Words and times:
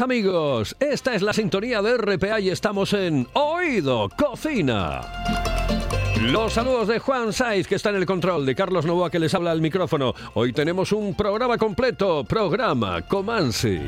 Amigos, 0.00 0.76
esta 0.80 1.14
es 1.14 1.20
la 1.20 1.32
sintonía 1.34 1.82
de 1.82 1.98
RPA 1.98 2.40
y 2.40 2.48
estamos 2.48 2.94
en 2.94 3.26
Oído 3.34 4.08
Cocina. 4.16 5.02
Los 6.22 6.54
saludos 6.54 6.88
de 6.88 6.98
Juan 6.98 7.32
Saiz, 7.34 7.66
que 7.66 7.74
está 7.74 7.90
en 7.90 7.96
el 7.96 8.06
control, 8.06 8.46
de 8.46 8.54
Carlos 8.54 8.86
Novoa, 8.86 9.10
que 9.10 9.18
les 9.18 9.34
habla 9.34 9.50
al 9.50 9.60
micrófono. 9.60 10.14
Hoy 10.34 10.52
tenemos 10.52 10.92
un 10.92 11.14
programa 11.14 11.58
completo, 11.58 12.24
programa 12.24 13.02
Comansi. 13.02 13.80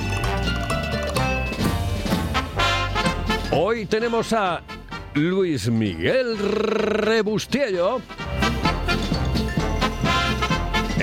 Hoy 3.52 3.86
tenemos 3.86 4.32
a 4.34 4.60
Luis 5.14 5.70
Miguel 5.70 6.38
Rebustiello. 6.38 8.00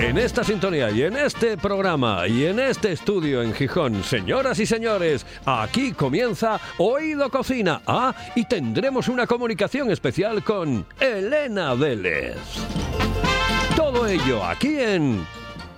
En 0.00 0.16
esta 0.16 0.42
sintonía 0.42 0.90
y 0.90 1.02
en 1.02 1.14
este 1.14 1.58
programa 1.58 2.26
y 2.26 2.46
en 2.46 2.58
este 2.58 2.92
estudio 2.92 3.42
en 3.42 3.52
Gijón, 3.52 4.02
señoras 4.02 4.58
y 4.58 4.64
señores, 4.64 5.26
aquí 5.44 5.92
comienza 5.92 6.58
Oído 6.78 7.30
Cocina. 7.30 7.82
Ah, 7.86 8.14
y 8.34 8.46
tendremos 8.46 9.08
una 9.08 9.26
comunicación 9.26 9.90
especial 9.90 10.42
con 10.42 10.86
Elena 10.98 11.74
Vélez. 11.74 12.38
Todo 13.76 14.06
ello 14.06 14.42
aquí 14.42 14.80
en 14.80 15.26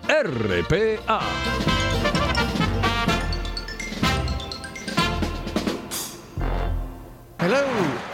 RPA. 0.06 1.20
Hello, 7.40 7.58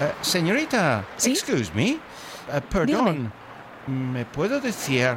eh, 0.01 0.13
señorita. 0.23 1.05
¿Sí? 1.19 1.33
Excuse 1.33 1.71
me. 1.75 1.91
Eh, 1.91 1.99
perdón. 2.71 3.31
¿Me 3.87 4.25
puedo 4.25 4.59
decir, 4.59 5.17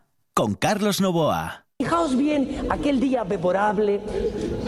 con 0.41 0.55
Carlos 0.55 0.99
Novoa. 0.99 1.65
Fijaos 1.77 2.17
bien 2.17 2.65
aquel 2.71 2.99
día 2.99 3.23
memorable, 3.23 4.01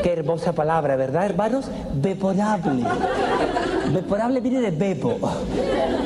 qué 0.04 0.14
hermosa 0.14 0.54
palabra, 0.54 0.96
¿verdad, 0.96 1.26
hermanos? 1.26 1.66
Memorable. 2.00 2.84
Memorable 3.92 4.40
viene 4.40 4.62
de 4.62 4.70
bebo, 4.70 5.18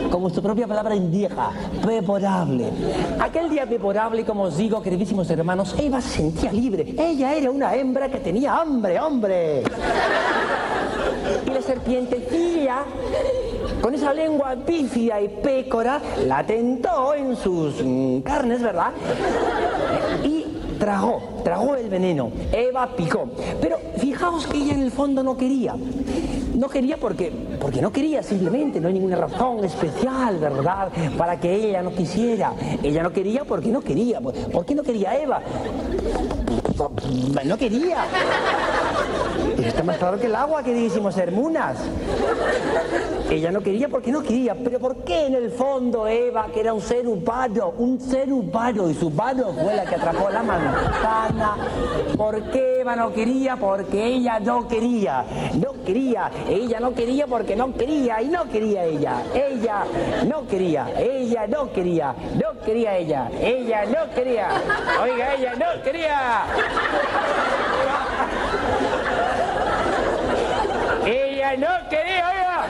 como 0.09 0.29
su 0.29 0.41
propia 0.41 0.67
palabra 0.67 0.95
indica, 0.95 1.51
memorable. 1.85 2.69
Aquel 3.19 3.49
día 3.49 3.65
memorable, 3.65 4.23
como 4.23 4.43
os 4.43 4.55
digo, 4.55 4.81
queridísimos 4.81 5.29
hermanos, 5.29 5.75
Eva 5.77 5.99
se 5.99 6.11
sentía 6.11 6.53
libre. 6.53 6.95
Ella 6.97 7.35
era 7.35 7.51
una 7.51 7.75
hembra 7.75 8.07
que 8.07 8.19
tenía 8.19 8.55
hambre, 8.55 8.97
hombre. 9.01 9.63
Y 11.45 11.49
la 11.49 11.61
serpientecilla, 11.61 12.85
con 13.81 13.93
esa 13.93 14.13
lengua 14.13 14.55
bífida 14.55 15.21
y 15.21 15.29
pécora, 15.29 16.01
la 16.25 16.45
tentó 16.45 17.13
en 17.13 17.35
sus 17.35 17.83
mm, 17.83 18.19
carnes, 18.21 18.61
¿verdad? 18.61 18.91
Y 20.23 20.45
tragó, 20.79 21.41
tragó 21.43 21.75
el 21.75 21.89
veneno. 21.89 22.31
Eva 22.51 22.95
picó. 22.95 23.29
Pero 23.61 23.77
fijaos 23.97 24.47
que 24.47 24.57
ella 24.57 24.73
en 24.73 24.81
el 24.81 24.91
fondo 24.91 25.23
no 25.23 25.37
quería. 25.37 25.75
No 26.55 26.69
quería 26.69 26.97
porque, 26.97 27.31
porque 27.59 27.81
no 27.81 27.91
quería 27.91 28.23
simplemente, 28.23 28.79
no 28.79 28.87
hay 28.87 28.95
ninguna 28.95 29.15
razón 29.15 29.63
especial, 29.63 30.37
¿verdad? 30.39 30.89
Para 31.17 31.39
que 31.39 31.53
ella 31.53 31.83
no 31.83 31.91
quisiera. 31.91 32.53
Ella 32.81 33.03
no 33.03 33.11
quería 33.11 33.43
porque 33.43 33.69
no 33.69 33.81
quería. 33.81 34.19
¿Por 34.21 34.65
qué 34.65 34.73
no 34.73 34.83
quería 34.83 35.21
Eva? 35.21 35.41
No 37.45 37.57
quería. 37.57 38.05
Está 39.57 39.83
más 39.83 39.97
claro 39.97 40.19
que 40.19 40.27
el 40.27 40.35
agua 40.35 40.61
que 40.61 40.73
dijimos 40.73 41.17
hermunas. 41.17 41.77
Ella 43.29 43.51
no 43.51 43.61
quería 43.61 43.89
porque 43.89 44.11
no 44.11 44.21
quería, 44.21 44.55
pero 44.55 44.79
¿por 44.79 45.03
qué 45.03 45.25
en 45.25 45.35
el 45.35 45.51
fondo 45.51 46.07
Eva, 46.07 46.47
que 46.53 46.61
era 46.61 46.73
un 46.73 46.81
ser 46.81 47.07
humano, 47.07 47.73
un 47.77 47.99
ser 47.99 48.31
humano, 48.31 48.89
y 48.89 48.93
su 48.93 49.09
mano 49.09 49.51
fue 49.53 49.75
la 49.75 49.85
que 49.85 49.95
atrapó 49.95 50.29
la 50.29 50.43
manzana? 50.43 51.57
¿Por 52.15 52.41
qué 52.51 52.81
Eva 52.81 52.95
no 52.95 53.11
quería? 53.11 53.57
Porque 53.57 54.05
ella 54.05 54.39
no 54.39 54.67
quería, 54.67 55.25
no 55.55 55.83
quería, 55.83 56.31
ella 56.47 56.79
no 56.79 56.93
quería 56.93 57.27
porque 57.27 57.55
no 57.55 57.73
quería 57.73 58.21
y 58.21 58.29
no 58.29 58.47
quería 58.47 58.85
ella, 58.85 59.23
ella 59.33 59.83
no 60.25 60.47
quería, 60.47 60.87
ella 60.97 61.47
no 61.47 61.71
quería, 61.71 62.15
no 62.35 62.59
quería 62.61 62.97
ella, 62.97 63.29
ella 63.41 63.85
no 63.85 64.13
quería, 64.13 64.49
oiga, 65.01 65.35
ella 65.35 65.53
no 65.55 65.83
quería. 65.83 66.43
Ella 71.05 71.55
no 71.57 71.89
quería, 71.89 72.29
oiga. 72.29 72.67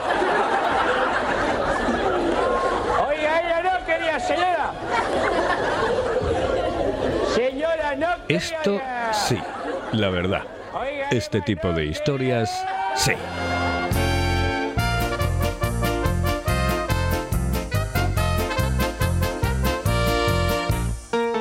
Oiga, 3.07 3.39
ella 3.41 3.61
no 3.63 3.85
quería, 3.85 4.19
señora. 4.19 4.71
Señora, 7.33 7.95
no 7.95 8.07
quería. 8.27 8.37
Esto 8.37 8.81
sí, 9.11 9.41
la 9.93 10.09
verdad. 10.09 10.43
Este 11.11 11.41
tipo 11.41 11.71
de 11.71 11.85
historias, 11.85 12.65
sí. 12.95 13.13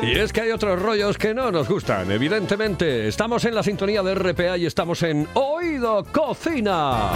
Y 0.06 0.12
es 0.12 0.32
que 0.32 0.40
hay 0.42 0.52
otros 0.52 0.80
rollos 0.80 1.18
que 1.18 1.34
no 1.34 1.50
nos 1.50 1.68
gustan, 1.68 2.12
evidentemente. 2.12 3.08
Estamos 3.08 3.44
en 3.44 3.56
la 3.56 3.64
sintonía 3.64 4.04
de 4.04 4.14
RPA 4.14 4.56
y 4.56 4.64
estamos 4.64 5.02
en 5.02 5.26
Oído 5.34 6.04
Cocina. 6.12 7.10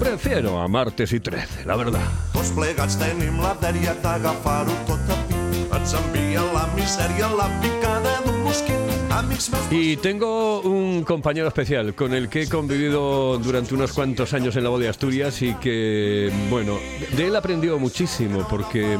Prefiero 0.00 0.60
a 0.60 0.66
martes 0.66 1.12
y 1.12 1.20
13, 1.20 1.66
la 1.66 1.76
verdad. 1.76 2.00
La 7.22 7.30
la 7.30 7.48
la. 8.24 8.39
Y 9.70 9.96
tengo 9.98 10.60
un 10.60 11.04
compañero 11.04 11.48
especial 11.48 11.94
con 11.94 12.12
el 12.12 12.28
que 12.28 12.42
he 12.42 12.48
convivido 12.48 13.38
durante 13.38 13.74
unos 13.74 13.92
cuantos 13.92 14.34
años 14.34 14.56
en 14.56 14.64
la 14.64 14.70
voz 14.70 14.80
de 14.80 14.88
Asturias 14.88 15.40
y 15.42 15.54
que, 15.54 16.30
bueno, 16.50 16.78
de 17.16 17.28
él 17.28 17.36
aprendió 17.36 17.78
muchísimo 17.78 18.46
porque 18.48 18.98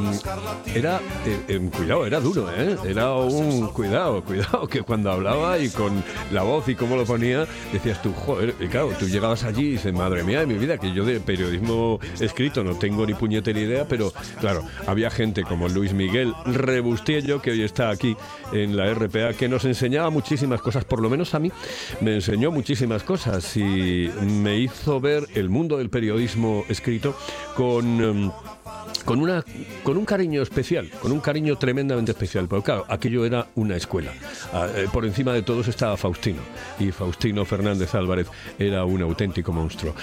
era, 0.73 1.01
eh, 1.25 1.39
eh, 1.47 1.69
cuidado, 1.75 2.05
era 2.05 2.19
duro, 2.19 2.49
¿eh? 2.51 2.77
Era 2.85 3.13
un 3.13 3.67
cuidado, 3.67 4.23
cuidado, 4.23 4.67
que 4.67 4.81
cuando 4.81 5.11
hablaba 5.11 5.59
y 5.59 5.69
con 5.69 6.03
la 6.31 6.43
voz 6.43 6.67
y 6.69 6.75
cómo 6.75 6.95
lo 6.95 7.05
ponía, 7.05 7.45
decías 7.73 8.01
tú, 8.01 8.13
joder, 8.13 8.55
y 8.59 8.67
claro, 8.67 8.91
tú 8.97 9.07
llegabas 9.07 9.43
allí 9.43 9.67
y 9.67 9.71
dices, 9.71 9.93
madre 9.93 10.23
mía 10.23 10.39
de 10.39 10.47
mi 10.47 10.55
vida, 10.55 10.77
que 10.77 10.93
yo 10.93 11.05
de 11.05 11.19
periodismo 11.19 11.99
escrito 12.19 12.63
no 12.63 12.75
tengo 12.75 13.05
ni 13.05 13.13
puñetera 13.13 13.59
idea, 13.59 13.85
pero 13.87 14.13
claro, 14.39 14.63
había 14.87 15.09
gente 15.09 15.43
como 15.43 15.67
Luis 15.67 15.93
Miguel 15.93 16.33
Rebustiello, 16.45 17.41
que 17.41 17.51
hoy 17.51 17.63
está 17.63 17.89
aquí 17.89 18.15
en 18.53 18.77
la 18.77 18.93
RPA, 18.93 19.33
que 19.41 19.49
nos 19.49 19.65
enseñaba 19.65 20.11
muchísimas 20.11 20.61
cosas, 20.61 20.85
por 20.85 21.01
lo 21.01 21.09
menos 21.09 21.33
a 21.33 21.39
mí, 21.39 21.51
me 21.99 22.13
enseñó 22.13 22.51
muchísimas 22.51 23.01
cosas 23.01 23.57
y 23.57 24.07
me 24.23 24.59
hizo 24.59 25.01
ver 25.01 25.23
el 25.33 25.49
mundo 25.49 25.79
del 25.79 25.89
periodismo 25.89 26.63
escrito 26.69 27.15
con... 27.55 28.31
con, 29.05 29.19
una, 29.19 29.43
con 29.83 29.97
un 29.97 30.05
cariño 30.05 30.41
especial, 30.41 30.89
con 31.01 31.11
un 31.11 31.19
cariño 31.19 31.57
tremendamente 31.57 32.11
especial. 32.11 32.47
Pero 32.49 32.61
claro, 32.63 32.85
aquello 32.87 33.25
era 33.25 33.47
una 33.55 33.75
escuela. 33.75 34.11
Ah, 34.53 34.67
eh, 34.75 34.87
por 34.91 35.05
encima 35.05 35.33
de 35.33 35.41
todos 35.41 35.67
estaba 35.67 35.97
Faustino. 35.97 36.41
Y 36.79 36.91
Faustino 36.91 37.43
Fernández 37.45 37.93
Álvarez 37.95 38.27
era 38.59 38.85
un 38.85 39.01
auténtico 39.01 39.51
monstruo. 39.51 39.95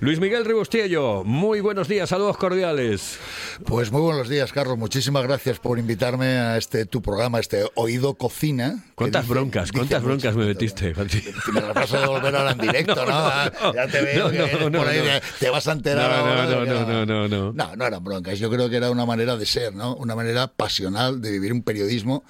Luis 0.00 0.18
Miguel 0.20 0.44
Ribostiello, 0.44 1.22
muy 1.24 1.60
buenos 1.60 1.88
días, 1.88 2.08
saludos 2.08 2.36
cordiales. 2.36 3.18
Pues 3.64 3.92
muy 3.92 4.00
buenos 4.00 4.28
días, 4.28 4.52
Carlos. 4.52 4.78
Muchísimas 4.78 5.22
gracias 5.22 5.58
por 5.58 5.78
invitarme 5.78 6.26
a 6.38 6.56
este 6.56 6.86
tu 6.86 7.02
programa, 7.02 7.38
este 7.38 7.64
Oído 7.74 8.14
Cocina. 8.14 8.84
¿Cuántas 8.94 9.22
dice- 9.22 9.34
broncas, 9.34 9.72
cuántas 9.72 10.02
broncas 10.02 10.34
me 10.34 10.42
¿no? 10.42 10.48
metiste? 10.48 10.94
Me 11.52 11.60
las 11.60 11.74
vas 11.74 11.92
a 11.94 12.00
devolver 12.00 12.34
ahora 12.36 12.52
en 12.52 12.58
directo, 12.70 12.94
¿no? 13.06 13.72
Ya 13.74 13.86
te 13.86 14.00
veo 14.02 14.24
no, 14.24 14.30
que 14.30 14.38
no, 14.58 14.70
no, 14.70 14.78
por 14.78 14.88
ahí, 14.88 14.98
no. 14.98 15.20
te 15.38 15.50
vas 15.50 15.66
a 15.68 15.72
enterar 15.72 16.10
No, 16.10 16.16
no, 16.16 16.30
ahora 16.30 16.46
de 16.48 16.54
no, 16.56 16.62
que 16.64 16.70
no, 16.70 16.76
era- 16.76 17.06
no, 17.06 17.06
no, 17.06 17.28
no. 17.28 17.52
No, 17.52 17.76
no 17.76 17.86
eran 17.86 18.04
Yo 18.18 18.50
creo 18.50 18.68
que 18.68 18.76
era 18.76 18.90
una 18.90 19.06
manera 19.06 19.36
de 19.36 19.46
ser, 19.46 19.74
¿no? 19.74 19.94
Una 19.96 20.14
manera 20.14 20.48
pasional 20.48 21.20
de 21.20 21.30
vivir 21.30 21.52
un 21.52 21.62
periodismo. 21.62 22.24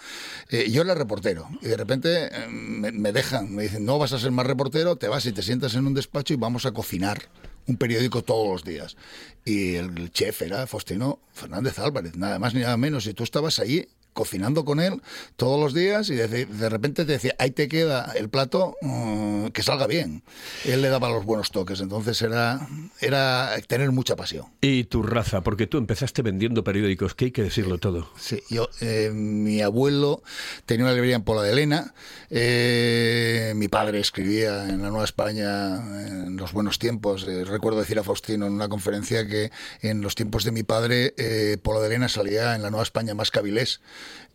Eh, 0.49 0.71
yo 0.71 0.83
era 0.83 0.95
reportero 0.95 1.49
y 1.63 1.69
de 1.69 1.77
repente 1.77 2.27
eh, 2.27 2.49
me, 2.49 2.93
me 2.93 3.13
dejan, 3.13 3.55
me 3.55 3.65
dicen, 3.65 3.85
no 3.85 3.99
vas 3.99 4.13
a 4.13 4.19
ser 4.19 4.31
más 4.31 4.47
reportero, 4.47 4.97
te 4.97 5.09
vas 5.09 5.25
y 5.27 5.33
te 5.33 5.43
sientas 5.43 5.75
en 5.75 5.87
un 5.87 5.95
despacho 5.95 6.35
y 6.35 6.37
vamos 6.37 6.67
a 6.67 6.73
cocinar 6.73 7.29
un 7.67 7.77
periódico 7.77 8.23
todos 8.23 8.49
los 8.49 8.65
días. 8.65 8.97
Y 9.45 9.77
el 9.77 10.11
chef 10.13 10.43
era 10.43 10.67
Faustino 10.67 11.21
Fernández 11.33 11.79
Álvarez, 11.79 12.17
nada 12.17 12.39
más 12.39 12.55
ni 12.55 12.61
nada 12.61 12.77
menos. 12.77 13.07
Y 13.07 13.15
tú 13.15 13.25
estabas 13.25 13.59
allí 13.59 13.89
cocinando 14.21 14.67
con 14.67 14.81
él 14.81 15.01
todos 15.37 15.59
los 15.59 15.73
días 15.73 16.11
y 16.11 16.15
de, 16.15 16.45
de 16.45 16.69
repente 16.69 17.07
te 17.07 17.13
decía, 17.13 17.35
ahí 17.39 17.53
te 17.53 17.69
queda 17.69 18.13
el 18.15 18.29
plato, 18.29 18.77
mm, 18.83 19.47
que 19.47 19.63
salga 19.63 19.87
bien. 19.87 20.23
Él 20.67 20.83
le 20.83 20.91
daba 20.91 21.09
los 21.09 21.25
buenos 21.25 21.51
toques, 21.51 21.81
entonces 21.81 22.21
era, 22.21 22.69
era 23.01 23.55
tener 23.67 23.93
mucha 23.93 24.17
pasión. 24.17 24.45
Y 24.61 24.85
tu 24.85 25.03
raza, 25.03 25.41
porque 25.41 25.67
tú 25.67 25.79
empezaste 25.79 26.21
vendiendo 26.21 26.63
periódicos, 26.63 27.15
que 27.15 27.27
hay 27.27 27.31
que 27.31 27.43
decirlo 27.43 27.79
todo. 27.79 28.11
Sí, 28.19 28.43
yo, 28.51 28.69
eh, 28.83 29.11
mi 29.15 29.63
abuelo 29.63 30.23
tenía 30.67 30.85
una 30.85 30.93
librería 30.93 31.17
en 31.17 31.23
Pola 31.23 31.41
de 31.41 31.53
Elena, 31.53 31.95
eh, 32.29 33.55
mi 33.57 33.69
padre 33.69 34.01
escribía 34.01 34.69
en 34.69 34.83
la 34.83 34.91
Nueva 34.91 35.05
España 35.05 35.77
en 36.07 36.37
los 36.37 36.53
buenos 36.53 36.79
tiempos. 36.79 37.27
Eh, 37.27 37.47
recuerdo 37.47 37.81
decir 37.81 37.99
a 37.99 38.05
Faustino 38.05 38.47
en 38.47 38.53
una 38.53 38.69
conferencia 38.69 39.27
que 39.27 39.51
en 39.81 40.03
los 40.03 40.15
tiempos 40.15 40.45
de 40.45 40.53
mi 40.53 40.63
padre, 40.63 41.15
Pola 41.63 41.81
de 41.81 41.87
Elena 41.87 42.11
salía 42.11 42.55
en 42.55 42.61
la 42.61 42.69
Nueva 42.69 42.83
España 42.83 43.15
más 43.15 43.31
que 43.31 43.39
Avilés, 43.39 43.81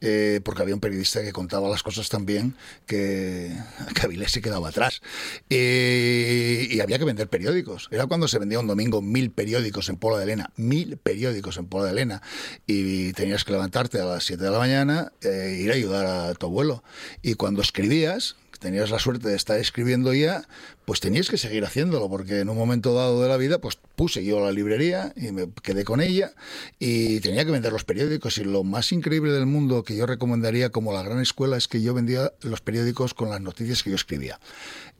eh, 0.02 0.42
porque 0.44 0.62
había 0.62 0.76
un 0.76 0.82
periodista 0.82 1.22
que 1.22 1.32
contaba 1.32 1.70
las 1.70 1.84
cosas 1.84 2.10
tan 2.10 2.26
bien 2.26 2.56
que, 2.86 3.56
que 3.94 4.02
Avilés 4.02 4.32
se 4.32 4.42
quedaba 4.42 4.70
atrás. 4.70 5.02
Y 5.50 6.80
había 6.80 7.00
que 7.00 7.06
vender 7.06 7.28
periódicos. 7.30 7.88
Era 7.92 8.08
cuando 8.08 8.28
se 8.28 8.40
vendía 8.40 8.60
un 8.60 8.68
domingo 8.68 9.02
mil 9.02 9.32
periódicos 9.32 9.90
en 9.90 9.98
Pola 9.98 10.18
de 10.18 10.24
Elena, 10.24 10.52
mil 10.56 10.98
periódicos 10.98 11.58
en 11.58 11.68
Pola 11.68 11.86
de 11.86 11.92
Elena. 11.92 12.22
Y 12.68 13.14
tenías 13.14 13.44
que 13.44 13.52
levantarte 13.52 14.00
a 14.00 14.06
las 14.06 14.26
7 14.26 14.44
de 14.44 14.52
la 14.52 14.60
mañana 14.60 15.12
e 15.22 15.60
ir 15.62 15.72
a 15.72 15.76
ayudar 15.76 16.06
a 16.06 16.34
tu 16.36 16.46
abuelo. 16.46 16.84
Y 17.22 17.36
cuando 17.36 17.62
escribías, 17.62 18.36
tenías 18.66 18.90
la 18.90 18.98
suerte 18.98 19.30
de 19.30 19.36
estar 19.36 19.60
escribiendo 19.60 20.12
ya, 20.12 20.42
pues 20.86 21.00
tenías 21.00 21.30
que 21.30 21.38
seguir 21.38 21.64
haciéndolo, 21.66 22.10
porque 22.10 22.40
en 22.40 22.50
un 22.50 22.58
momento 22.58 22.96
dado 22.96 23.22
de 23.22 23.30
la 23.30 23.38
vida, 23.38 23.60
pues 23.60 23.78
puse 23.96 24.26
yo 24.26 24.44
la 24.44 24.52
librería 24.52 25.14
y 25.16 25.32
me 25.32 25.52
quedé 25.62 25.84
con 25.84 26.02
ella 26.02 26.34
y 26.80 27.20
tenía 27.20 27.46
que 27.46 27.52
vender 27.52 27.72
los 27.72 27.84
periódicos. 27.84 28.40
Y 28.40 28.44
lo 28.44 28.64
más 28.64 28.92
increíble 28.92 29.32
del 29.34 29.46
mundo 29.46 29.84
que 29.84 29.96
yo 29.96 30.08
recomendaría 30.08 30.72
como 30.72 30.94
la 30.94 31.04
gran 31.04 31.20
escuela 31.20 31.58
es 31.58 31.68
que 31.68 31.84
yo 31.84 31.94
vendía 31.94 32.34
los 32.42 32.62
periódicos 32.62 33.14
con 33.14 33.30
las 33.30 33.40
noticias 33.40 33.84
que 33.84 33.92
yo 33.92 33.96
escribía. 33.96 34.40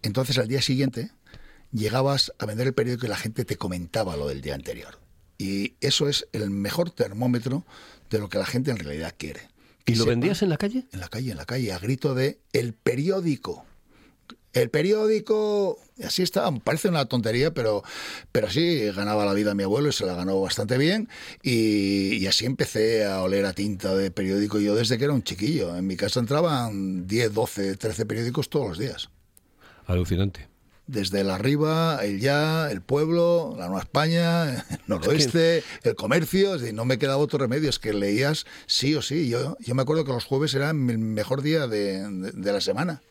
Entonces 0.04 0.38
al 0.38 0.48
día 0.48 0.62
siguiente 0.62 1.10
llegabas 1.72 2.34
a 2.38 2.46
vender 2.46 2.68
el 2.68 2.76
periódico 2.76 3.08
y 3.08 3.10
la 3.10 3.18
gente 3.18 3.46
te 3.46 3.58
comentaba 3.58 4.16
lo 4.16 4.28
del 4.28 4.42
día 4.42 4.54
anterior. 4.54 5.00
Y 5.40 5.74
eso 5.82 6.08
es 6.08 6.28
el 6.34 6.52
mejor 6.52 6.92
termómetro 6.92 7.66
de 8.12 8.20
lo 8.20 8.30
que 8.30 8.38
la 8.38 8.46
gente 8.46 8.70
en 8.70 8.78
realidad 8.78 9.16
quiere. 9.18 9.55
¿Y 9.86 9.96
lo 9.96 10.04
sepa- 10.06 10.10
vendías 10.10 10.42
en 10.42 10.50
la 10.50 10.58
calle? 10.58 10.86
en 10.92 11.00
la 11.00 11.08
calle, 11.10 11.32
en 11.32 11.38
la 11.38 11.46
calle, 11.46 11.72
a 11.74 11.80
grito 11.80 12.16
de 12.16 12.40
el 12.54 12.74
periódico. 12.74 13.66
El 14.54 14.70
periódico, 14.70 15.78
así 16.02 16.22
estaba, 16.24 16.50
parece 16.60 16.88
una 16.88 17.06
tontería, 17.08 17.54
pero, 17.54 17.84
pero 18.32 18.50
sí, 18.50 18.86
ganaba 18.96 19.26
la 19.26 19.34
vida 19.34 19.54
mi 19.54 19.64
abuelo 19.64 19.90
y 19.90 19.92
se 19.92 20.06
la 20.06 20.16
ganó 20.16 20.40
bastante 20.40 20.78
bien. 20.78 21.10
Y, 21.44 22.16
y 22.16 22.28
así 22.28 22.46
empecé 22.46 23.04
a 23.06 23.22
oler 23.22 23.46
a 23.46 23.52
tinta 23.52 23.94
de 23.96 24.12
periódico 24.12 24.58
yo 24.62 24.74
desde 24.74 24.98
que 24.98 25.04
era 25.04 25.14
un 25.14 25.24
chiquillo. 25.24 25.76
En 25.76 25.86
mi 25.86 25.98
casa 25.98 26.22
entraban 26.22 27.06
10, 27.06 27.34
12, 27.34 27.76
13 27.76 28.06
periódicos 28.06 28.50
todos 28.50 28.70
los 28.70 28.78
días. 28.80 29.10
Alucinante. 29.88 30.48
Desde 30.88 31.22
el 31.22 31.32
arriba, 31.32 32.00
el 32.04 32.20
ya, 32.20 32.70
el 32.70 32.82
pueblo, 32.82 33.56
la 33.58 33.66
Nueva 33.68 33.82
España, 33.82 34.52
el 34.70 34.80
noroeste, 34.86 35.64
el 35.84 35.96
comercio, 35.96 36.54
es 36.56 36.62
decir, 36.62 36.76
no 36.76 36.86
me 36.86 37.00
quedaba 37.00 37.18
otro 37.18 37.40
remedio, 37.40 37.70
es 37.70 37.80
que 37.80 37.92
leías 37.94 38.46
sí 38.68 38.94
o 38.94 39.02
sí. 39.02 39.28
Yo, 39.28 39.58
yo 39.60 39.74
me 39.74 39.82
acuerdo 39.82 40.06
que 40.06 40.12
los 40.12 40.26
jueves 40.26 40.54
era 40.54 40.70
el 40.70 40.76
mejor 40.76 41.42
día 41.42 41.68
de, 41.68 42.08
de- 42.08 42.32
de 42.32 42.52
la 42.54 42.62
semana, 42.62 43.02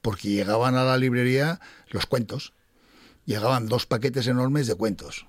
porque 0.00 0.28
llegaban 0.28 0.76
a 0.76 0.84
la 0.84 0.96
librería 0.96 1.60
los 1.88 2.06
cuentos. 2.06 2.52
Llegaban 3.24 3.66
dos 3.68 3.86
paquetes 3.86 4.26
enormes 4.28 4.66
de 4.68 4.74
cuentos. 4.76 5.26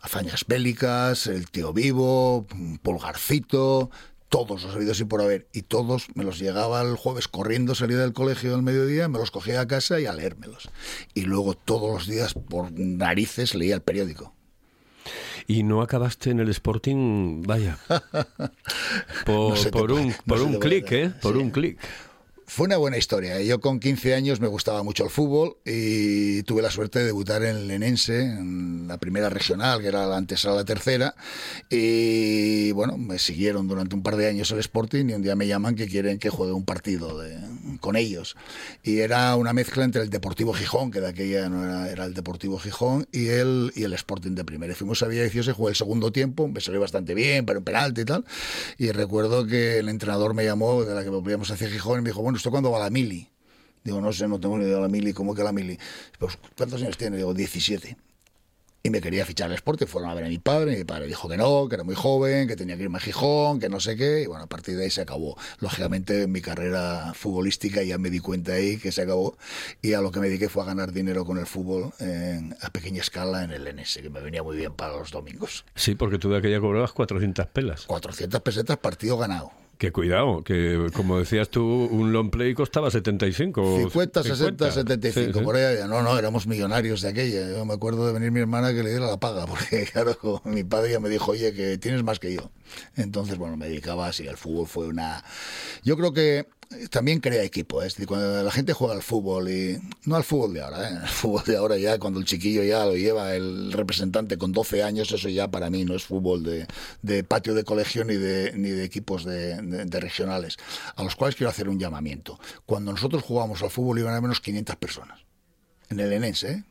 Hazañas 0.00 0.44
bélicas, 0.46 1.26
El 1.28 1.50
tío 1.50 1.72
vivo, 1.72 2.46
Pulgarcito, 2.82 3.90
todos 4.28 4.62
los 4.62 4.74
habidos 4.74 5.00
y 5.00 5.04
por 5.04 5.20
haber. 5.22 5.48
Y 5.52 5.62
todos 5.62 6.06
me 6.14 6.24
los 6.24 6.38
llegaba 6.38 6.82
el 6.82 6.96
jueves 6.96 7.28
corriendo, 7.28 7.74
salía 7.74 7.98
del 7.98 8.12
colegio 8.12 8.54
al 8.54 8.62
mediodía, 8.62 9.08
me 9.08 9.18
los 9.18 9.30
cogía 9.30 9.60
a 9.60 9.66
casa 9.66 10.00
y 10.00 10.06
a 10.06 10.12
leérmelos. 10.12 10.68
Y 11.14 11.22
luego 11.22 11.54
todos 11.54 11.90
los 11.92 12.06
días, 12.06 12.34
por 12.34 12.70
narices, 12.72 13.54
leía 13.54 13.74
el 13.74 13.82
periódico. 13.82 14.34
Y 15.46 15.62
no 15.62 15.80
acabaste 15.80 16.30
en 16.30 16.40
el 16.40 16.50
Sporting, 16.50 17.42
vaya. 17.42 17.78
Por, 19.24 19.56
No 19.90 19.94
un, 19.96 20.14
por 20.26 20.38
se 20.38 20.44
un 20.44 20.58
clic. 20.58 20.92
¿eh? 20.92 21.12
Por 21.22 21.34
Sí. 21.36 21.40
un 21.40 21.50
clic. 21.50 21.78
Fue 22.50 22.64
una 22.64 22.78
buena 22.78 22.96
historia. 22.96 23.42
Yo 23.42 23.60
con 23.60 23.78
15 23.78 24.14
años 24.14 24.40
me 24.40 24.46
gustaba 24.48 24.82
mucho 24.82 25.04
el 25.04 25.10
fútbol 25.10 25.58
y 25.66 26.42
tuve 26.44 26.62
la 26.62 26.70
suerte 26.70 26.98
de 26.98 27.04
debutar 27.04 27.42
en 27.42 27.56
el 27.70 27.70
en 27.70 28.88
la 28.88 28.96
primera 28.96 29.28
regional, 29.28 29.82
que 29.82 29.88
era 29.88 30.06
la 30.06 30.16
antesala 30.16 30.56
la 30.56 30.64
tercera. 30.64 31.14
Y 31.68 32.72
bueno, 32.72 32.96
me 32.96 33.18
siguieron 33.18 33.68
durante 33.68 33.94
un 33.94 34.02
par 34.02 34.16
de 34.16 34.28
años 34.28 34.50
el 34.50 34.60
Sporting 34.60 35.10
y 35.10 35.12
un 35.12 35.20
día 35.20 35.36
me 35.36 35.46
llaman 35.46 35.74
que 35.74 35.88
quieren 35.88 36.18
que 36.18 36.30
juegue 36.30 36.54
un 36.54 36.64
partido 36.64 37.18
de- 37.20 37.36
con 37.80 37.96
ellos. 37.96 38.34
Y 38.82 39.00
era 39.00 39.36
una 39.36 39.52
mezcla 39.52 39.84
entre 39.84 40.00
el 40.00 40.08
Deportivo 40.08 40.54
Gijón, 40.54 40.90
que 40.90 41.02
de 41.02 41.08
aquella 41.08 41.50
no 41.50 41.62
era, 41.62 41.90
era 41.90 42.04
el 42.06 42.14
Deportivo 42.14 42.58
Gijón, 42.58 43.06
y 43.12 43.26
el, 43.28 43.72
y 43.76 43.82
el 43.84 43.92
Sporting 43.92 44.32
de 44.32 44.44
primera. 44.46 44.72
Y 44.72 44.74
fuimos 44.74 45.02
a 45.02 45.06
Villaviciosa 45.06 45.50
y 45.50 45.54
jugué 45.54 45.70
el 45.72 45.76
segundo 45.76 46.12
tiempo, 46.12 46.48
me 46.48 46.62
salió 46.62 46.80
bastante 46.80 47.12
bien, 47.14 47.44
pero 47.44 47.58
en 47.58 47.64
penalti 47.66 48.00
y 48.00 48.04
tal. 48.06 48.24
Y 48.78 48.90
recuerdo 48.92 49.46
que 49.46 49.78
el 49.80 49.90
entrenador 49.90 50.32
me 50.32 50.46
llamó 50.46 50.82
de 50.82 50.94
la 50.94 51.04
que 51.04 51.10
volvíamos 51.10 51.50
hacia 51.50 51.68
Gijón 51.68 51.98
y 51.98 52.02
me 52.02 52.08
dijo, 52.08 52.22
bueno, 52.22 52.37
¿usted 52.38 52.50
cuándo 52.50 52.70
va 52.70 52.78
a 52.78 52.84
la 52.84 52.90
mili? 52.90 53.28
Digo, 53.84 54.00
no 54.00 54.12
sé, 54.12 54.26
no 54.26 54.40
tengo 54.40 54.56
ni 54.58 54.64
idea 54.64 54.76
de 54.76 54.82
la 54.82 54.88
mili, 54.88 55.12
¿cómo 55.12 55.34
que 55.34 55.42
la 55.42 55.52
mili? 55.52 55.78
Pues, 56.18 56.38
¿cuántos 56.56 56.80
años 56.82 56.96
tiene? 56.96 57.16
Digo, 57.18 57.34
17. 57.34 57.96
Y 58.80 58.90
me 58.90 59.00
quería 59.00 59.26
fichar 59.26 59.48
al 59.50 59.54
Sporting, 59.56 59.86
fueron 59.86 60.08
a 60.08 60.14
ver 60.14 60.24
a 60.24 60.28
mi 60.28 60.38
padre, 60.38 60.72
y 60.74 60.76
mi 60.78 60.84
padre 60.84 61.06
dijo 61.08 61.28
que 61.28 61.36
no, 61.36 61.68
que 61.68 61.74
era 61.74 61.82
muy 61.84 61.96
joven, 61.96 62.46
que 62.46 62.54
tenía 62.54 62.76
que 62.76 62.84
irme 62.84 62.98
a 62.98 63.00
Gijón, 63.00 63.58
que 63.58 63.68
no 63.68 63.80
sé 63.80 63.96
qué, 63.96 64.22
y 64.22 64.26
bueno, 64.26 64.44
a 64.44 64.46
partir 64.46 64.76
de 64.76 64.84
ahí 64.84 64.90
se 64.90 65.00
acabó. 65.00 65.36
Lógicamente 65.58 66.26
mi 66.28 66.40
carrera 66.40 67.12
futbolística 67.14 67.82
ya 67.82 67.98
me 67.98 68.08
di 68.08 68.20
cuenta 68.20 68.52
ahí 68.52 68.78
que 68.78 68.92
se 68.92 69.02
acabó, 69.02 69.36
y 69.82 69.94
a 69.94 70.00
lo 70.00 70.12
que 70.12 70.20
me 70.20 70.28
dediqué 70.28 70.48
fue 70.48 70.62
a 70.62 70.66
ganar 70.66 70.92
dinero 70.92 71.24
con 71.24 71.38
el 71.38 71.46
fútbol 71.46 71.92
en- 71.98 72.56
a 72.62 72.70
pequeña 72.70 73.00
escala 73.00 73.42
en 73.42 73.50
el 73.50 73.66
NS, 73.66 74.00
que 74.00 74.10
me 74.10 74.20
venía 74.20 74.42
muy 74.44 74.56
bien 74.56 74.72
para 74.72 74.96
los 74.96 75.10
domingos. 75.10 75.64
Sí, 75.74 75.96
porque 75.96 76.18
tú 76.18 76.30
de 76.30 76.38
aquella 76.38 76.60
cobrabas 76.60 76.92
400 76.92 77.46
pelas. 77.48 77.84
400 77.86 78.40
pesetas 78.42 78.76
partido 78.78 79.18
ganado. 79.18 79.50
Que 79.78 79.92
cuidado, 79.92 80.42
que 80.42 80.88
como 80.92 81.20
decías 81.20 81.50
tú, 81.50 81.62
un 81.64 82.12
long 82.12 82.30
play 82.30 82.52
costaba 82.52 82.90
75. 82.90 83.62
o 83.62 83.78
50, 83.78 84.22
60, 84.24 84.70
50. 84.70 84.72
75, 84.72 85.32
Sí, 85.32 85.38
sí. 85.38 85.44
por 85.44 85.54
ahí. 85.54 85.76
No, 85.88 86.02
no, 86.02 86.18
éramos 86.18 86.48
millonarios 86.48 87.00
de 87.00 87.10
aquella. 87.10 87.48
Yo 87.48 87.64
me 87.64 87.74
acuerdo 87.74 88.04
de 88.06 88.12
venir 88.12 88.32
mi 88.32 88.40
hermana 88.40 88.74
que 88.74 88.82
le 88.82 88.90
diera 88.90 89.06
la 89.06 89.18
paga, 89.20 89.46
porque 89.46 89.84
claro, 89.92 90.42
mi 90.44 90.64
padre 90.64 90.90
ya 90.90 90.98
me 91.00 91.08
dijo, 91.08 91.30
oye, 91.30 91.52
que 91.52 91.78
tienes 91.78 92.02
más 92.02 92.18
que 92.18 92.34
yo. 92.34 92.50
Entonces, 92.96 93.38
bueno, 93.38 93.56
me 93.56 93.68
dedicaba 93.68 94.08
así, 94.08 94.26
al 94.28 94.36
fútbol 94.36 94.66
fue 94.66 94.88
una... 94.88 95.24
Yo 95.82 95.96
creo 95.96 96.12
que 96.12 96.46
también 96.90 97.20
crea 97.20 97.42
equipo, 97.42 97.82
¿eh? 97.82 97.86
es 97.86 97.94
decir, 97.94 98.06
cuando 98.06 98.42
la 98.42 98.50
gente 98.50 98.74
juega 98.74 98.94
al 98.94 99.02
fútbol 99.02 99.48
y 99.48 99.78
no 100.04 100.16
al 100.16 100.24
fútbol 100.24 100.52
de 100.52 100.60
ahora, 100.60 100.90
¿eh? 100.90 100.98
el 101.02 101.08
fútbol 101.08 101.42
de 101.46 101.56
ahora 101.56 101.78
ya 101.78 101.98
cuando 101.98 102.20
el 102.20 102.26
chiquillo 102.26 102.62
ya 102.62 102.84
lo 102.84 102.94
lleva 102.94 103.34
el 103.34 103.72
representante 103.72 104.36
con 104.36 104.52
12 104.52 104.82
años, 104.82 105.10
eso 105.10 105.28
ya 105.30 105.50
para 105.50 105.70
mí 105.70 105.84
no 105.84 105.94
es 105.94 106.04
fútbol 106.04 106.42
de, 106.42 107.24
patio 107.24 107.54
de 107.54 107.64
colegio 107.64 108.04
ni 108.04 108.16
de, 108.16 108.52
ni 108.54 108.68
de 108.68 108.84
equipos 108.84 109.24
de 109.24 109.86
regionales, 110.00 110.56
a 110.94 111.02
los 111.02 111.16
cuales 111.16 111.36
quiero 111.36 111.50
hacer 111.50 111.68
un 111.68 111.78
llamamiento. 111.78 112.38
Cuando 112.66 112.92
nosotros 112.92 113.22
jugábamos 113.22 113.62
al 113.62 113.70
fútbol 113.70 114.00
iban 114.00 114.14
a 114.14 114.20
menos 114.20 114.40
500 114.40 114.76
personas, 114.76 115.20
en 115.88 116.00
el 116.00 116.12
Enense, 116.12 116.50
¿eh? 116.50 116.64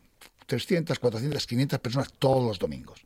300, 0.45 0.99
400, 0.99 1.45
500 1.45 1.79
personas 1.79 2.13
todos 2.17 2.45
los 2.45 2.59
domingos, 2.59 3.01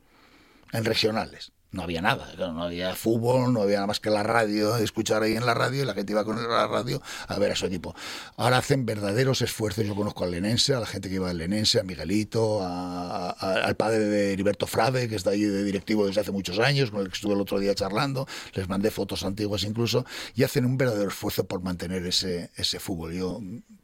en 0.72 0.84
regionales. 0.84 1.52
No 1.72 1.82
había 1.82 2.02
nada, 2.02 2.28
no 2.36 2.64
había 2.64 2.94
fútbol, 2.94 3.50
no 3.54 3.62
había 3.62 3.76
nada 3.76 3.86
más 3.86 3.98
que 3.98 4.10
la 4.10 4.22
radio, 4.22 4.76
escuchar 4.76 5.22
ahí 5.22 5.36
en 5.36 5.46
la 5.46 5.54
radio 5.54 5.82
y 5.82 5.86
la 5.86 5.94
gente 5.94 6.12
iba 6.12 6.22
con 6.22 6.36
la 6.36 6.66
radio 6.66 7.00
a 7.28 7.38
ver 7.38 7.52
a 7.52 7.56
su 7.56 7.64
equipo. 7.64 7.94
Ahora 8.36 8.58
hacen 8.58 8.84
verdaderos 8.84 9.40
esfuerzos, 9.40 9.86
yo 9.86 9.94
conozco 9.94 10.24
al 10.24 10.32
Lenense, 10.32 10.74
a 10.74 10.80
la 10.80 10.86
gente 10.86 11.08
que 11.08 11.14
iba 11.14 11.30
al 11.30 11.38
Lenense, 11.38 11.80
a 11.80 11.82
Miguelito, 11.82 12.60
a- 12.62 13.30
al 13.30 13.74
padre 13.76 14.00
de 14.00 14.34
Heriberto 14.34 14.66
Frade, 14.66 15.08
que 15.08 15.16
está 15.16 15.30
ahí 15.30 15.44
de 15.44 15.64
directivo 15.64 16.06
desde 16.06 16.20
hace 16.20 16.30
muchos 16.30 16.58
años, 16.58 16.90
con 16.90 17.00
el 17.00 17.08
que 17.08 17.14
estuve 17.14 17.32
el 17.32 17.40
otro 17.40 17.58
día 17.58 17.74
charlando, 17.74 18.26
les 18.52 18.68
mandé 18.68 18.90
fotos 18.90 19.24
antiguas 19.24 19.64
incluso, 19.64 20.04
y 20.34 20.42
hacen 20.42 20.66
un 20.66 20.76
verdadero 20.76 21.08
esfuerzo 21.08 21.44
por 21.44 21.62
mantener 21.62 22.04
ese, 22.06 22.50
ese 22.54 22.80
fútbol. 22.80 23.14
Yo, 23.14 23.40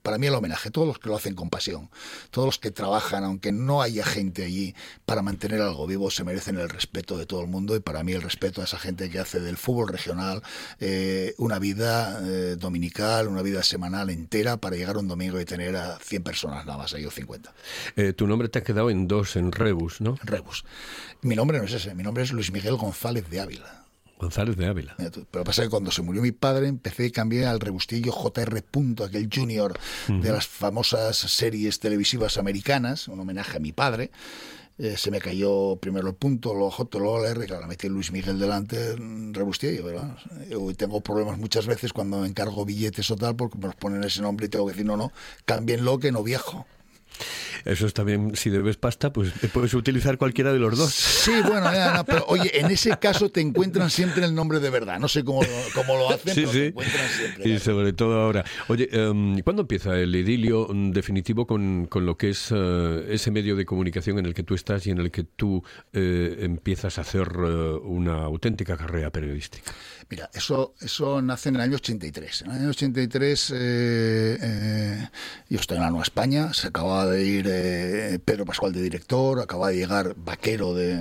para 0.08 0.16
mí 0.16 0.26
el 0.26 0.34
homenaje, 0.34 0.70
todos 0.70 0.88
los 0.88 0.98
que 0.98 1.10
lo 1.10 1.16
hacen 1.16 1.34
con 1.34 1.50
pasión, 1.50 1.90
todos 2.30 2.46
los 2.46 2.58
que 2.58 2.70
trabajan, 2.70 3.24
aunque 3.24 3.52
no 3.52 3.82
haya 3.82 4.06
gente 4.06 4.42
allí 4.42 4.74
para 5.04 5.20
mantener 5.20 5.60
algo 5.60 5.86
vivo, 5.86 6.10
se 6.10 6.24
merecen 6.24 6.56
el 6.56 6.70
respeto 6.70 7.18
de 7.18 7.26
todo 7.26 7.42
el 7.42 7.48
mundo 7.48 7.76
y 7.76 7.80
para 7.80 8.02
mí 8.02 8.12
el 8.12 8.22
respeto 8.22 8.62
a 8.62 8.64
esa 8.64 8.78
gente 8.78 9.10
que 9.10 9.18
hace 9.18 9.38
del 9.38 9.58
fútbol 9.58 9.88
regional 9.88 10.42
eh, 10.80 11.34
una 11.36 11.58
vida 11.58 12.22
eh, 12.24 12.56
dominical, 12.58 13.28
una 13.28 13.42
vida 13.42 13.62
semanal 13.62 14.08
entera 14.08 14.56
para 14.56 14.76
llegar 14.76 14.96
un 14.96 15.08
domingo 15.08 15.38
y 15.38 15.44
tener 15.44 15.76
a 15.76 15.98
100 15.98 16.22
personas 16.22 16.64
nada 16.64 16.78
más, 16.78 16.94
ahí 16.94 17.04
o 17.04 17.10
50. 17.10 17.52
Eh, 17.96 18.14
tu 18.14 18.26
nombre 18.26 18.48
te 18.48 18.60
ha 18.60 18.62
quedado 18.62 18.88
en 18.88 19.08
dos, 19.08 19.36
en 19.36 19.52
Rebus, 19.52 20.00
¿no? 20.00 20.16
Rebus. 20.22 20.64
Mi 21.20 21.36
nombre 21.36 21.58
no 21.58 21.64
es 21.64 21.74
ese, 21.74 21.94
mi 21.94 22.02
nombre 22.02 22.24
es 22.24 22.32
Luis 22.32 22.50
Miguel 22.50 22.76
González 22.76 23.28
de 23.28 23.40
Ávila. 23.40 23.77
González 24.18 24.56
de 24.56 24.66
Ávila. 24.66 24.96
Pero 25.30 25.44
pasa 25.44 25.62
que 25.62 25.68
cuando 25.68 25.90
se 25.90 26.02
murió 26.02 26.22
mi 26.22 26.32
padre 26.32 26.68
empecé 26.68 27.06
a 27.06 27.10
cambiar 27.10 27.46
al 27.46 27.60
rebustillo 27.60 28.12
JR. 28.12 28.62
Punto, 28.62 29.04
aquel 29.04 29.28
junior 29.32 29.78
de 30.08 30.32
las 30.32 30.46
famosas 30.46 31.16
series 31.16 31.78
televisivas 31.78 32.38
americanas, 32.38 33.08
un 33.08 33.20
homenaje 33.20 33.56
a 33.56 33.60
mi 33.60 33.72
padre. 33.72 34.10
Eh, 34.80 34.96
se 34.96 35.10
me 35.10 35.20
cayó 35.20 35.74
primero 35.76 36.06
el 36.06 36.14
punto, 36.14 36.54
luego 36.54 36.70
J, 36.70 36.98
luego 36.98 37.20
la 37.20 37.30
R, 37.30 37.46
claro, 37.46 37.66
metí 37.66 37.88
Luis 37.88 38.12
Miguel 38.12 38.38
delante, 38.38 38.94
rebustillo, 39.32 39.84
¿verdad? 39.84 40.16
Hoy 40.56 40.74
tengo 40.74 41.00
problemas 41.00 41.36
muchas 41.36 41.66
veces 41.66 41.92
cuando 41.92 42.24
encargo 42.24 42.64
billetes 42.64 43.10
o 43.10 43.16
tal, 43.16 43.34
porque 43.34 43.58
me 43.58 43.66
los 43.66 43.74
ponen 43.74 44.04
ese 44.04 44.22
nombre 44.22 44.46
y 44.46 44.48
tengo 44.48 44.66
que 44.66 44.74
decir, 44.74 44.86
no, 44.86 44.96
no, 44.96 45.12
cámbienlo 45.46 45.98
que 45.98 46.12
no 46.12 46.22
viejo. 46.22 46.64
Eso 47.64 47.86
es 47.86 47.94
también, 47.94 48.34
si 48.34 48.50
debes 48.50 48.76
pasta, 48.76 49.12
pues 49.12 49.32
puedes 49.52 49.74
utilizar 49.74 50.18
cualquiera 50.18 50.52
de 50.52 50.58
los 50.58 50.76
dos. 50.76 50.92
Sí, 50.94 51.32
bueno, 51.46 51.68
pero 52.06 52.24
oye, 52.28 52.60
en 52.60 52.70
ese 52.70 52.96
caso 52.98 53.30
te 53.30 53.40
encuentran 53.40 53.90
siempre 53.90 54.24
el 54.24 54.34
nombre 54.34 54.60
de 54.60 54.70
verdad. 54.70 54.98
No 54.98 55.08
sé 55.08 55.24
cómo, 55.24 55.40
cómo 55.74 55.96
lo 55.96 56.10
hacen, 56.10 56.34
pero 56.34 56.50
te 56.50 56.66
encuentran 56.68 57.08
siempre. 57.08 57.48
Y 57.48 57.58
sobre 57.58 57.92
todo 57.92 58.20
ahora. 58.20 58.44
Oye, 58.68 58.88
um, 58.98 59.38
¿cuándo 59.40 59.62
empieza 59.62 59.98
el 59.98 60.14
idilio 60.14 60.68
definitivo 60.72 61.46
con, 61.46 61.86
con 61.86 62.06
lo 62.06 62.16
que 62.16 62.30
es 62.30 62.50
uh, 62.52 63.04
ese 63.08 63.30
medio 63.30 63.56
de 63.56 63.64
comunicación 63.64 64.18
en 64.18 64.26
el 64.26 64.34
que 64.34 64.42
tú 64.42 64.54
estás 64.54 64.86
y 64.86 64.90
en 64.90 64.98
el 64.98 65.10
que 65.10 65.24
tú 65.24 65.62
eh, 65.92 66.38
empiezas 66.40 66.98
a 66.98 67.02
hacer 67.02 67.36
uh, 67.36 67.78
una 67.78 68.24
auténtica 68.24 68.76
carrera 68.76 69.10
periodística? 69.10 69.72
Mira, 70.10 70.30
eso, 70.32 70.74
eso 70.80 71.20
nace 71.20 71.50
en 71.50 71.56
el 71.56 71.60
año 71.60 71.76
83. 71.76 72.42
En 72.42 72.50
el 72.50 72.56
año 72.60 72.70
83 72.70 73.50
eh, 73.50 74.38
eh, 74.40 75.08
yo 75.50 75.60
estoy 75.60 75.76
en 75.76 75.82
la 75.82 75.90
Nueva 75.90 76.04
España, 76.04 76.54
se 76.54 76.68
acaba 76.68 77.04
de 77.04 77.24
ir 77.26 77.46
eh, 77.46 78.18
Pedro 78.24 78.46
Pascual 78.46 78.72
de 78.72 78.80
director, 78.80 79.38
acaba 79.38 79.68
de 79.68 79.76
llegar 79.76 80.14
Vaquero 80.16 80.72
de, 80.72 80.98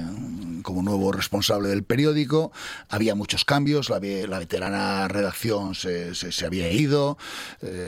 como 0.62 0.84
nuevo 0.84 1.14
responsable 1.14 1.70
del 1.70 1.84
periódico, 1.84 2.52
había 2.90 3.16
muchos 3.16 3.46
cambios, 3.46 3.90
la, 3.90 4.02
la 4.02 4.40
veterana 4.40 5.08
redacción 5.08 5.74
se, 5.74 6.14
se, 6.14 6.46
había 6.46 6.70
ido, 6.70 7.18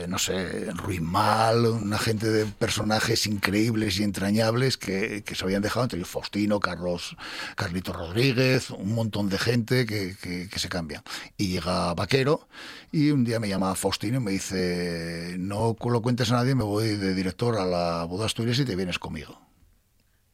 no 0.07 0.19
sé, 0.19 0.71
Ruiz 0.71 1.01
Mal, 1.01 1.65
una 1.65 1.97
gente 1.97 2.29
de 2.29 2.45
personajes 2.45 3.25
increíbles 3.27 3.99
y 3.99 4.03
entrañables 4.03 4.77
que, 4.77 5.23
que 5.25 5.35
se 5.35 5.43
habían 5.43 5.61
dejado, 5.61 5.83
entre 5.83 5.99
ellos 5.99 6.09
Faustino, 6.09 6.61
Carlos, 6.61 7.17
Carlito 7.55 7.91
Rodríguez, 7.91 8.69
un 8.69 8.93
montón 8.93 9.27
de 9.27 9.37
gente 9.37 9.85
que, 9.85 10.15
que, 10.21 10.47
que 10.47 10.59
se 10.59 10.69
cambian 10.69 11.03
y 11.37 11.47
llega 11.47 11.93
Vaquero 11.93 12.47
y 12.91 13.11
un 13.11 13.23
día 13.23 13.39
me 13.39 13.49
llama 13.49 13.75
Faustino 13.75 14.17
y 14.17 14.21
me 14.21 14.31
dice, 14.31 15.35
no 15.37 15.75
lo 15.79 16.01
cuentes 16.01 16.31
a 16.31 16.35
nadie, 16.35 16.55
me 16.55 16.63
voy 16.63 16.95
de 16.95 17.13
director 17.13 17.57
a 17.57 17.65
la 17.65 18.03
Boda 18.05 18.25
Asturias 18.25 18.59
y 18.59 18.65
te 18.65 18.75
vienes 18.75 18.99
conmigo. 18.99 19.39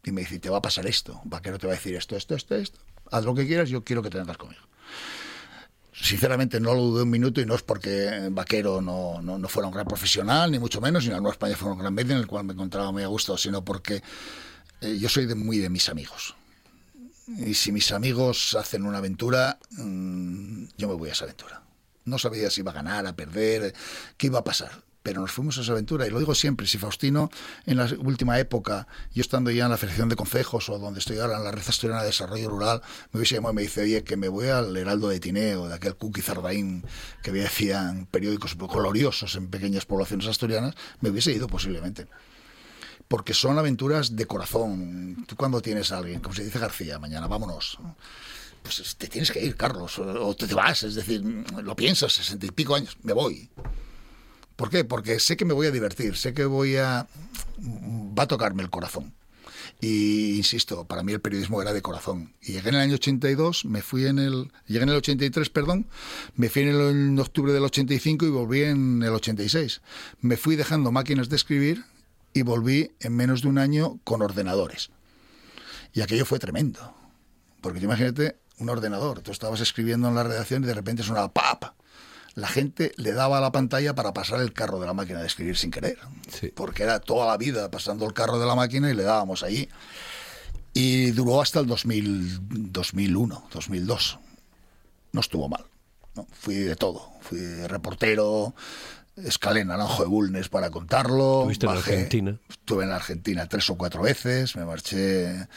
Y 0.04 0.12
me 0.12 0.22
dice, 0.22 0.40
te 0.40 0.50
va 0.50 0.58
a 0.58 0.62
pasar 0.62 0.86
esto, 0.86 1.22
Vaquero 1.26 1.58
te 1.58 1.68
va 1.68 1.74
a 1.74 1.76
decir 1.76 1.96
esto, 1.96 2.16
esto, 2.16 2.36
esto, 2.36 2.56
esto, 2.56 2.80
haz 3.12 3.26
lo 3.26 3.34
que 3.34 3.48
quieras, 3.48 3.70
yo 3.70 3.84
quiero 3.84 4.02
que 4.02 4.10
te 4.10 4.18
vengas 4.18 4.38
conmigo. 4.38 4.62
Sinceramente 5.94 6.60
no 6.60 6.74
lo 6.74 6.82
dudé 6.82 7.04
un 7.04 7.10
minuto 7.10 7.40
y 7.40 7.46
no 7.46 7.56
es 7.56 7.64
porque 7.64 8.28
Vaquero 8.30 8.82
no, 8.82 9.22
no, 9.22 9.48
fuera 9.48 9.68
un 9.68 9.74
gran 9.74 9.88
profesional, 9.88 10.52
ni 10.52 10.60
mucho 10.60 10.82
menos, 10.82 11.06
ni 11.06 11.10
la 11.10 11.18
Nueva 11.18 11.32
España 11.32 11.56
fuera 11.56 11.74
un 11.74 11.80
gran 11.80 11.94
medio 11.94 12.14
en 12.14 12.20
el 12.20 12.28
cual 12.28 12.44
me 12.44 12.54
encontraba 12.54 12.92
muy 12.92 13.04
a 13.04 13.08
gusto, 13.08 13.38
sino 13.38 13.64
porque 13.64 14.04
eh, 14.82 14.98
yo 15.00 15.08
soy 15.08 15.26
de, 15.26 15.36
muy 15.36 15.58
de 15.58 15.70
mis 15.70 15.88
amigos 15.90 16.36
y 17.28 17.54
si 17.56 17.72
mis 17.72 17.92
amigos 17.92 18.56
hacen 18.56 18.86
una 18.86 19.00
aventura, 19.00 19.58
mm, 19.72 20.66
yo 20.78 20.88
me 20.88 20.94
voy 20.94 21.10
a 21.10 21.14
esa 21.14 21.26
aventura. 21.26 21.64
No 22.06 22.20
sabía 22.20 22.50
si 22.52 22.62
iba 22.62 22.72
a 22.72 22.76
ganar, 22.76 23.08
a 23.08 23.16
perder, 23.16 23.74
qué 24.18 24.28
iba 24.28 24.40
a 24.40 24.44
pasar. 24.44 24.84
Pero 25.02 25.22
nos 25.22 25.32
fuimos 25.32 25.58
a 25.58 25.62
esa 25.62 25.72
aventura. 25.72 26.08
Y 26.08 26.10
lo 26.10 26.20
digo 26.20 26.34
siempre, 26.34 26.66
si 26.66 26.78
Faustino, 26.80 27.30
en 27.66 27.78
la 27.78 27.88
última 28.00 28.40
época, 28.40 28.88
yo 29.14 29.22
estando 29.22 29.52
ya 29.52 29.66
en 29.66 29.72
la 29.72 29.78
Federación 29.78 30.10
de 30.10 30.16
Concejos 30.16 30.70
o 30.70 30.80
donde 30.80 31.00
estoy 31.00 31.20
ahora, 31.20 31.38
en 31.38 31.44
la 31.44 31.52
Red 31.52 31.64
Asturiana 31.68 32.02
de 32.02 32.08
Desarrollo 32.08 32.50
Rural, 32.50 32.82
me 33.12 33.20
hubiese 33.20 33.36
llamado 33.36 33.54
y 33.54 33.56
me 33.56 33.62
dice, 33.64 33.82
oye, 33.82 34.04
que 34.04 34.18
me 34.18 34.30
voy 34.30 34.48
al 34.48 34.76
Heraldo 34.76 35.10
de 35.10 35.20
Tineo, 35.20 35.68
de 35.68 35.76
aquel 35.76 35.96
Cookie 35.96 36.22
Zardaín 36.22 36.84
que 37.22 37.32
decían 37.32 38.08
periódicos 38.08 38.56
gloriosos 38.58 39.36
en 39.36 39.48
pequeñas 39.50 39.86
poblaciones 39.86 40.28
asturianas, 40.28 40.74
me 41.02 41.10
hubiese 41.10 41.32
ido 41.32 41.48
posiblemente 41.48 42.08
porque 43.08 43.34
son 43.34 43.58
aventuras 43.58 44.16
de 44.16 44.26
corazón. 44.26 45.26
Tú 45.28 45.36
cuando 45.36 45.62
tienes 45.62 45.92
a 45.92 46.00
alguien, 46.00 46.20
como 46.20 46.36
se 46.36 46.44
dice 46.44 46.60
García, 46.60 47.00
mañana 47.00 47.28
vámonos, 47.28 47.78
pues 48.64 48.96
te 48.98 49.08
tienes 49.08 49.32
que 49.32 49.44
ir, 49.44 49.56
Carlos, 49.56 50.00
o 50.00 50.36
te 50.36 50.54
vas, 50.54 50.84
es 50.84 50.96
decir, 50.96 51.22
lo 51.24 51.76
piensas, 51.76 52.14
sesenta 52.14 52.46
y 52.46 52.52
pico 52.52 52.76
años, 52.76 52.98
me 53.04 53.14
voy. 53.14 53.50
¿Por 54.56 54.70
qué? 54.70 54.86
Porque 54.86 55.20
sé 55.20 55.36
que 55.38 55.46
me 55.46 55.54
voy 55.54 55.68
a 55.68 55.72
divertir, 55.72 56.16
sé 56.16 56.34
que 56.34 56.46
voy 56.46 56.78
a... 56.78 57.08
va 57.60 58.24
a 58.24 58.28
tocarme 58.28 58.64
el 58.64 58.70
corazón. 58.70 59.14
Y 59.82 60.38
insisto, 60.38 60.86
para 60.86 61.04
mí 61.04 61.12
el 61.12 61.20
periodismo 61.20 61.62
era 61.62 61.74
de 61.74 61.82
corazón. 61.82 62.34
Y 62.42 62.54
llegué 62.54 62.70
en 62.70 62.76
el 62.76 62.82
año 62.82 62.96
82, 62.96 63.66
me 63.66 63.82
fui 63.82 64.06
en 64.06 64.20
el. 64.20 64.52
Llegué 64.68 64.84
en 64.84 64.90
el 64.90 64.96
83, 64.96 65.50
perdón, 65.50 65.88
me 66.36 66.50
fui 66.50 66.62
en, 66.62 66.70
el, 66.70 66.82
en 66.82 67.20
octubre 67.20 67.52
del 67.52 67.64
85 67.64 68.26
y 68.26 68.30
volví 68.30 68.64
en 68.64 69.04
el 69.04 69.10
86. 69.10 69.82
Me 70.22 70.38
fui 70.38 70.56
dejando 70.56 70.92
máquinas 70.92 71.28
de 71.28 71.36
escribir 71.36 71.84
y 72.36 72.42
volví 72.44 72.92
en 73.00 73.16
menos 73.16 73.42
de 73.42 73.48
un 73.48 73.58
año 73.58 73.98
con 74.04 74.22
ordenadores. 74.22 74.92
Y 75.94 76.02
aquello 76.02 76.26
fue 76.26 76.38
tremendo. 76.38 76.94
Porque 77.62 77.80
imagínate 77.80 78.36
un 78.60 78.70
ordenador, 78.70 79.22
tú 79.22 79.32
estabas 79.32 79.62
escribiendo 79.62 80.10
en 80.10 80.16
la 80.16 80.24
redacción 80.24 80.64
y 80.64 80.68
de 80.68 80.74
repente 80.74 81.02
sonaba 81.02 81.32
¡pap! 81.32 81.64
La 82.36 82.50
gente 82.50 82.92
le 82.98 83.14
daba 83.14 83.38
a 83.38 83.42
la 83.42 83.54
pantalla 83.54 83.96
para 83.96 84.14
pasar 84.14 84.42
el 84.42 84.52
carro 84.52 84.82
de 84.82 84.86
la 84.86 84.94
máquina 84.94 85.22
de 85.22 85.28
escribir 85.28 85.56
sin 85.56 85.72
querer. 85.72 85.98
Porque 86.54 86.84
era 86.84 87.00
toda 87.00 87.26
la 87.26 87.38
vida 87.38 87.72
pasando 87.72 88.06
el 88.06 88.14
carro 88.14 88.38
de 88.38 88.46
la 88.46 88.56
máquina 88.56 88.92
y 88.92 88.94
le 88.94 89.04
dábamos 89.04 89.42
allí. 89.42 89.70
Y 90.74 91.12
duró 91.12 91.42
hasta 91.42 91.62
el 91.62 91.68
2000, 91.68 92.72
2001, 92.74 93.48
2002. 93.54 94.20
No 95.14 95.22
estuvo 95.22 95.48
mal. 95.48 95.66
¿no? 96.16 96.28
Fui 96.34 96.56
de 96.56 96.76
todo. 96.76 97.14
Fui 97.22 97.40
reportero, 97.68 98.54
escalé 99.18 99.62
en 99.62 99.68
Naranjo 99.68 100.04
de 100.04 100.10
Bulnes 100.10 100.50
para 100.50 100.70
contarlo. 100.70 101.50
¿Estuviste 101.50 101.66
en 101.66 101.72
Argentina? 101.72 102.38
Estuve 102.50 102.84
en 102.84 102.92
Argentina 102.92 103.48
tres 103.48 103.70
o 103.70 103.76
cuatro 103.76 104.02
veces, 104.02 104.56
me 104.56 104.66
marché 104.66 105.48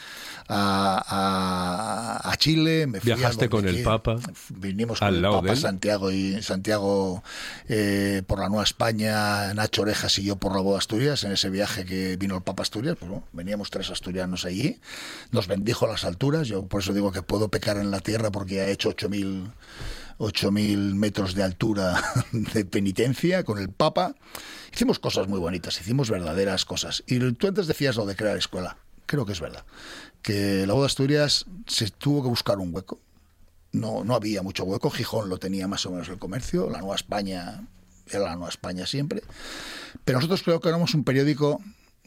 a, 0.47 2.21
a, 2.23 2.37
Chile. 2.37 2.87
Me 2.87 3.01
fui 3.01 3.13
¿Viajaste 3.13 3.49
con 3.49 3.67
el 3.67 3.83
Papa? 3.83 4.17
Vinimos 4.49 4.99
con 4.99 5.13
el 5.13 5.21
Papa, 5.21 5.55
Santiago, 5.55 6.11
y, 6.11 6.41
Santiago 6.41 7.23
eh, 7.67 8.23
por 8.25 8.39
la 8.39 8.47
Nueva 8.47 8.63
España, 8.63 9.53
Nacho 9.53 9.81
Orejas 9.81 10.17
y 10.19 10.23
yo 10.23 10.37
por 10.37 10.55
la 10.55 10.61
Boda 10.61 10.77
Asturias, 10.77 11.23
en 11.23 11.33
ese 11.33 11.49
viaje 11.49 11.85
que 11.85 12.15
vino 12.15 12.35
el 12.37 12.43
Papa 12.43 12.63
Asturias, 12.63 12.95
pues 12.99 13.11
veníamos 13.33 13.69
tres 13.69 13.89
asturianos 13.89 14.45
allí, 14.45 14.79
nos 15.31 15.47
bendijo 15.47 15.85
a 15.85 15.89
las 15.89 16.05
alturas, 16.05 16.47
yo 16.47 16.65
por 16.65 16.81
eso 16.81 16.93
digo 16.93 17.11
que 17.11 17.21
puedo 17.21 17.49
pecar 17.49 17.77
en 17.77 17.91
la 17.91 17.99
tierra 17.99 18.31
porque 18.31 18.61
ha 18.61 18.67
hecho 18.67 18.91
8.000 18.91 19.51
8.000 20.19 20.93
metros 20.95 21.33
de 21.33 21.43
altura 21.43 22.01
de 22.31 22.65
penitencia 22.65 23.43
con 23.43 23.57
el 23.57 23.69
Papa. 23.69 24.15
Hicimos 24.73 24.99
cosas 24.99 25.27
muy 25.27 25.39
bonitas, 25.39 25.79
hicimos 25.79 26.09
verdaderas 26.09 26.65
cosas. 26.65 27.03
Y 27.07 27.19
tú 27.33 27.47
antes 27.47 27.67
decías 27.67 27.95
lo 27.95 28.05
de 28.05 28.15
crear 28.15 28.37
escuela. 28.37 28.77
Creo 29.05 29.25
que 29.25 29.31
es 29.31 29.41
verdad. 29.41 29.65
Que 30.21 30.67
la 30.67 30.73
Boda 30.73 30.85
Asturias 30.85 31.45
se 31.65 31.89
tuvo 31.89 32.21
que 32.21 32.29
buscar 32.29 32.59
un 32.59 32.75
hueco. 32.75 32.99
No, 33.71 34.03
no 34.03 34.13
había 34.13 34.43
mucho 34.43 34.65
hueco. 34.65 34.91
Gijón 34.91 35.29
lo 35.29 35.37
tenía 35.37 35.67
más 35.67 35.85
o 35.85 35.91
menos 35.91 36.09
el 36.09 36.19
comercio. 36.19 36.69
La 36.69 36.79
Nueva 36.79 36.95
España 36.95 37.67
era 38.07 38.25
la 38.25 38.35
Nueva 38.35 38.49
España 38.49 38.85
siempre. 38.85 39.23
Pero 40.05 40.19
nosotros 40.19 40.43
creo 40.43 40.59
que 40.59 40.69
éramos 40.69 40.93
un 40.93 41.03
periódico 41.03 41.61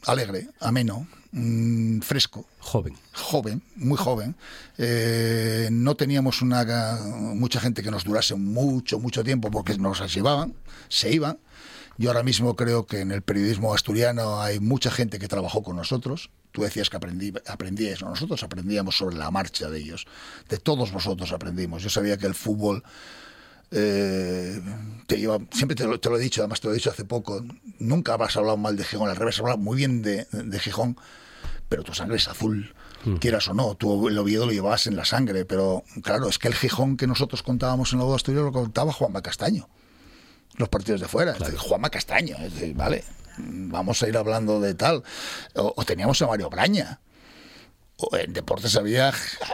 alegre, 0.05 0.49
ameno, 0.59 1.07
mm, 1.33 1.99
fresco. 1.99 2.45
Joven. 2.59 2.95
Joven, 3.13 3.61
muy 3.75 3.97
joven. 3.97 4.35
Eh, 4.77 5.67
no 5.71 5.95
teníamos 5.95 6.41
una, 6.41 6.97
mucha 7.35 7.59
gente 7.59 7.83
que 7.83 7.91
nos 7.91 8.05
durase 8.05 8.35
mucho, 8.35 8.99
mucho 8.99 9.23
tiempo 9.23 9.51
porque 9.51 9.77
nos 9.77 10.13
llevaban, 10.13 10.53
se 10.87 11.11
iban. 11.11 11.37
Yo 11.97 12.09
ahora 12.09 12.23
mismo 12.23 12.55
creo 12.55 12.87
que 12.87 13.01
en 13.01 13.11
el 13.11 13.21
periodismo 13.21 13.73
asturiano 13.73 14.41
hay 14.41 14.59
mucha 14.59 14.89
gente 14.89 15.19
que 15.19 15.27
trabajó 15.27 15.61
con 15.61 15.75
nosotros. 15.75 16.31
Tú 16.51 16.63
decías 16.63 16.89
que 16.89 16.97
aprendí, 16.97 17.33
aprendíais, 17.47 18.01
nosotros 18.01 18.41
aprendíamos 18.43 18.97
sobre 18.97 19.15
la 19.15 19.29
marcha 19.29 19.69
de 19.69 19.79
ellos. 19.79 20.07
De 20.49 20.57
todos 20.57 20.91
vosotros 20.91 21.31
aprendimos. 21.31 21.83
Yo 21.83 21.89
sabía 21.89 22.17
que 22.17 22.25
el 22.25 22.33
fútbol 22.33 22.83
eh, 23.73 24.61
te 25.07 25.17
lleva, 25.17 25.39
siempre 25.51 25.75
te 25.75 25.85
lo, 25.85 25.99
te 25.99 26.09
lo, 26.09 26.17
he 26.17 26.21
dicho, 26.21 26.41
además 26.41 26.61
te 26.61 26.67
lo 26.67 26.73
he 26.73 26.77
dicho 26.77 26.91
hace 26.91 27.05
poco, 27.05 27.43
nunca 27.79 28.13
habrás 28.13 28.37
hablado 28.37 28.57
mal 28.57 28.77
de 28.77 28.83
Gijón, 28.83 29.09
al 29.09 29.15
revés, 29.15 29.35
has 29.35 29.39
hablado 29.41 29.57
muy 29.57 29.77
bien 29.77 30.01
de, 30.01 30.25
de 30.31 30.59
Gijón, 30.59 30.97
pero 31.69 31.83
tu 31.83 31.93
sangre 31.93 32.17
es 32.17 32.27
azul, 32.27 32.73
mm. 33.03 33.15
quieras 33.15 33.47
o 33.47 33.53
no, 33.53 33.75
tú 33.75 34.07
el 34.07 34.17
Oviedo 34.17 34.45
lo 34.45 34.51
llevabas 34.51 34.87
en 34.87 34.95
la 34.95 35.05
sangre, 35.05 35.45
pero 35.45 35.83
claro, 36.03 36.29
es 36.29 36.37
que 36.37 36.47
el 36.47 36.55
Gijón 36.55 36.97
que 36.97 37.07
nosotros 37.07 37.43
contábamos 37.43 37.93
en 37.93 37.99
la 37.99 38.05
Boda 38.05 38.17
Asturias 38.17 38.43
lo 38.43 38.51
contaba 38.51 38.93
Juanma 38.93 39.21
Castaño, 39.21 39.67
los 40.57 40.69
partidos 40.69 41.01
de 41.01 41.07
fuera, 41.07 41.33
claro. 41.33 41.57
Juanma 41.57 41.89
Castaño, 41.89 42.35
es 42.37 42.53
decir, 42.53 42.75
vale, 42.75 43.03
vamos 43.37 44.03
a 44.03 44.07
ir 44.07 44.15
hablando 44.15 44.59
de 44.59 44.75
tal, 44.75 45.03
o, 45.55 45.73
o 45.75 45.83
teníamos 45.83 46.21
a 46.21 46.27
Mario 46.27 46.49
Braña, 46.49 47.01
o 47.97 48.17
en 48.17 48.33
deportes 48.33 48.75
había, 48.75 49.13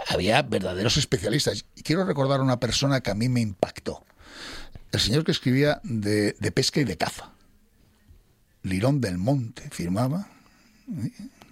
había 0.09 0.41
verdaderos 0.41 0.97
especialistas. 0.97 1.65
Y 1.75 1.83
quiero 1.83 2.05
recordar 2.05 2.39
a 2.39 2.43
una 2.43 2.59
persona 2.59 3.01
que 3.01 3.11
a 3.11 3.15
mí 3.15 3.29
me 3.29 3.41
impactó. 3.41 4.03
El 4.91 4.99
señor 4.99 5.23
que 5.23 5.31
escribía 5.31 5.79
de, 5.83 6.35
de 6.39 6.51
pesca 6.51 6.79
y 6.79 6.83
de 6.83 6.97
caza. 6.97 7.31
Lirón 8.63 9.01
del 9.01 9.17
Monte 9.17 9.69
firmaba. 9.71 10.27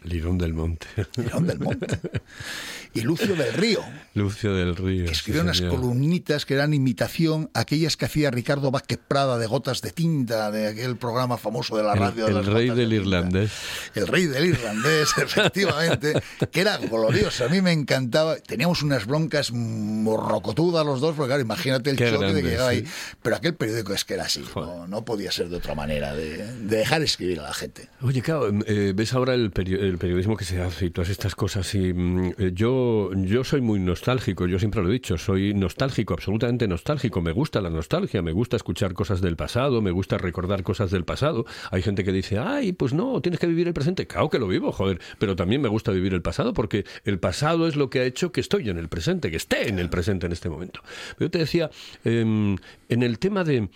Lirón 0.04 0.38
del 0.38 0.54
Monte. 0.54 0.88
Lirón 1.16 1.48
del 1.48 1.60
Monte. 1.60 2.00
Y 2.94 3.02
Lucio 3.02 3.36
del 3.36 3.54
Río, 3.54 3.82
Lucio 4.16 4.54
del 4.54 4.76
Río. 4.76 5.04
que 5.04 5.10
sí, 5.10 5.14
escribió 5.14 5.42
unas 5.42 5.58
señor. 5.58 5.76
columnitas 5.76 6.46
que 6.46 6.54
eran 6.56 6.74
imitación 6.74 7.50
a 7.54 7.62
aquellas 7.62 7.98
que 7.98 8.06
hacía 8.06 8.32
Ricardo 8.32 8.72
Vázquez 8.72 9.00
Prada 9.08 9.38
de 9.38 9.46
Gotas 9.48 9.82
de 9.82 9.92
Tinta, 9.92 10.52
de 10.52 10.68
aquel 10.68 10.98
programa 10.98 11.38
famoso 11.38 11.78
de 11.78 11.84
la 11.84 11.94
El- 11.94 12.00
radio. 12.00 12.26
de 12.26 12.32
el 12.32 12.46
rey 12.46 12.70
de 12.70 12.76
del 12.76 12.94
irlandés. 12.94 13.52
El 13.96 14.08
rey 14.08 14.26
del 14.26 14.46
irlandés, 14.46 15.10
efectivamente, 15.18 16.14
que 16.52 16.62
era 16.62 16.78
glorioso. 16.78 17.46
A 17.46 17.50
mí 17.50 17.62
me 17.62 17.72
encantaba. 17.72 18.38
Teníamos 18.38 18.82
unas 18.82 19.06
broncas 19.06 19.52
morrocotudas 19.52 20.86
los 20.86 21.00
dos, 21.02 21.16
porque 21.16 21.30
claro, 21.30 21.42
imagínate 21.42 21.90
el 21.90 21.98
Qué 21.98 22.12
choque 22.12 22.34
de 22.34 22.42
que 22.42 22.50
llegaba 22.50 22.72
sí. 22.72 22.78
ahí. 22.78 22.86
Pero 23.22 23.36
aquel 23.36 23.56
periódico 23.56 23.94
es 23.94 24.06
que 24.06 24.14
era 24.16 24.24
así, 24.26 24.44
no, 24.56 24.88
no 24.88 25.06
podía 25.06 25.32
ser 25.32 25.50
de 25.50 25.58
otra 25.58 25.76
manera, 25.76 26.16
de, 26.16 26.38
de 26.38 26.78
dejar 26.78 27.02
escribir 27.02 27.40
a 27.40 27.44
la 27.44 27.54
gente. 27.54 27.90
Oye, 28.02 28.22
claro, 28.22 28.50
eh, 28.66 28.94
ves 28.96 29.14
ahora 29.14 29.34
el, 29.34 29.52
el 29.56 29.98
periodismo 29.98 30.38
que 30.38 30.46
se 30.46 30.62
hace 30.62 30.86
y 30.86 30.90
todas 30.90 31.10
estas 31.10 31.36
cosas. 31.36 31.74
Y 31.76 31.94
mm, 31.94 32.34
eh, 32.38 32.52
yo, 32.54 32.77
yo 33.16 33.44
soy 33.44 33.62
muy 33.62 33.80
nostálgico, 33.80 34.48
yo 34.48 34.60
siempre 34.60 34.82
lo 34.82 34.90
he 34.90 34.94
dicho, 34.94 35.18
soy 35.18 35.54
nostálgico, 35.54 36.14
absolutamente 36.14 36.68
nostálgico. 36.68 37.22
Me 37.22 37.32
gusta 37.32 37.62
la 37.62 37.70
nostalgia, 37.70 38.22
me 38.22 38.32
gusta 38.32 38.56
escuchar 38.56 38.94
cosas 38.94 39.22
del 39.22 39.36
pasado, 39.36 39.82
me 39.82 39.92
gusta 39.92 40.18
recordar 40.18 40.64
cosas 40.64 40.92
del 40.92 41.06
pasado. 41.06 41.46
Hay 41.72 41.82
gente 41.82 42.04
que 42.04 42.12
dice, 42.12 42.40
ay, 42.40 42.74
pues 42.74 42.94
no, 42.94 43.22
tienes 43.22 43.40
que 43.40 43.48
vivir 43.48 43.68
el 43.68 43.74
presente. 43.74 44.08
Claro 44.08 44.30
que 44.30 44.40
lo 44.40 44.48
vivo, 44.48 44.72
joder, 44.72 45.00
pero 45.20 45.36
también 45.36 45.62
me 45.62 45.70
gusta 45.70 45.92
vivir 45.92 46.14
el 46.14 46.22
pasado 46.22 46.54
porque 46.54 46.86
el 47.06 47.20
pasado 47.20 47.68
es 47.68 47.76
lo 47.76 47.90
que 47.90 48.00
ha 48.00 48.04
hecho 48.04 48.32
que 48.32 48.42
estoy 48.42 48.70
en 48.70 48.78
el 48.78 48.90
presente, 48.90 49.32
que 49.32 49.38
esté 49.38 49.70
en 49.70 49.80
el 49.80 49.90
presente 49.90 50.26
en 50.26 50.32
este 50.32 50.50
momento. 50.50 50.82
Yo 51.20 51.30
te 51.30 51.40
decía, 51.40 51.70
em, 52.04 52.58
en 52.90 53.04
el 53.04 53.20
tema 53.20 53.44
de... 53.44 53.70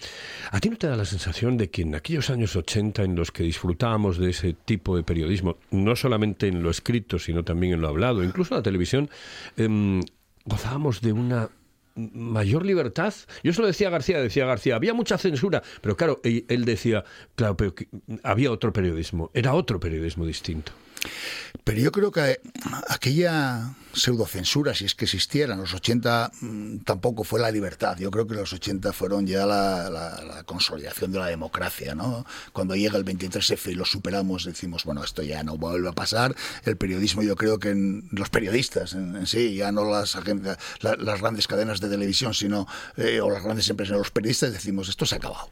¿A 0.52 0.60
ti 0.60 0.70
no 0.70 0.78
te 0.78 0.88
da 0.88 0.96
la 0.96 1.06
sensación 1.06 1.58
de 1.58 1.70
que 1.70 1.82
en 1.84 1.96
aquellos 1.96 2.30
años 2.30 2.56
80 2.56 3.04
en 3.04 3.16
los 3.16 3.32
que 3.32 3.44
disfrutábamos 3.44 4.18
de 4.18 4.30
ese 4.30 4.54
tipo 4.54 4.96
de 4.96 5.04
periodismo, 5.04 5.58
no 5.72 5.96
solamente 5.96 6.48
en 6.48 6.64
lo 6.64 6.70
escrito, 6.70 7.20
sino 7.20 7.44
también 7.44 7.74
en 7.74 7.82
lo 7.82 7.88
hablado, 7.88 8.24
incluso 8.24 8.54
en 8.54 8.60
la 8.60 8.64
televisión, 8.64 9.10
em, 9.58 10.02
gozábamos 10.46 11.02
de 11.02 11.14
una 11.14 11.50
mayor 11.96 12.66
libertad. 12.66 13.14
Yo 13.44 13.54
se 13.54 13.62
lo 13.62 13.68
decía 13.68 13.90
García, 13.90 14.22
decía 14.22 14.46
García, 14.46 14.76
había 14.76 14.94
mucha 14.94 15.18
censura, 15.18 15.62
pero 15.82 15.98
claro, 15.98 16.22
él 16.24 16.66
decía, 16.66 17.04
claro, 17.36 17.58
pero 17.58 17.76
había 18.24 18.52
otro 18.52 18.72
periodismo, 18.72 19.30
era 19.34 19.54
otro 19.54 19.80
periodismo 19.80 20.26
distinto. 20.26 20.72
Pero 21.64 21.80
yo 21.80 21.92
creo 21.92 22.12
que 22.12 22.42
aquella 22.90 23.76
pseudocensura, 23.94 24.74
si 24.74 24.86
es 24.86 24.96
que 24.96 25.06
existiera, 25.06 25.54
en 25.54 25.60
los 25.60 25.74
80 25.74 26.32
mm, 26.42 26.78
tampoco 26.80 27.24
fue 27.24 27.40
la 27.40 27.52
libertad. 27.52 27.98
Yo 27.98 28.10
creo 28.10 28.26
que 28.26 28.34
los 28.34 28.52
80 28.54 28.94
fueron 28.94 29.28
ya 29.28 29.46
la, 29.46 30.44
consolidación 30.46 31.12
de 31.12 31.20
la 31.20 31.28
democracia. 31.28 31.94
¿no? 31.94 32.26
Cuando 32.54 32.76
llega 32.76 32.98
el 32.98 33.06
23F 33.06 33.72
y 33.72 33.76
lo 33.76 33.86
superamos, 33.86 34.46
decimos, 34.46 34.86
bueno, 34.86 35.04
esto 35.04 35.22
ya 35.22 35.44
no 35.44 35.58
vuelve 35.58 35.90
a 35.90 35.94
pasar. 35.94 36.36
El 36.66 36.78
periodismo, 36.78 37.22
yo 37.22 37.36
creo 37.36 37.60
que 37.60 37.70
en, 37.70 38.08
los 38.12 38.30
periodistas 38.30 38.94
en, 38.94 39.28
sí, 39.28 39.56
ya 39.56 39.72
no 39.72 39.90
las, 39.90 40.18
las 40.82 41.22
grandes 41.22 41.48
cadenas 41.48 41.80
de 41.80 41.90
televisión, 41.90 42.34
sino, 42.34 42.68
eh, 42.98 43.22
o 43.22 43.30
las 43.30 43.44
grandes 43.44 43.70
empresas, 43.70 43.98
los 43.98 44.12
periodistas 44.12 44.54
decimos, 44.54 44.90
esto 44.90 45.06
se 45.06 45.16
ha 45.16 45.18
acabado 45.20 45.50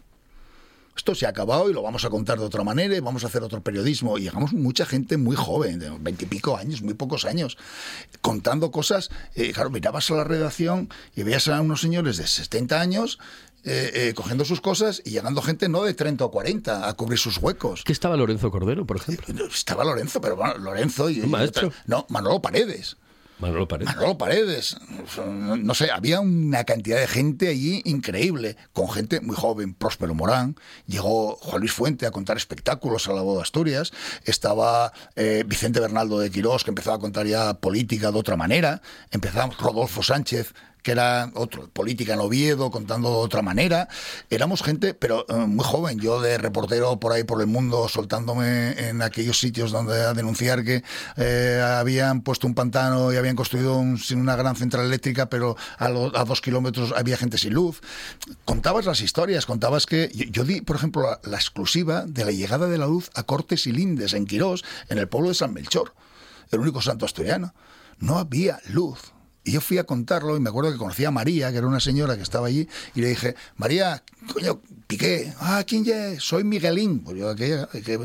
esto 1.00 1.16
se 1.16 1.26
ha 1.26 1.30
acabado 1.30 1.70
y 1.70 1.74
lo 1.74 1.82
vamos 1.82 2.06
a 2.06 2.10
contar 2.10 2.40
de 2.40 2.46
otra 2.46 2.64
manera 2.64 2.96
y 2.96 3.00
vamos 3.00 3.24
a 3.24 3.28
hacer 3.28 3.42
otro 3.42 3.62
periodismo. 3.62 4.18
Y 4.18 4.24
llegamos 4.24 4.54
mucha 4.54 4.86
gente 4.86 5.18
muy 5.18 5.36
joven, 5.36 5.80
de 5.80 5.90
veintipico 6.00 6.56
años, 6.56 6.82
muy 6.82 6.94
pocos 6.94 7.26
años, 7.26 7.58
contando 8.22 8.70
cosas. 8.72 9.10
Eh, 9.36 9.52
claro, 9.54 9.70
mirabas 9.70 10.12
a 10.12 10.16
la 10.16 10.24
redacción 10.24 10.90
y 11.16 11.24
veías 11.24 11.48
a 11.48 11.60
unos 11.62 11.82
señores 11.82 12.18
de 12.18 12.28
70 12.28 12.80
años 12.80 13.20
eh, 13.64 13.92
eh, 13.94 14.14
cogiendo 14.14 14.46
sus 14.46 14.62
cosas 14.62 15.02
y 15.04 15.12
llegando 15.12 15.42
gente 15.42 15.68
no 15.68 15.84
de 15.84 15.94
30 15.94 16.24
o 16.24 16.32
40 16.32 16.88
a 16.88 16.94
cubrir 16.94 17.18
sus 17.18 17.38
huecos. 17.38 17.84
¿Qué 17.84 17.92
estaba 17.92 18.16
Lorenzo 18.16 18.52
Cordero, 18.52 18.86
por 18.86 18.98
ejemplo? 18.98 19.46
Estaba 19.48 19.84
Lorenzo, 19.84 20.22
pero 20.22 20.36
bueno, 20.36 20.58
Lorenzo 20.58 21.10
y... 21.10 21.22
¿Un 21.22 21.32
maestro? 21.32 21.72
No, 21.86 22.06
Manolo 22.10 22.42
Paredes. 22.42 22.98
Manolo 23.40 23.68
Paredes. 23.68 23.96
Manolo 23.96 24.18
Paredes, 24.18 24.78
no 25.18 25.74
sé, 25.74 25.92
había 25.92 26.20
una 26.20 26.66
cantidad 26.66 27.00
de 27.00 27.08
gente 27.08 27.48
allí 27.48 27.82
increíble, 27.86 28.58
con 28.74 28.90
gente 28.90 29.22
muy 29.22 29.36
joven, 29.36 29.74
Próspero 29.74 30.14
Morán, 30.14 30.56
llegó 30.88 31.38
Juan 31.38 31.62
Luis 31.62 31.72
Fuente 31.72 32.06
a 32.06 32.12
contar 32.12 32.38
espectáculos 32.38 33.08
a 33.08 33.14
la 33.14 33.22
voz 33.22 33.38
de 33.38 33.44
Asturias, 33.44 33.92
estaba 34.26 34.92
eh, 35.16 35.44
Vicente 35.48 35.80
Bernaldo 35.80 36.20
de 36.20 36.30
Quirós, 36.30 36.64
que 36.64 36.72
empezaba 36.72 36.98
a 36.98 37.00
contar 37.00 37.26
ya 37.26 37.54
política 37.56 38.12
de 38.12 38.20
otra 38.20 38.36
manera, 38.36 38.82
empezamos 39.12 39.58
Rodolfo 39.58 40.04
Sánchez, 40.04 40.54
que 40.82 40.92
era 40.92 41.32
otro, 41.36 41.70
política 41.70 42.14
en 42.14 42.20
Oviedo, 42.22 42.72
contando 42.72 43.10
de 43.10 43.16
otra 43.18 43.42
manera. 43.42 43.88
Éramos 44.30 44.64
gente, 44.64 44.94
pero 44.94 45.26
eh, 45.30 45.34
muy 45.46 45.66
joven. 45.66 46.00
Yo 46.00 46.22
de 46.22 46.38
reportero 46.38 47.00
por 47.00 47.12
ahí 47.12 47.24
por 47.24 47.42
el 47.42 47.48
mundo, 47.48 47.88
soltándome 47.90 48.90
en 48.90 49.02
aquellos 49.02 49.40
sitios 49.40 49.72
donde 49.72 50.02
a 50.02 50.14
denunciar 50.14 50.64
que 50.64 50.84
eh, 51.18 51.62
habían 51.80 52.22
puesto 52.22 52.48
un 52.48 52.56
pantano 52.56 53.12
y 53.12 53.18
habían 53.18 53.36
construido 53.36 53.78
un- 53.78 54.00
una 54.16 54.36
gran 54.36 54.56
central 54.56 54.86
eléctrica, 54.86 55.30
pero 55.30 55.56
a, 55.78 55.90
dos 55.90 56.42
kilómetros 56.42 56.94
había 56.96 57.18
gente 57.18 57.38
sin 57.38 57.54
luz. 57.54 57.82
Contabas 58.46 58.86
las 58.86 59.02
historias, 59.02 59.46
contabas 59.46 59.86
que... 59.86 60.12
Yo, 60.14 60.26
yo 60.30 60.44
di, 60.44 60.62
por 60.62 60.76
ejemplo, 60.76 61.02
la, 61.04 61.20
la 61.24 61.38
exclusiva 61.38 62.06
de 62.08 62.26
la 62.26 62.32
llegada 62.32 62.68
de 62.68 62.78
la 62.78 62.88
luz 62.88 63.10
a 63.16 63.24
Cortes 63.24 63.68
y 63.68 63.72
Lindes, 63.72 64.14
en 64.14 64.26
Quirós, 64.26 64.64
en 64.88 64.98
el 64.98 65.08
pueblo 65.08 65.30
de 65.30 65.36
San 65.36 65.54
Melchor, 65.54 65.94
el 66.52 66.60
único 66.60 66.82
santo 66.82 67.06
asturiano. 67.06 67.54
No 68.00 68.18
había 68.18 68.60
luz. 68.70 69.00
Y 69.50 69.52
yo 69.52 69.62
fui 69.62 69.80
a 69.80 69.84
contarlo 69.84 70.38
y 70.38 70.40
me 70.40 70.50
acuerdo 70.50 70.72
que 70.72 70.78
conocí 70.78 71.06
a 71.06 71.10
María, 71.10 71.50
que 71.52 71.58
era 71.58 71.66
una 71.66 71.80
señora 71.80 72.16
que 72.16 72.22
estaba 72.22 72.46
allí, 72.46 72.70
y 72.94 73.02
le 73.02 73.08
dije, 73.08 73.34
María, 73.58 74.04
coño, 74.32 74.62
Piqué, 74.86 75.34
ah, 75.40 75.64
¿quién 75.66 75.84
es? 75.88 76.22
Soy 76.24 76.44
Miguelín. 76.44 77.00
Pues 77.00 77.18
yo 77.18 77.32
aquella, 77.32 77.68
que, 77.68 78.00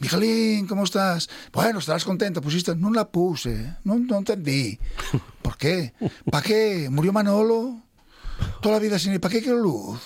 Miguelín, 0.00 0.66
¿cómo 0.66 0.82
estás? 0.82 1.30
Bueno, 1.52 1.78
estarás 1.78 2.04
contento, 2.04 2.42
pusiste, 2.42 2.74
no 2.74 2.90
la 2.90 3.08
puse, 3.08 3.76
no, 3.84 3.96
no 3.96 4.18
entendí. 4.18 4.76
¿Por 5.42 5.56
qué? 5.56 5.94
¿Para 6.28 6.42
qué? 6.44 6.88
¿Murió 6.90 7.12
Manolo? 7.12 7.80
Toda 8.60 8.74
la 8.74 8.80
vida 8.80 8.98
sin... 8.98 9.20
¿Para 9.20 9.32
qué 9.32 9.40
quiero 9.40 9.58
luz? 9.58 10.00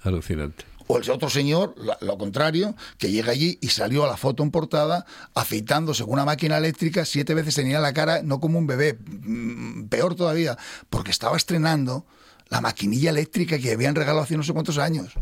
Alucinante. 0.00 0.64
O 0.92 0.98
el 0.98 1.08
otro 1.08 1.30
señor, 1.30 1.76
lo 2.00 2.18
contrario, 2.18 2.74
que 2.98 3.12
llega 3.12 3.30
allí 3.30 3.58
y 3.60 3.68
salió 3.68 4.02
a 4.02 4.08
la 4.08 4.16
foto 4.16 4.42
en 4.42 4.50
portada 4.50 5.06
afeitándose 5.34 6.02
con 6.02 6.14
una 6.14 6.24
máquina 6.24 6.58
eléctrica, 6.58 7.04
siete 7.04 7.32
veces 7.32 7.54
tenía 7.54 7.78
la 7.78 7.92
cara 7.92 8.22
no 8.24 8.40
como 8.40 8.58
un 8.58 8.66
bebé, 8.66 8.98
mm, 8.98 9.84
peor 9.84 10.16
todavía, 10.16 10.58
porque 10.88 11.12
estaba 11.12 11.36
estrenando 11.36 12.06
la 12.48 12.60
maquinilla 12.60 13.10
eléctrica 13.10 13.56
que 13.60 13.70
habían 13.70 13.94
regalado 13.94 14.24
hace 14.24 14.36
no 14.36 14.42
sé 14.42 14.52
cuántos 14.52 14.78
años. 14.78 15.12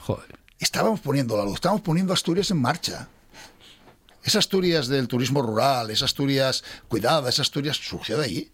Joder. 0.00 0.36
Estábamos 0.58 0.98
poniendo 0.98 1.36
la 1.36 1.44
luz, 1.44 1.54
estábamos 1.54 1.82
poniendo 1.82 2.12
Asturias 2.12 2.50
en 2.50 2.60
marcha. 2.60 3.06
Esa 4.24 4.40
Asturias 4.40 4.88
del 4.88 5.06
turismo 5.06 5.40
rural, 5.40 5.88
esa 5.92 6.06
Asturias 6.06 6.64
cuidada, 6.88 7.28
esa 7.28 7.42
Asturias 7.42 7.76
surgió 7.76 8.18
de 8.18 8.24
allí. 8.24 8.50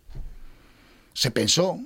Se 1.15 1.31
pensó, 1.31 1.81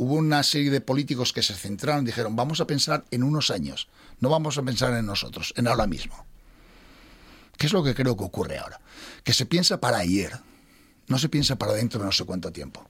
hubo 0.00 0.14
una 0.14 0.42
serie 0.42 0.70
de 0.70 0.80
políticos 0.80 1.34
que 1.34 1.42
se 1.42 1.52
centraron, 1.52 2.06
dijeron, 2.06 2.34
vamos 2.34 2.62
a 2.62 2.66
pensar 2.66 3.04
en 3.10 3.22
unos 3.22 3.50
años, 3.50 3.86
no 4.18 4.30
vamos 4.30 4.56
a 4.56 4.62
pensar 4.62 4.94
en 4.94 5.04
nosotros, 5.04 5.52
en 5.58 5.68
ahora 5.68 5.86
mismo. 5.86 6.24
¿Qué 7.58 7.66
es 7.66 7.74
lo 7.74 7.84
que 7.84 7.94
creo 7.94 8.16
que 8.16 8.24
ocurre 8.24 8.56
ahora? 8.56 8.80
Que 9.22 9.34
se 9.34 9.44
piensa 9.44 9.78
para 9.78 9.98
ayer, 9.98 10.32
no 11.06 11.18
se 11.18 11.28
piensa 11.28 11.56
para 11.56 11.74
dentro 11.74 12.00
de 12.00 12.06
no 12.06 12.12
sé 12.12 12.24
cuánto 12.24 12.50
tiempo. 12.50 12.88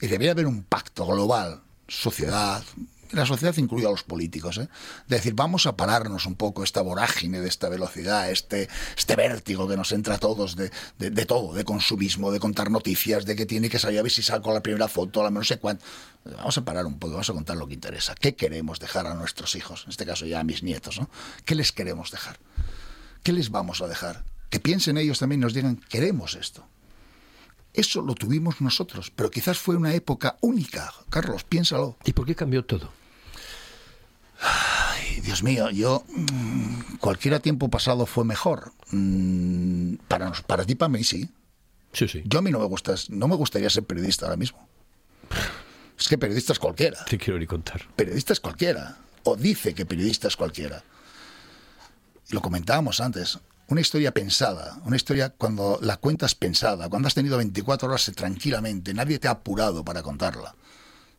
Y 0.00 0.06
debería 0.06 0.32
haber 0.32 0.46
un 0.46 0.62
pacto 0.62 1.04
global, 1.04 1.60
sociedad, 1.86 2.64
la 3.12 3.26
sociedad 3.26 3.56
incluida 3.56 3.88
a 3.88 3.90
los 3.90 4.02
políticos, 4.04 4.58
¿eh? 4.58 4.68
de 5.08 5.16
decir, 5.16 5.34
vamos 5.34 5.66
a 5.66 5.76
pararnos 5.76 6.26
un 6.26 6.36
poco 6.36 6.62
esta 6.64 6.80
vorágine 6.82 7.40
de 7.40 7.48
esta 7.48 7.68
velocidad, 7.68 8.30
este, 8.30 8.68
este 8.96 9.16
vértigo 9.16 9.66
que 9.68 9.76
nos 9.76 9.90
entra 9.92 10.14
a 10.14 10.18
todos 10.18 10.56
de, 10.56 10.70
de- 10.98 11.26
todo, 11.26 11.52
de 11.54 11.64
consumismo, 11.64 12.30
de 12.30 12.40
contar 12.40 12.70
noticias, 12.70 13.24
de 13.26 13.34
que 13.36 13.46
tiene 13.46 13.68
que 13.68 13.78
salir 13.78 13.98
a 13.98 14.02
ver 14.02 14.12
si 14.12 14.22
saco 14.22 14.52
la 14.52 14.62
primera 14.62 14.88
foto, 14.88 15.22
la 15.22 15.30
no 15.30 15.42
sé 15.44 15.58
cuánto. 15.58 15.84
Vamos 16.24 16.56
a 16.58 16.64
parar 16.64 16.86
un 16.86 16.98
poco, 16.98 17.12
vamos 17.14 17.30
a 17.30 17.32
contar 17.32 17.56
lo 17.56 17.66
que 17.66 17.74
interesa. 17.74 18.14
¿Qué 18.14 18.34
queremos 18.36 18.78
dejar 18.78 19.06
a 19.06 19.14
nuestros 19.14 19.54
hijos? 19.56 19.84
En 19.84 19.90
este 19.90 20.06
caso 20.06 20.26
ya 20.26 20.40
a 20.40 20.44
mis 20.44 20.62
nietos, 20.62 21.00
¿no? 21.00 21.08
¿Qué 21.44 21.54
les 21.54 21.72
queremos 21.72 22.10
dejar? 22.10 22.38
¿Qué 23.22 23.32
les 23.32 23.50
vamos 23.50 23.80
a 23.80 23.88
dejar? 23.88 24.24
Que 24.50 24.60
piensen 24.60 24.98
ellos 24.98 25.18
también 25.18 25.40
y 25.40 25.44
nos 25.44 25.54
digan, 25.54 25.76
queremos 25.88 26.34
esto. 26.34 26.66
Eso 27.72 28.02
lo 28.02 28.14
tuvimos 28.14 28.60
nosotros, 28.60 29.12
pero 29.14 29.30
quizás 29.30 29.58
fue 29.58 29.76
una 29.76 29.94
época 29.94 30.36
única. 30.40 30.92
Carlos, 31.08 31.44
piénsalo. 31.44 31.96
¿Y 32.04 32.12
por 32.12 32.26
qué 32.26 32.34
cambió 32.34 32.64
todo? 32.64 32.92
Dios 35.30 35.44
mío, 35.44 35.70
yo 35.70 36.04
mm, 36.08 36.96
cualquier 36.98 37.38
tiempo 37.38 37.68
pasado 37.70 38.04
fue 38.04 38.24
mejor. 38.24 38.72
Mm, 38.90 39.94
Para, 40.08 40.32
para 40.32 40.64
ti, 40.64 40.74
para 40.74 40.88
mí, 40.88 41.04
sí. 41.04 41.30
Sí, 41.92 42.08
sí. 42.08 42.22
Yo 42.24 42.40
a 42.40 42.42
mí 42.42 42.50
no 42.50 42.58
me 42.58 42.64
gusta, 42.64 42.96
no 43.10 43.28
me 43.28 43.36
gustaría 43.36 43.70
ser 43.70 43.84
periodista 43.84 44.26
ahora 44.26 44.36
mismo. 44.36 44.68
Es 45.96 46.08
que 46.08 46.18
periodista 46.18 46.52
es 46.52 46.58
cualquiera. 46.58 47.04
Te 47.04 47.16
quiero 47.16 47.38
ni 47.38 47.46
contar. 47.46 47.86
Periodista 47.94 48.32
es 48.32 48.40
cualquiera. 48.40 48.98
O 49.22 49.36
dice 49.36 49.72
que 49.72 49.86
periodista 49.86 50.26
es 50.26 50.34
cualquiera. 50.34 50.82
Lo 52.30 52.40
comentábamos 52.40 52.98
antes. 53.00 53.38
una 53.68 53.82
historia 53.82 54.12
pensada, 54.12 54.80
una 54.84 54.96
historia 54.96 55.28
cuando 55.30 55.78
la 55.80 55.98
cuentas 55.98 56.34
pensada, 56.34 56.88
cuando 56.88 57.06
has 57.06 57.14
tenido 57.14 57.36
24 57.36 57.88
horas 57.88 58.10
tranquilamente, 58.16 58.92
nadie 58.94 59.20
te 59.20 59.28
ha 59.28 59.30
apurado 59.30 59.84
para 59.84 60.02
contarla. 60.02 60.56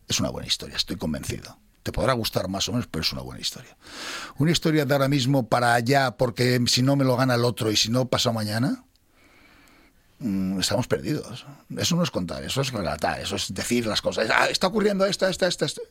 Es 0.06 0.20
una 0.20 0.32
buena 0.32 0.48
historia, 0.50 0.76
estoy 0.76 0.98
convencido. 0.98 1.58
Te 1.84 1.92
podrá 1.92 2.14
gustar 2.14 2.48
más 2.48 2.68
o 2.70 2.74
menos, 2.74 2.88
pero 2.88 3.02
es 3.02 3.12
una 3.12 3.22
buena 3.24 3.42
historia. 3.42 3.76
Una 4.38 4.52
historia 4.52 4.86
de 4.86 4.94
ahora 4.94 5.08
mismo 5.08 5.48
para 5.48 5.74
allá, 5.74 6.12
porque 6.12 6.62
si 6.68 6.82
no 6.84 6.96
me 6.96 7.04
lo 7.04 7.18
gana 7.18 7.36
el 7.36 7.44
otro 7.44 7.72
y 7.72 7.76
si 7.76 7.90
no 7.90 8.06
pasa 8.08 8.32
mañana, 8.32 8.84
mm, 10.20 10.60
estamos 10.60 10.88
perdidos. 10.88 11.46
Eso 11.76 11.96
no 11.96 12.04
es 12.04 12.12
contar, 12.12 12.44
eso 12.44 12.62
es 12.62 12.72
relatar, 12.72 13.20
eso 13.20 13.36
es 13.36 13.54
decir 13.54 13.86
las 13.88 14.02
cosas. 14.02 14.30
Ah, 14.32 14.48
está 14.48 14.68
ocurriendo 14.68 15.06
esto, 15.06 15.28
esto, 15.28 15.48
esto, 15.48 15.66
esto. 15.66 15.82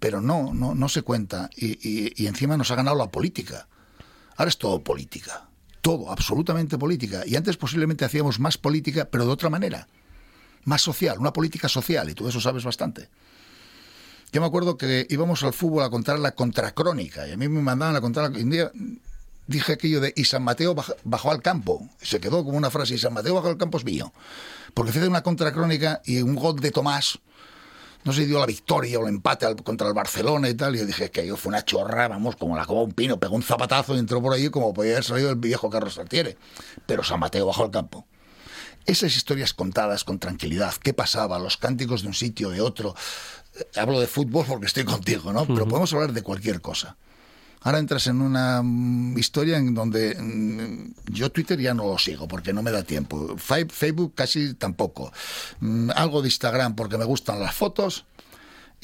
Pero 0.00 0.20
no, 0.20 0.52
no, 0.52 0.74
no 0.74 0.88
se 0.88 1.02
cuenta. 1.02 1.48
Y, 1.56 1.78
y- 1.88 2.12
y 2.16 2.26
encima 2.26 2.56
nos 2.56 2.70
ha 2.70 2.74
ganado 2.74 2.96
la 2.96 3.10
política. 3.10 3.66
Ahora 4.36 4.48
es 4.50 4.58
todo 4.58 4.82
política. 4.82 5.48
Todo, 5.80 6.10
absolutamente 6.10 6.76
política. 6.76 7.22
Y 7.26 7.36
antes 7.36 7.56
posiblemente 7.56 8.04
hacíamos 8.04 8.38
más 8.40 8.58
política, 8.58 9.06
pero 9.10 9.24
de 9.24 9.32
otra 9.32 9.48
manera. 9.50 9.86
Más 10.64 10.82
social, 10.82 11.18
una 11.18 11.32
política 11.32 11.68
social. 11.68 12.10
Y 12.10 12.14
tú 12.14 12.28
eso 12.28 12.40
sabes 12.40 12.64
bastante. 12.64 13.08
Yo 14.34 14.40
me 14.40 14.48
acuerdo 14.48 14.76
que 14.76 15.06
íbamos 15.10 15.44
al 15.44 15.52
fútbol 15.52 15.84
a 15.84 15.90
contar 15.90 16.18
la 16.18 16.32
contracrónica. 16.32 17.28
Y 17.28 17.30
a 17.30 17.36
mí 17.36 17.46
me 17.46 17.62
mandaban 17.62 17.94
a 17.94 18.00
contar 18.00 18.24
la... 18.32 18.36
día 18.36 18.72
dije 19.46 19.74
aquello 19.74 20.00
de 20.00 20.12
y 20.16 20.24
San 20.24 20.42
Mateo 20.42 20.74
baj- 20.74 20.96
bajó 21.04 21.30
al 21.30 21.40
campo. 21.40 21.88
Se 22.02 22.18
quedó 22.18 22.44
como 22.44 22.58
una 22.58 22.68
frase, 22.68 22.96
y 22.96 22.98
San 22.98 23.12
Mateo 23.14 23.36
bajó 23.36 23.46
al 23.46 23.58
campo 23.58 23.78
es 23.78 23.84
mío. 23.84 24.12
Porque 24.74 24.90
fue 24.90 25.06
una 25.06 25.22
contracrónica 25.22 26.02
y 26.04 26.20
un 26.20 26.34
gol 26.34 26.58
de 26.58 26.72
Tomás 26.72 27.20
no 28.02 28.12
si 28.12 28.24
dio 28.26 28.40
la 28.40 28.46
victoria 28.46 28.98
o 28.98 29.04
el 29.04 29.14
empate 29.14 29.46
al- 29.46 29.62
contra 29.62 29.86
el 29.86 29.94
Barcelona 29.94 30.48
y 30.48 30.54
tal. 30.54 30.74
Y 30.74 30.80
yo 30.80 30.86
dije 30.86 31.12
que 31.12 31.24
yo 31.24 31.36
fue 31.36 31.50
una 31.50 31.64
chorra, 31.64 32.08
vamos, 32.08 32.34
como 32.34 32.56
la 32.56 32.66
coba 32.66 32.82
un 32.82 32.92
pino, 32.92 33.20
pegó 33.20 33.36
un 33.36 33.44
zapatazo 33.44 33.94
y 33.94 34.00
entró 34.00 34.20
por 34.20 34.32
ahí 34.34 34.50
como 34.50 34.74
podía 34.74 34.94
haber 34.94 35.04
salido 35.04 35.30
el 35.30 35.36
viejo 35.36 35.70
Carlos 35.70 35.94
Sartiere. 35.94 36.36
Pero 36.86 37.04
San 37.04 37.20
Mateo 37.20 37.46
bajó 37.46 37.62
al 37.62 37.70
campo. 37.70 38.04
Esas 38.84 39.16
historias 39.16 39.54
contadas 39.54 40.02
con 40.02 40.18
tranquilidad, 40.18 40.74
qué 40.82 40.92
pasaba, 40.92 41.38
los 41.38 41.56
cánticos 41.56 42.02
de 42.02 42.08
un 42.08 42.14
sitio, 42.14 42.50
de 42.50 42.60
otro. 42.60 42.96
Hablo 43.76 44.00
de 44.00 44.06
fútbol 44.06 44.44
porque 44.46 44.66
estoy 44.66 44.84
contigo, 44.84 45.32
¿no? 45.32 45.46
Pero 45.46 45.66
podemos 45.68 45.92
hablar 45.92 46.12
de 46.12 46.22
cualquier 46.22 46.60
cosa. 46.60 46.96
Ahora 47.60 47.78
entras 47.78 48.06
en 48.08 48.20
una 48.20 48.60
mm, 48.62 49.16
historia 49.18 49.56
en 49.56 49.72
donde 49.74 50.14
mm, 50.20 51.12
yo 51.12 51.30
Twitter 51.32 51.58
ya 51.58 51.72
no 51.72 51.86
lo 51.86 51.96
sigo 51.98 52.28
porque 52.28 52.52
no 52.52 52.62
me 52.62 52.70
da 52.70 52.82
tiempo. 52.82 53.36
Fa- 53.38 53.66
Facebook 53.70 54.12
casi 54.14 54.54
tampoco. 54.54 55.12
Mm, 55.60 55.90
Algo 55.96 56.20
de 56.20 56.28
Instagram 56.28 56.74
porque 56.74 56.98
me 56.98 57.04
gustan 57.06 57.40
las 57.40 57.54
fotos. 57.54 58.04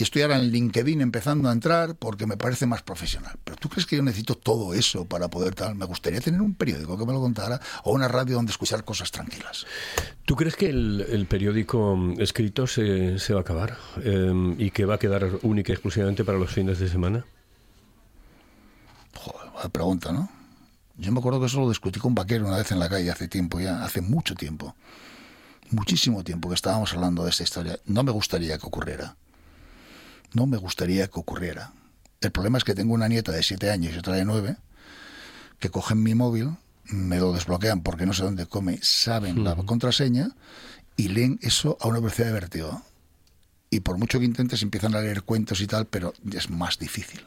Y 0.00 0.02
estoy 0.02 0.22
ahora 0.22 0.38
en 0.38 0.50
LinkedIn 0.50 1.02
empezando 1.02 1.50
a 1.50 1.52
entrar 1.52 1.94
porque 1.94 2.26
me 2.26 2.38
parece 2.38 2.64
más 2.64 2.82
profesional. 2.82 3.38
Pero 3.44 3.58
¿tú 3.58 3.68
crees 3.68 3.84
que 3.84 3.96
yo 3.96 4.02
necesito 4.02 4.34
todo 4.34 4.72
eso 4.72 5.04
para 5.04 5.28
poder 5.28 5.54
tal? 5.54 5.74
Me 5.74 5.84
gustaría 5.84 6.22
tener 6.22 6.40
un 6.40 6.54
periódico 6.54 6.96
que 6.96 7.04
me 7.04 7.12
lo 7.12 7.20
contara 7.20 7.60
o 7.84 7.92
una 7.92 8.08
radio 8.08 8.36
donde 8.36 8.50
escuchar 8.50 8.82
cosas 8.82 9.10
tranquilas. 9.10 9.66
¿Tú 10.24 10.36
crees 10.36 10.56
que 10.56 10.70
el, 10.70 11.04
el 11.06 11.26
periódico 11.26 11.96
mm, 11.96 12.18
escrito 12.18 12.66
se, 12.66 13.18
se 13.18 13.34
va 13.34 13.40
a 13.40 13.42
acabar 13.42 13.76
eh, 14.02 14.54
y 14.56 14.70
que 14.70 14.86
va 14.86 14.94
a 14.94 14.98
quedar 14.98 15.28
única 15.42 15.72
y 15.72 15.74
exclusivamente 15.74 16.24
para 16.24 16.38
los 16.38 16.50
fines 16.50 16.78
de 16.78 16.88
semana? 16.88 17.26
Joder, 19.16 19.50
buena 19.50 19.68
pregunta, 19.68 20.12
¿no? 20.12 20.30
Yo 20.96 21.12
me 21.12 21.18
acuerdo 21.18 21.40
que 21.40 21.46
eso 21.46 21.60
lo 21.60 21.68
discutí 21.68 22.00
con 22.00 22.14
Vaquero 22.14 22.46
una 22.46 22.56
vez 22.56 22.72
en 22.72 22.78
la 22.78 22.88
calle 22.88 23.10
hace 23.10 23.28
tiempo 23.28 23.60
ya, 23.60 23.84
hace 23.84 24.00
mucho 24.00 24.34
tiempo. 24.34 24.74
Muchísimo 25.70 26.24
tiempo 26.24 26.48
que 26.48 26.54
estábamos 26.54 26.94
hablando 26.94 27.24
de 27.24 27.30
esta 27.30 27.42
historia. 27.42 27.78
No 27.84 28.02
me 28.02 28.12
gustaría 28.12 28.56
que 28.56 28.66
ocurriera. 28.66 29.16
No 30.32 30.46
me 30.46 30.56
gustaría 30.56 31.08
que 31.08 31.18
ocurriera. 31.18 31.72
El 32.20 32.30
problema 32.30 32.58
es 32.58 32.64
que 32.64 32.74
tengo 32.74 32.94
una 32.94 33.08
nieta 33.08 33.32
de 33.32 33.42
siete 33.42 33.70
años 33.70 33.94
y 33.94 33.98
otra 33.98 34.14
de 34.14 34.24
nueve 34.24 34.56
que 35.58 35.70
cogen 35.70 36.02
mi 36.02 36.14
móvil, 36.14 36.56
me 36.84 37.18
lo 37.18 37.32
desbloquean 37.32 37.82
porque 37.82 38.06
no 38.06 38.12
sé 38.12 38.24
dónde 38.24 38.46
come, 38.46 38.78
saben 38.82 39.44
la 39.44 39.54
contraseña 39.56 40.30
y 40.96 41.08
leen 41.08 41.38
eso 41.42 41.76
a 41.80 41.88
una 41.88 42.00
velocidad 42.00 42.28
de 42.28 42.32
vértigo. 42.32 42.82
Y 43.70 43.80
por 43.80 43.98
mucho 43.98 44.18
que 44.18 44.24
intentes 44.24 44.62
empiezan 44.62 44.94
a 44.94 45.00
leer 45.00 45.22
cuentos 45.22 45.60
y 45.60 45.66
tal, 45.66 45.86
pero 45.86 46.12
es 46.32 46.50
más 46.50 46.78
difícil. 46.78 47.24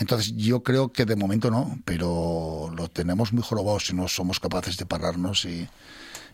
Entonces 0.00 0.34
yo 0.36 0.62
creo 0.62 0.92
que 0.92 1.04
de 1.04 1.14
momento 1.14 1.50
no, 1.50 1.78
pero 1.84 2.72
lo 2.74 2.88
tenemos 2.88 3.32
muy 3.32 3.42
jorobado 3.42 3.78
si 3.78 3.94
no 3.94 4.08
somos 4.08 4.40
capaces 4.40 4.76
de 4.76 4.86
pararnos 4.86 5.44
y, 5.44 5.68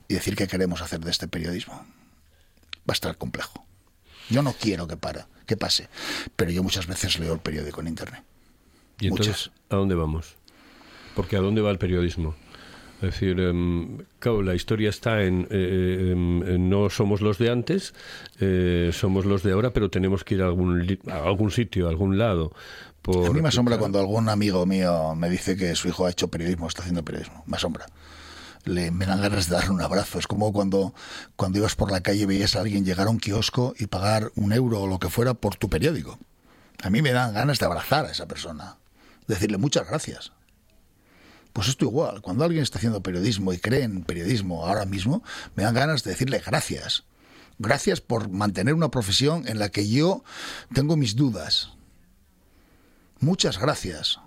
y 0.09 0.15
decir 0.15 0.35
qué 0.35 0.47
queremos 0.47 0.81
hacer 0.81 1.01
de 1.01 1.11
este 1.11 1.29
periodismo. 1.29 1.75
Va 1.75 2.89
a 2.89 2.93
estar 2.93 3.19
complejo. 3.19 3.67
Yo 4.31 4.43
no 4.43 4.53
quiero 4.53 4.87
que 4.87 4.97
para, 4.97 5.27
que 5.47 5.57
pase, 5.57 5.89
pero 6.37 6.51
yo 6.51 6.63
muchas 6.63 6.87
veces 6.87 7.19
leo 7.19 7.33
el 7.35 7.41
periódico 7.41 7.81
en 7.81 7.89
internet. 7.89 8.23
¿Y 9.01 9.09
entonces 9.09 9.51
a 9.69 9.77
dónde 9.77 9.95
vamos? 9.95 10.37
Porque 11.15 11.37
¿a 11.37 11.41
dónde 11.41 11.61
va 11.61 11.71
el 11.71 11.79
periodismo? 11.79 12.35
Es 13.03 13.13
decir, 13.13 13.41
em, 13.41 13.99
claro, 14.19 14.43
la 14.43 14.55
historia 14.55 14.91
está 14.91 15.23
en, 15.23 15.49
eh, 15.51 16.11
em, 16.13 16.43
en 16.43 16.69
no 16.69 16.91
somos 16.91 17.23
los 17.23 17.39
de 17.39 17.51
antes, 17.51 17.95
eh, 18.41 18.91
somos 18.93 19.25
los 19.25 19.43
de 19.43 19.53
ahora, 19.53 19.73
pero 19.73 19.89
tenemos 19.91 20.23
que 20.23 20.35
ir 20.35 20.43
a 20.43 20.47
algún, 20.47 20.87
li- 20.87 21.01
a 21.11 21.17
algún 21.25 21.51
sitio, 21.51 21.87
a 21.87 21.91
algún 21.91 22.19
lado. 22.19 22.53
A 23.09 23.33
mí 23.33 23.41
me 23.41 23.49
asombra 23.49 23.79
cuando 23.79 23.99
algún 23.99 24.29
amigo 24.29 24.67
mío 24.67 25.15
me 25.17 25.31
dice 25.31 25.57
que 25.57 25.75
su 25.75 25.89
hijo 25.89 26.05
ha 26.05 26.11
hecho 26.11 26.29
periodismo, 26.29 26.69
está 26.69 26.83
haciendo 26.83 27.03
periodismo. 27.03 27.43
Me 27.47 27.57
asombra. 27.57 27.87
Le, 28.65 28.91
me 28.91 29.07
dan 29.07 29.21
ganas 29.23 29.49
de 29.49 29.55
darle 29.57 29.71
un 29.71 29.81
abrazo. 29.81 30.19
Es 30.19 30.27
como 30.27 30.53
cuando, 30.53 30.95
cuando 31.37 31.59
ibas 31.59 31.77
por 31.77 31.91
la 31.91 32.03
calle 32.03 32.23
y 32.23 32.27
veías 32.27 32.57
a 32.57 32.61
alguien 32.61 32.85
llegar 32.85 33.07
a 33.07 33.11
un 33.11 33.19
kiosco 33.19 33.75
y 33.79 33.87
pagar 33.87 34.31
un 34.37 34.53
euro 34.53 34.83
o 34.83 34.87
lo 34.87 34.99
que 34.99 35.09
fuera 35.09 35.35
por 35.35 35.57
tu 35.57 35.69
periódico. 35.71 36.19
A 36.83 36.91
mí 36.91 37.03
me 37.03 37.13
dan 37.13 37.35
ganas 37.35 37.59
de 37.59 37.67
abrazar 37.67 38.07
a 38.07 38.11
esa 38.11 38.27
persona. 38.27 38.77
Decirle 39.27 39.59
muchas 39.59 39.87
gracias. 39.87 40.33
Pues 41.53 41.69
esto 41.69 41.85
igual. 41.85 42.21
Cuando 42.23 42.45
alguien 42.45 42.63
está 42.63 42.79
haciendo 42.79 43.03
periodismo 43.03 43.53
y 43.53 43.59
cree 43.59 43.83
en 43.83 44.05
periodismo 44.05 44.67
ahora 44.67 44.85
mismo, 44.85 45.23
me 45.57 45.65
dan 45.65 45.75
ganas 45.75 46.05
de 46.05 46.13
decirle 46.13 46.43
gracias. 46.45 47.05
Gracias 47.59 48.01
por 48.01 48.31
mantener 48.31 48.75
una 48.75 48.91
profesión 48.91 49.47
en 49.47 49.59
la 49.59 49.69
que 49.69 49.89
yo 49.89 50.25
tengo 50.73 50.97
mis 50.97 51.17
dudas. 51.17 51.71
Muchas 53.19 53.59
gracias. 53.59 54.19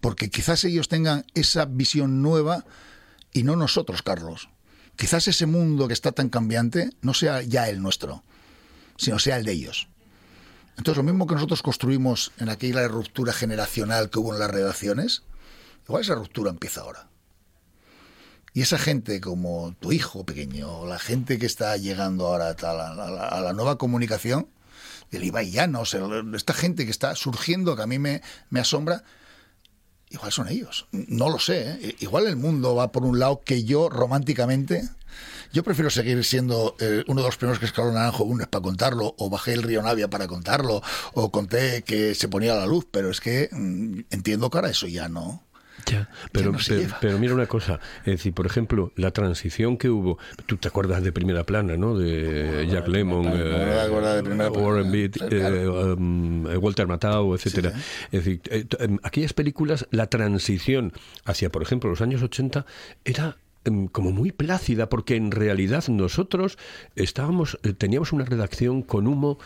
Porque 0.00 0.30
quizás 0.30 0.64
ellos 0.64 0.88
tengan 0.88 1.24
esa 1.34 1.64
visión 1.64 2.22
nueva 2.22 2.64
y 3.38 3.42
no 3.44 3.56
nosotros, 3.56 4.02
Carlos. 4.02 4.48
Quizás 4.96 5.28
ese 5.28 5.46
mundo 5.46 5.86
que 5.86 5.94
está 5.94 6.12
tan 6.12 6.28
cambiante 6.28 6.90
no 7.02 7.14
sea 7.14 7.42
ya 7.42 7.68
el 7.68 7.80
nuestro, 7.80 8.24
sino 8.96 9.18
sea 9.18 9.36
el 9.36 9.44
de 9.44 9.52
ellos. 9.52 9.88
Entonces, 10.76 10.96
lo 10.96 11.02
mismo 11.04 11.26
que 11.26 11.34
nosotros 11.34 11.62
construimos 11.62 12.32
en 12.38 12.48
aquella 12.48 12.86
ruptura 12.88 13.32
generacional 13.32 14.10
que 14.10 14.18
hubo 14.18 14.32
en 14.34 14.40
las 14.40 14.50
redacciones, 14.50 15.22
igual 15.86 16.02
esa 16.02 16.14
ruptura 16.14 16.50
empieza 16.50 16.80
ahora. 16.82 17.08
Y 18.54 18.62
esa 18.62 18.78
gente 18.78 19.20
como 19.20 19.74
tu 19.78 19.92
hijo 19.92 20.24
pequeño, 20.24 20.68
o 20.80 20.86
la 20.86 20.98
gente 20.98 21.38
que 21.38 21.46
está 21.46 21.76
llegando 21.76 22.26
ahora 22.26 22.56
a 22.60 23.40
la 23.40 23.52
nueva 23.52 23.76
comunicación, 23.78 24.48
el 25.12 25.24
Ibai 25.24 25.50
Llanos, 25.50 25.94
el- 25.94 26.34
esta 26.34 26.54
gente 26.54 26.84
que 26.84 26.90
está 26.90 27.14
surgiendo, 27.14 27.76
que 27.76 27.82
a 27.82 27.86
mí 27.86 27.98
me, 27.98 28.20
me 28.50 28.60
asombra, 28.60 29.04
igual 30.10 30.32
son 30.32 30.48
ellos. 30.48 30.86
No 30.92 31.28
lo 31.28 31.38
sé. 31.38 31.78
¿eh? 31.80 31.96
Igual 32.00 32.26
el 32.26 32.36
mundo 32.36 32.74
va 32.74 32.92
por 32.92 33.04
un 33.04 33.18
lado 33.18 33.40
que 33.44 33.64
yo 33.64 33.88
románticamente. 33.88 34.88
Yo 35.52 35.62
prefiero 35.62 35.88
seguir 35.88 36.22
siendo 36.24 36.76
eh, 36.78 37.04
uno 37.06 37.22
de 37.22 37.28
los 37.28 37.36
primeros 37.38 37.58
que 37.58 37.64
escaló 37.66 37.90
Naranjo 37.90 38.28
para 38.50 38.62
contarlo, 38.62 39.14
o 39.16 39.30
bajé 39.30 39.54
el 39.54 39.62
río 39.62 39.82
Navia 39.82 40.08
para 40.08 40.26
contarlo, 40.26 40.82
o 41.14 41.32
conté 41.32 41.82
que 41.82 42.14
se 42.14 42.28
ponía 42.28 42.54
la 42.54 42.66
luz, 42.66 42.86
pero 42.90 43.10
es 43.10 43.20
que 43.20 43.48
mm, 43.50 44.00
entiendo 44.10 44.50
que 44.50 44.58
ahora 44.58 44.70
eso 44.70 44.86
ya 44.86 45.08
no. 45.08 45.47
Ya, 45.86 46.08
pero, 46.32 46.52
no 46.52 46.58
pero, 47.00 47.18
mira 47.18 47.34
una 47.34 47.46
cosa, 47.46 47.80
es 48.00 48.12
decir, 48.18 48.34
por 48.34 48.46
ejemplo, 48.46 48.92
la 48.96 49.10
transición 49.10 49.76
que 49.76 49.88
hubo, 49.88 50.18
tú 50.46 50.56
te 50.56 50.68
acuerdas 50.68 51.02
de 51.02 51.12
Primera 51.12 51.44
Plana, 51.44 51.76
¿no? 51.76 51.96
De 51.96 52.66
Jack 52.70 52.88
Lemmon, 52.88 53.26
eh. 53.32 54.48
Warren 54.50 54.90
Beat, 54.92 55.14
Sí, 55.14 55.20
claro. 55.28 55.56
eh, 55.56 55.94
um, 55.94 56.46
Walter 56.62 56.86
Matthau, 56.86 57.34
etcétera. 57.34 57.72
Es 58.12 58.24
decir, 58.24 58.40
eh, 58.50 58.66
em, 58.80 58.98
aquellas 59.02 59.32
películas, 59.32 59.86
la 59.90 60.08
transición 60.08 60.92
hacia, 61.24 61.50
por 61.50 61.62
ejemplo, 61.62 61.88
los 61.90 62.00
años 62.00 62.22
80 62.22 62.66
era 63.04 63.36
como 63.92 64.12
muy 64.12 64.32
plácida 64.32 64.88
porque 64.88 65.16
en 65.16 65.30
realidad 65.30 65.84
nosotros 65.88 66.58
estábamos 66.96 67.58
eh, 67.62 67.72
teníamos 67.72 68.12
una 68.12 68.24
redacción 68.24 68.82
con 68.82 69.06
humo 69.06 69.38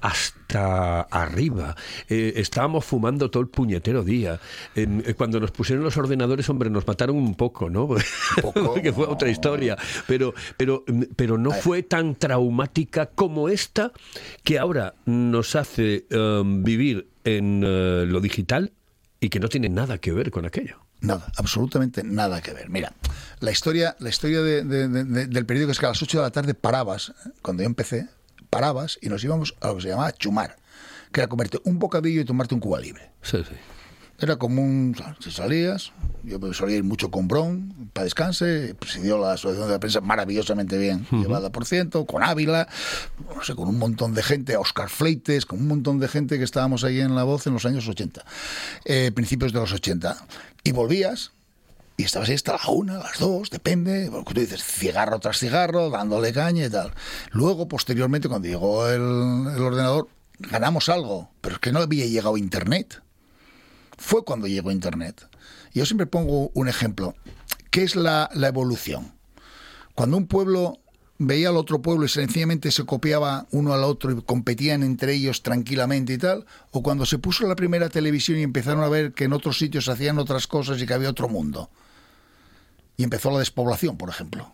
hasta 0.00 1.02
arriba. 1.02 1.76
Eh, 2.08 2.34
estábamos 2.36 2.84
fumando 2.84 3.30
todo 3.30 3.42
el 3.42 3.48
puñetero 3.48 4.02
día. 4.02 4.40
Em, 4.74 5.02
eh, 5.04 5.14
cuando 5.14 5.40
nos 5.40 5.50
pusieron 5.50 5.84
los 5.84 5.96
ordenadores 5.96 6.48
hombre 6.48 6.70
nos 6.70 6.86
mataron 6.86 7.16
un 7.16 7.34
poco 7.34 7.68
no 7.68 7.88
poco, 8.42 8.74
que 8.82 8.92
fue 8.92 9.06
otra 9.06 9.30
historia. 9.30 9.76
Pero 10.06 10.34
pero 10.56 10.84
em, 10.86 11.06
pero 11.16 11.38
no 11.38 11.50
fue 11.50 11.82
tan 11.82 12.14
traumática 12.14 13.06
como 13.06 13.48
esta 13.48 13.92
que 14.42 14.58
ahora 14.58 14.94
nos 15.06 15.54
hace 15.56 16.06
em, 16.10 16.62
vivir 16.62 17.08
en 17.24 17.60
lo 18.10 18.20
digital 18.20 18.72
y 19.20 19.28
que 19.28 19.40
no 19.40 19.48
tiene 19.48 19.68
nada 19.68 19.98
que 19.98 20.12
ver 20.12 20.30
con 20.30 20.46
aquello 20.46 20.89
Nada, 21.00 21.26
absolutamente 21.36 22.02
nada 22.04 22.42
que 22.42 22.52
ver. 22.52 22.68
Mira, 22.68 22.92
la 23.40 23.50
historia, 23.50 23.96
la 24.00 24.08
historia 24.10 24.42
de- 24.42 24.64
de- 24.64 24.88
de- 24.88 25.04
de- 25.04 25.26
del 25.26 25.46
periódico 25.46 25.72
es 25.72 25.78
que 25.78 25.86
a 25.86 25.90
las 25.90 26.02
8 26.02 26.18
de 26.18 26.24
la 26.24 26.30
tarde 26.30 26.54
parabas, 26.54 27.12
cuando 27.42 27.62
yo 27.62 27.66
empecé, 27.66 28.06
parabas 28.50 28.98
y 29.00 29.08
nos 29.08 29.22
íbamos 29.24 29.54
a 29.60 29.68
lo 29.68 29.76
que 29.76 29.82
se 29.82 29.88
llamaba 29.88 30.12
chumar, 30.12 30.56
que 31.12 31.20
era 31.20 31.28
comerte 31.28 31.58
un 31.64 31.78
bocadillo 31.78 32.20
y 32.20 32.24
tomarte 32.24 32.54
un 32.54 32.60
cuba 32.60 32.80
libre. 32.80 33.10
sí 33.22 33.38
sí 33.48 33.54
Era 34.20 34.36
como 34.36 34.62
un... 34.62 34.94
Si 35.20 35.30
salías, 35.30 35.92
Yo 36.22 36.38
solía 36.52 36.76
ir 36.76 36.84
mucho 36.84 37.10
con 37.10 37.26
Bron, 37.26 37.90
para 37.94 38.04
descanse, 38.04 38.74
presidió 38.78 39.18
la 39.18 39.32
Asociación 39.32 39.68
de 39.68 39.72
la 39.72 39.80
Prensa 39.80 40.00
maravillosamente 40.02 40.76
bien, 40.76 41.06
llevada 41.10 41.50
por 41.50 41.64
ciento, 41.64 42.04
con 42.04 42.22
Ávila, 42.22 42.68
no 43.34 43.42
sé, 43.42 43.54
con 43.54 43.68
un 43.68 43.78
montón 43.78 44.12
de 44.12 44.22
gente, 44.22 44.56
Oscar 44.56 44.90
Fleites, 44.90 45.46
con 45.46 45.60
un 45.60 45.68
montón 45.68 45.98
de 45.98 46.08
gente 46.08 46.36
que 46.36 46.44
estábamos 46.44 46.84
ahí 46.84 47.00
en 47.00 47.14
La 47.14 47.24
Voz 47.24 47.46
en 47.46 47.54
los 47.54 47.64
años 47.64 47.88
80, 47.88 48.22
eh, 48.84 49.10
principios 49.14 49.52
de 49.52 49.60
los 49.60 49.72
80. 49.72 50.16
Y 50.64 50.72
volvías, 50.72 51.32
y 51.96 52.02
estabas 52.02 52.28
ahí 52.28 52.34
hasta 52.34 52.52
la 52.52 52.70
una, 52.70 52.98
las 52.98 53.18
dos, 53.18 53.48
depende, 53.48 54.10
porque 54.10 54.34
tú 54.34 54.40
dices 54.40 54.62
cigarro 54.62 55.18
tras 55.18 55.38
cigarro, 55.38 55.88
dándole 55.88 56.32
caña 56.34 56.66
y 56.66 56.70
tal. 56.70 56.92
Luego, 57.30 57.68
posteriormente, 57.68 58.28
cuando 58.28 58.48
llegó 58.48 58.86
el, 58.86 59.00
el 59.00 59.62
ordenador, 59.62 60.08
ganamos 60.38 60.90
algo, 60.90 61.30
pero 61.40 61.54
es 61.54 61.60
que 61.60 61.72
no 61.72 61.80
había 61.80 62.04
llegado 62.06 62.36
Internet. 62.36 63.02
Fue 64.00 64.24
cuando 64.24 64.46
llegó 64.46 64.72
Internet. 64.72 65.28
Yo 65.74 65.84
siempre 65.84 66.06
pongo 66.06 66.50
un 66.54 66.68
ejemplo. 66.68 67.14
¿Qué 67.70 67.82
es 67.82 67.96
la, 67.96 68.30
la 68.32 68.48
evolución? 68.48 69.12
Cuando 69.94 70.16
un 70.16 70.26
pueblo 70.26 70.80
veía 71.18 71.50
al 71.50 71.58
otro 71.58 71.82
pueblo 71.82 72.06
y 72.06 72.08
sencillamente 72.08 72.70
se 72.70 72.86
copiaba 72.86 73.46
uno 73.50 73.74
al 73.74 73.84
otro 73.84 74.10
y 74.10 74.22
competían 74.22 74.82
entre 74.82 75.12
ellos 75.12 75.42
tranquilamente 75.42 76.14
y 76.14 76.18
tal, 76.18 76.46
o 76.70 76.82
cuando 76.82 77.04
se 77.04 77.18
puso 77.18 77.46
la 77.46 77.54
primera 77.54 77.90
televisión 77.90 78.38
y 78.38 78.42
empezaron 78.42 78.82
a 78.82 78.88
ver 78.88 79.12
que 79.12 79.24
en 79.24 79.34
otros 79.34 79.58
sitios 79.58 79.84
se 79.84 79.92
hacían 79.92 80.18
otras 80.18 80.46
cosas 80.46 80.80
y 80.80 80.86
que 80.86 80.94
había 80.94 81.10
otro 81.10 81.28
mundo. 81.28 81.68
Y 82.96 83.04
empezó 83.04 83.30
la 83.30 83.40
despoblación, 83.40 83.98
por 83.98 84.08
ejemplo. 84.08 84.50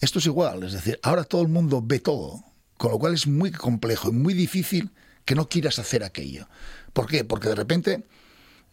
Esto 0.00 0.18
es 0.18 0.26
igual, 0.26 0.64
es 0.64 0.72
decir, 0.72 0.98
ahora 1.04 1.22
todo 1.22 1.42
el 1.42 1.48
mundo 1.48 1.80
ve 1.82 2.00
todo, 2.00 2.42
con 2.76 2.90
lo 2.90 2.98
cual 2.98 3.14
es 3.14 3.28
muy 3.28 3.52
complejo 3.52 4.08
y 4.08 4.12
muy 4.12 4.34
difícil 4.34 4.90
que 5.26 5.34
no 5.34 5.50
quieras 5.50 5.78
hacer 5.78 6.02
aquello. 6.02 6.48
¿Por 6.94 7.06
qué? 7.06 7.24
Porque 7.24 7.48
de 7.48 7.56
repente 7.56 8.04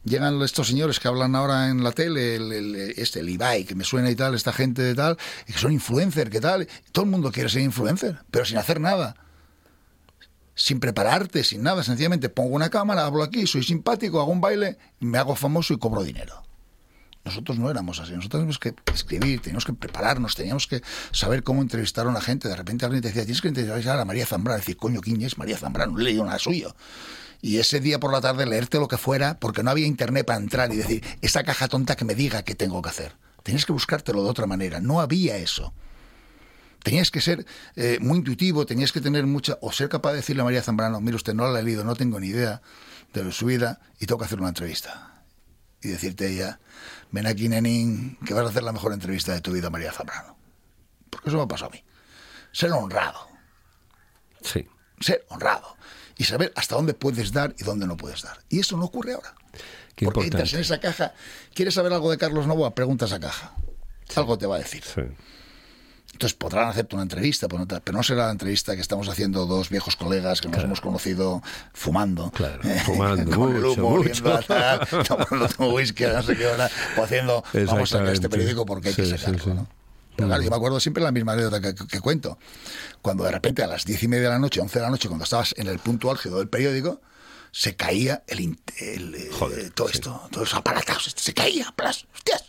llegan 0.06 0.42
estos 0.42 0.68
señores 0.68 1.00
que 1.00 1.08
hablan 1.10 1.36
ahora 1.36 1.70
en 1.70 1.84
la 1.84 1.92
tele, 1.92 2.36
el, 2.36 2.76
este, 2.96 3.20
el 3.20 3.30
Ibai, 3.30 3.66
que 3.66 3.76
me 3.76 3.84
suena 3.84 4.10
y 4.10 4.16
tal, 4.16 4.36
esta 4.36 4.54
gente 4.54 4.82
de 4.82 4.96
tal, 4.96 5.18
y 5.48 5.54
que 5.54 5.60
son 5.60 5.74
influencer, 5.74 6.30
que 6.30 6.40
tal, 6.40 6.68
todo 6.94 7.04
el 7.04 7.12
mundo 7.12 7.32
quiere 7.32 7.50
ser 7.50 7.64
influencer, 7.64 8.20
pero 8.32 8.46
sin 8.46 8.58
hacer 8.58 8.80
nada. 8.80 9.16
Sin 10.56 10.80
prepararte, 10.80 11.44
sin 11.44 11.64
nada, 11.64 11.84
sencillamente 11.84 12.30
pongo 12.30 12.56
una 12.56 12.70
cámara, 12.70 13.06
hablo 13.06 13.24
aquí, 13.24 13.48
soy 13.48 13.64
simpático, 13.64 14.22
hago 14.22 14.32
un 14.32 14.40
baile, 14.40 14.78
me 15.00 15.18
hago 15.18 15.36
famoso 15.36 15.74
y 15.74 15.80
cobro 15.80 16.04
dinero. 16.04 16.44
Nosotros 17.26 17.58
no 17.58 17.70
éramos 17.70 18.00
así, 18.00 18.12
nosotros 18.12 18.42
teníamos 18.42 18.60
que 18.60 18.76
escribir, 18.94 19.42
teníamos 19.42 19.64
que 19.64 19.74
prepararnos, 19.74 20.36
teníamos 20.36 20.68
que 20.68 20.82
saber 21.12 21.42
cómo 21.44 21.62
entrevistar 21.62 22.06
a 22.06 22.10
una 22.10 22.20
gente. 22.20 22.50
De 22.50 22.56
repente 22.56 22.86
alguien 22.86 23.02
te 23.02 23.08
decía, 23.10 23.24
tienes 23.24 23.42
que 23.42 23.48
entrevistar 23.48 23.98
a 23.98 24.04
María 24.04 24.26
Zambrano. 24.26 24.58
Decir, 24.58 24.76
coño, 24.76 25.00
¿quién 25.00 25.22
es 25.22 25.38
María 25.38 25.58
Zambrano? 25.58 25.98
Leído 25.98 26.26
nada 26.26 26.38
suyo. 26.38 26.76
Y 27.42 27.58
ese 27.60 27.80
día 27.80 28.00
por 28.00 28.12
la 28.12 28.20
tarde 28.20 28.46
leerte 28.46 28.78
lo 28.78 28.90
que 28.90 28.98
fuera, 28.98 29.40
porque 29.40 29.64
no 29.64 29.72
había 29.72 29.88
internet 29.88 30.26
para 30.26 30.40
entrar 30.40 30.74
y 30.74 30.78
decir, 30.78 31.04
esa 31.22 31.44
caja 31.44 31.70
tonta 31.70 31.96
que 31.96 32.04
me 32.04 32.16
diga 32.16 32.44
qué 32.44 32.56
tengo 32.56 32.82
que 32.82 32.90
hacer. 32.90 33.16
Tenías 33.42 33.66
que 33.66 33.72
buscártelo 33.72 34.24
de 34.24 34.30
otra 34.30 34.46
manera. 34.46 34.82
No 34.82 35.00
había 35.00 35.38
eso. 35.38 35.74
Tenías 36.84 37.10
que 37.10 37.22
ser 37.22 37.46
eh, 37.78 38.00
muy 38.02 38.18
intuitivo, 38.18 38.66
tenías 38.66 38.92
que 38.92 39.00
tener 39.00 39.26
mucha, 39.26 39.58
o 39.62 39.72
ser 39.72 39.88
capaz 39.88 40.12
de 40.12 40.18
decirle 40.18 40.42
a 40.42 40.46
María 40.46 40.62
Zambrano, 40.62 41.00
mire 41.00 41.16
usted, 41.16 41.34
no 41.34 41.50
la 41.50 41.62
he 41.62 41.64
leído, 41.64 41.86
no 41.86 41.96
tengo 41.96 42.20
ni 42.20 42.28
idea 42.28 42.62
de 43.14 43.32
su 43.32 43.46
vida 43.46 43.80
y 44.00 44.08
tengo 44.08 44.20
que 44.20 44.26
hacer 44.26 44.40
una 44.40 44.50
entrevista 44.50 45.14
y 45.84 45.90
decirte 45.90 46.30
ella, 46.30 46.60
ven 47.14 47.26
aquí, 47.28 47.48
nenín, 47.48 48.18
que 48.26 48.34
vas 48.34 48.46
a 48.46 48.50
hacer 48.50 48.64
la 48.64 48.74
mejor 48.74 48.92
entrevista 48.92 49.32
de 49.34 49.40
tu 49.40 49.54
vida, 49.54 49.70
María 49.70 49.92
Zambrano. 49.94 50.36
Porque 51.10 51.30
eso 51.30 51.38
me 51.38 51.44
ha 51.44 51.48
pasado 51.48 51.70
a 51.70 51.74
mí. 51.74 51.84
Ser 52.52 52.72
honrado, 52.74 53.30
Sí. 54.42 54.68
ser 55.00 55.26
honrado. 55.30 55.78
Y 56.18 56.26
saber 56.26 56.52
hasta 56.56 56.76
dónde 56.76 56.94
puedes 56.94 57.32
dar 57.32 57.56
y 57.58 57.64
dónde 57.64 57.88
no 57.88 57.96
puedes 57.98 58.22
dar. 58.22 58.38
Y 58.50 58.60
eso 58.60 58.76
no 58.78 58.86
ocurre 58.86 59.14
ahora. 59.14 59.34
Qué 59.96 60.06
Porque 60.06 60.26
importante. 60.26 60.26
entras 60.38 60.54
en 60.54 60.60
esa 60.60 60.80
caja, 60.80 61.14
¿quieres 61.54 61.74
saber 61.76 61.94
algo 61.94 62.12
de 62.12 62.18
Carlos 62.18 62.46
Novoa? 62.48 62.76
Pregunta 62.76 63.06
a 63.06 63.08
esa 63.08 63.20
caja. 63.20 63.54
Algo 64.16 64.38
te 64.38 64.46
va 64.46 64.56
a 64.58 64.60
decir. 64.60 64.84
Sí. 64.84 65.02
Entonces 66.14 66.36
podrán 66.38 66.70
hacerte 66.70 66.96
una 66.96 67.04
entrevista, 67.04 67.48
pero 67.50 67.66
no, 67.92 68.04
será 68.04 68.28
la 68.28 68.32
entrevista 68.32 68.76
que 68.76 68.82
estamos 68.82 69.10
haciendo 69.10 69.46
dos 69.46 69.70
viejos 69.70 69.96
colegas 69.98 70.40
que 70.42 70.48
nos 70.48 70.64
hemos 70.64 70.80
conocido 70.80 71.42
fumando. 71.74 72.32
Claro, 72.32 72.62
fumando 72.86 73.36
con 73.36 73.56
el 73.56 73.62
mucho, 73.62 73.86
humo, 73.86 74.04
tomando 75.08 75.74
whisky 75.74 76.04
a 76.06 76.14
no 76.14 76.24
sé 76.24 76.36
qué 76.38 76.46
hora, 76.48 76.70
o 76.98 77.04
haciendo, 77.04 77.44
vamos 77.66 77.94
a 77.94 77.98
sacar 77.98 78.14
este 78.14 78.30
periódico 78.30 78.66
porque 78.66 78.90
hay 78.90 78.96
que 78.96 79.06
Sí, 79.06 79.18
sacarlo, 79.18 79.44
sí. 79.44 79.50
¿no? 79.50 79.68
Pero 80.16 80.28
claro, 80.28 80.44
yo 80.44 80.50
me 80.52 80.56
acuerdo 80.56 80.80
siempre 80.80 81.02
la 81.04 81.12
misma 81.12 81.34
anécdota 81.34 81.60
que, 81.60 81.74
que- 81.74 81.88
que 81.88 82.00
cuento. 82.00 82.38
Cuando 83.02 83.24
de 83.24 83.32
repente 83.32 83.64
a 83.64 83.68
las 83.68 83.84
diez 83.84 84.02
y 84.04 84.08
media 84.08 84.26
de 84.26 84.30
la 84.30 84.40
noche, 84.40 84.62
once 84.62 84.78
de 84.78 84.84
la 84.86 84.92
noche, 84.92 85.08
cuando 85.08 85.24
estabas 85.24 85.56
en 85.58 85.68
el 85.68 85.80
punto 85.80 86.12
álgido 86.12 86.38
del 86.38 86.48
periódico, 86.50 87.02
se 87.52 87.76
caía 87.76 88.24
el, 88.28 88.56
el, 88.80 89.16
eh, 89.16 89.30
Joder, 89.32 89.72
todo 89.72 89.90
esto, 89.90 90.22
todos 90.32 90.50
los 90.52 90.54
aparatos, 90.54 91.12
se 91.16 91.34
caía, 91.34 91.74
plas, 91.76 92.06
hostias. 92.16 92.44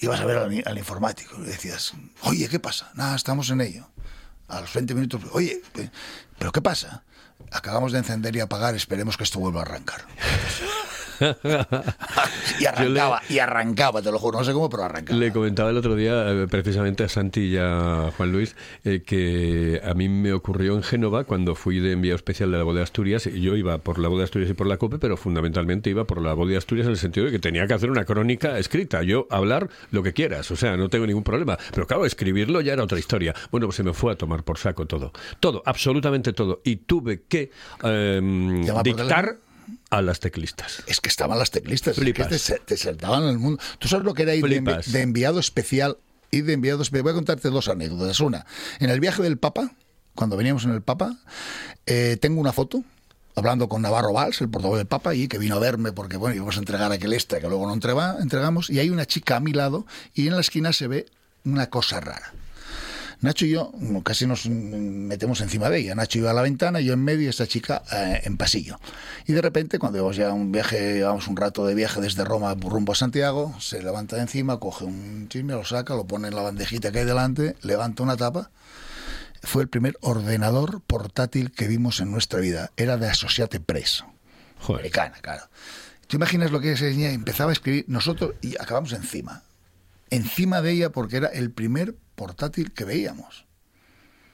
Ibas 0.00 0.20
a 0.20 0.24
ver 0.24 0.38
al, 0.38 0.62
al 0.66 0.78
informático 0.78 1.36
y 1.38 1.44
decías, 1.46 1.92
oye, 2.22 2.48
¿qué 2.48 2.58
pasa? 2.58 2.90
Nada, 2.94 3.14
estamos 3.16 3.50
en 3.50 3.60
ello. 3.60 3.88
A 4.48 4.60
los 4.60 4.72
20 4.72 4.94
minutos, 4.94 5.20
oye, 5.32 5.60
pe- 5.72 5.90
¿pero 6.38 6.50
qué 6.52 6.60
pasa? 6.62 7.04
Acabamos 7.52 7.92
de 7.92 7.98
encender 7.98 8.34
y 8.34 8.40
apagar, 8.40 8.74
esperemos 8.74 9.16
que 9.16 9.24
esto 9.24 9.38
vuelva 9.38 9.60
a 9.60 9.64
arrancar. 9.64 10.04
y 12.60 12.64
arrancaba, 12.66 13.22
y 13.28 13.38
arrancaba, 13.38 14.02
te 14.02 14.10
lo 14.10 14.18
juro, 14.18 14.38
no 14.38 14.44
sé 14.44 14.52
cómo, 14.52 14.68
pero 14.68 14.84
arrancaba. 14.84 15.18
Le 15.18 15.32
comentaba 15.32 15.70
el 15.70 15.76
otro 15.76 15.94
día, 15.94 16.30
eh, 16.30 16.46
precisamente 16.50 17.04
a 17.04 17.08
Santi 17.08 17.40
y 17.40 17.56
a 17.56 18.10
Juan 18.16 18.32
Luis, 18.32 18.56
eh, 18.84 19.02
que 19.04 19.80
a 19.84 19.94
mí 19.94 20.08
me 20.08 20.32
ocurrió 20.32 20.74
en 20.74 20.82
Génova 20.82 21.24
cuando 21.24 21.54
fui 21.54 21.80
de 21.80 21.92
enviado 21.92 22.16
especial 22.16 22.50
de 22.50 22.64
la 22.64 22.72
de 22.72 22.82
Asturias. 22.82 23.26
y 23.26 23.40
Yo 23.40 23.56
iba 23.56 23.78
por 23.78 23.98
la 23.98 24.08
de 24.08 24.22
Asturias 24.22 24.50
y 24.50 24.54
por 24.54 24.66
la 24.66 24.76
COPE, 24.76 24.98
pero 24.98 25.16
fundamentalmente 25.16 25.90
iba 25.90 26.04
por 26.04 26.20
la 26.20 26.34
de 26.34 26.56
Asturias 26.56 26.86
en 26.86 26.92
el 26.92 26.98
sentido 26.98 27.26
de 27.26 27.32
que 27.32 27.38
tenía 27.38 27.66
que 27.66 27.74
hacer 27.74 27.90
una 27.90 28.04
crónica 28.04 28.58
escrita. 28.58 29.02
Yo 29.02 29.26
hablar 29.30 29.68
lo 29.90 30.02
que 30.02 30.12
quieras, 30.12 30.50
o 30.50 30.56
sea, 30.56 30.76
no 30.76 30.88
tengo 30.88 31.06
ningún 31.06 31.24
problema. 31.24 31.58
Pero 31.72 31.86
claro, 31.86 32.06
escribirlo 32.06 32.60
ya 32.60 32.72
era 32.72 32.84
otra 32.84 32.98
historia. 32.98 33.34
Bueno, 33.50 33.66
pues 33.66 33.76
se 33.76 33.82
me 33.82 33.92
fue 33.92 34.12
a 34.12 34.16
tomar 34.16 34.44
por 34.44 34.58
saco 34.58 34.86
todo. 34.86 35.12
Todo, 35.40 35.62
absolutamente 35.66 36.32
todo. 36.32 36.60
Y 36.64 36.76
tuve 36.76 37.22
que 37.28 37.50
em, 37.82 38.62
¿Llama 38.62 38.82
por 38.82 38.84
dictar? 38.84 39.36
A 39.90 40.02
las 40.02 40.20
teclistas. 40.20 40.82
Es 40.86 41.00
que 41.00 41.08
estaban 41.08 41.38
las 41.38 41.50
teclistas, 41.50 41.98
es 41.98 42.04
que 42.04 42.12
Flipas. 42.14 42.52
te, 42.64 42.76
saltaban 42.76 43.24
el 43.24 43.38
mundo. 43.38 43.60
¿Tú 43.78 43.88
sabes 43.88 44.04
lo 44.06 44.14
que 44.14 44.22
era 44.22 44.34
ir 44.34 44.44
de, 44.44 44.60
envi- 44.62 44.64
Flipas. 44.74 44.92
de 44.92 45.00
enviado 45.02 45.40
especial? 45.40 45.98
Ir 46.30 46.44
de 46.44 46.52
enviado 46.52 46.82
especial. 46.82 47.02
Voy 47.02 47.10
a 47.12 47.14
contarte 47.14 47.50
dos 47.50 47.68
anécdotas. 47.68 48.20
Una, 48.20 48.46
en 48.78 48.88
el 48.90 49.00
viaje 49.00 49.22
del 49.22 49.36
Papa, 49.36 49.72
cuando 50.14 50.36
veníamos 50.36 50.64
en 50.64 50.70
el 50.70 50.82
Papa, 50.82 51.16
eh, 51.86 52.16
tengo 52.20 52.40
una 52.40 52.52
foto 52.52 52.84
hablando 53.34 53.68
con 53.68 53.82
Navarro 53.82 54.12
Valls, 54.12 54.40
el 54.40 54.48
portavoz 54.50 54.78
del 54.78 54.86
Papa, 54.86 55.14
y 55.14 55.26
que 55.28 55.38
vino 55.38 55.56
a 55.56 55.58
verme 55.58 55.92
porque, 55.92 56.16
bueno, 56.16 56.36
íbamos 56.36 56.56
a 56.56 56.60
entregar 56.60 56.92
aquel 56.92 57.12
extra 57.12 57.40
que 57.40 57.48
luego 57.48 57.66
no 57.66 57.72
entrega- 57.74 58.16
entregamos, 58.20 58.70
y 58.70 58.78
hay 58.80 58.90
una 58.90 59.06
chica 59.06 59.36
a 59.36 59.40
mi 59.40 59.52
lado, 59.52 59.86
y 60.14 60.26
en 60.28 60.34
la 60.34 60.40
esquina 60.40 60.72
se 60.72 60.88
ve 60.88 61.06
una 61.44 61.68
cosa 61.70 62.00
rara. 62.00 62.32
Nacho 63.20 63.44
y 63.44 63.50
yo 63.50 63.70
mm, 63.74 63.98
casi 63.98 64.26
nos 64.26 64.46
mm, 64.46 64.50
metemos 64.52 65.40
encima 65.40 65.68
de 65.68 65.78
ella. 65.78 65.94
Nacho 65.94 66.18
iba 66.18 66.30
a 66.30 66.34
la 66.34 66.42
ventana, 66.42 66.80
yo 66.80 66.94
en 66.94 67.04
medio 67.04 67.26
y 67.26 67.28
esta 67.28 67.46
chica 67.46 67.82
eh, 67.92 68.22
en 68.24 68.36
pasillo. 68.36 68.78
Y 69.26 69.32
de 69.32 69.42
repente, 69.42 69.78
cuando 69.78 69.98
llevamos 69.98 70.16
ya 70.16 70.32
un 70.32 70.52
viaje, 70.52 70.94
llevamos 70.94 71.28
un 71.28 71.36
rato 71.36 71.66
de 71.66 71.74
viaje 71.74 72.00
desde 72.00 72.24
Roma 72.24 72.54
rumbo 72.54 72.92
a 72.92 72.96
Santiago, 72.96 73.54
se 73.60 73.82
levanta 73.82 74.16
de 74.16 74.22
encima, 74.22 74.58
coge 74.58 74.84
un 74.84 75.28
chisme, 75.28 75.52
lo 75.52 75.64
saca, 75.64 75.94
lo 75.94 76.06
pone 76.06 76.28
en 76.28 76.34
la 76.34 76.42
bandejita 76.42 76.92
que 76.92 77.00
hay 77.00 77.04
delante, 77.04 77.56
levanta 77.62 78.02
una 78.02 78.16
tapa. 78.16 78.50
Fue 79.42 79.62
el 79.62 79.68
primer 79.68 79.96
ordenador 80.00 80.82
portátil 80.86 81.50
que 81.50 81.66
vimos 81.66 82.00
en 82.00 82.10
nuestra 82.10 82.40
vida. 82.40 82.70
Era 82.76 82.96
de 82.96 83.08
Associated 83.08 83.62
Press. 83.62 84.04
Joder. 84.60 84.80
Americana, 84.80 85.16
claro. 85.22 85.44
¿Tú 86.06 86.16
imaginas 86.16 86.50
lo 86.50 86.60
que 86.60 86.72
esa 86.72 86.86
niña 86.86 87.10
empezaba 87.10 87.50
a 87.50 87.52
escribir? 87.52 87.84
Nosotros 87.86 88.34
y 88.42 88.56
acabamos 88.60 88.92
encima. 88.92 89.42
Encima 90.10 90.60
de 90.60 90.72
ella 90.72 90.90
porque 90.90 91.18
era 91.18 91.28
el 91.28 91.52
primer 91.52 91.94
portátil 92.24 92.72
que 92.72 92.84
veíamos. 92.84 93.46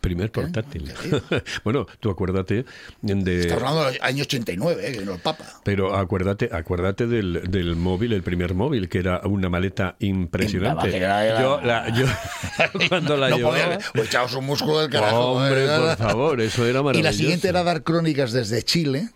Primer 0.00 0.30
portátil. 0.30 0.92
¿Qué 1.00 1.08
digo? 1.08 1.20
bueno, 1.64 1.86
tú 2.00 2.10
acuérdate 2.10 2.64
de... 3.02 3.40
Estamos 3.40 3.62
hablando 3.64 3.90
del 3.92 3.98
año 4.02 4.22
89, 4.22 4.82
¿eh? 4.88 4.92
que 4.92 4.98
vino 5.00 5.14
el 5.14 5.20
Papa. 5.20 5.44
Pero 5.64 5.94
acuérdate, 5.96 6.48
acuérdate 6.52 7.06
del, 7.08 7.42
del 7.50 7.74
móvil, 7.76 8.12
el 8.12 8.22
primer 8.22 8.54
móvil, 8.54 8.88
que 8.88 8.98
era 8.98 9.20
una 9.24 9.48
maleta 9.48 9.96
impresionante. 10.00 10.90
Que 10.90 10.96
era- 10.98 11.24
era- 11.26 11.40
Yo, 11.40 11.60
la, 11.60 11.88
yo 11.92 12.06
cuando 12.88 13.16
la 13.16 13.30
no 13.30 13.36
llevaba... 13.38 13.54
podía, 13.56 13.78
o 14.00 14.04
echabas 14.04 14.34
un 14.34 14.46
músculo 14.46 14.80
del 14.80 14.90
carajo. 14.90 15.32
Hombre, 15.32 15.64
¿eh? 15.64 15.78
por 15.78 15.96
favor, 15.96 16.40
eso 16.40 16.64
era 16.66 16.80
Y 16.80 16.82
maravilloso. 16.82 17.10
la 17.10 17.12
siguiente 17.16 17.48
era 17.48 17.62
dar 17.64 17.82
crónicas 17.82 18.32
desde 18.32 18.62
Chile, 18.62 19.08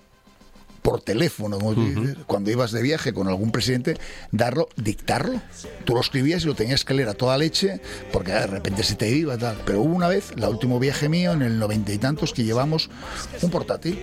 por 0.83 1.01
teléfono, 1.01 1.59
dices, 1.75 2.16
cuando 2.27 2.51
ibas 2.51 2.73
de 2.73 2.83
viaje 2.83 3.12
con 3.12 3.29
algún 3.29 3.51
presidente, 3.51 3.97
darlo, 4.33 4.69
dictarlo. 4.77 5.40
Tú 5.85 5.95
lo 5.95 6.01
escribías 6.01 6.45
y 6.45 6.47
lo 6.47 6.55
tenías 6.55 6.85
que 6.85 6.95
leer 6.95 7.09
a 7.09 7.14
toda 7.14 7.37
leche, 7.37 7.81
porque 8.12 8.33
de 8.33 8.47
repente 8.47 8.83
se 8.83 8.95
te 8.95 9.09
iba 9.09 9.37
tal. 9.37 9.61
Pero 9.64 9.83
hubo 9.83 9.95
una 9.95 10.09
vez, 10.09 10.33
el 10.37 10.45
último 10.45 10.79
viaje 10.79 11.09
mío, 11.09 11.33
en 11.33 11.43
el 11.43 11.59
noventa 11.59 11.93
y 11.93 11.99
tantos, 11.99 12.33
que 12.33 12.45
llevamos 12.45 12.90
un 13.43 13.51
portátil. 13.51 13.99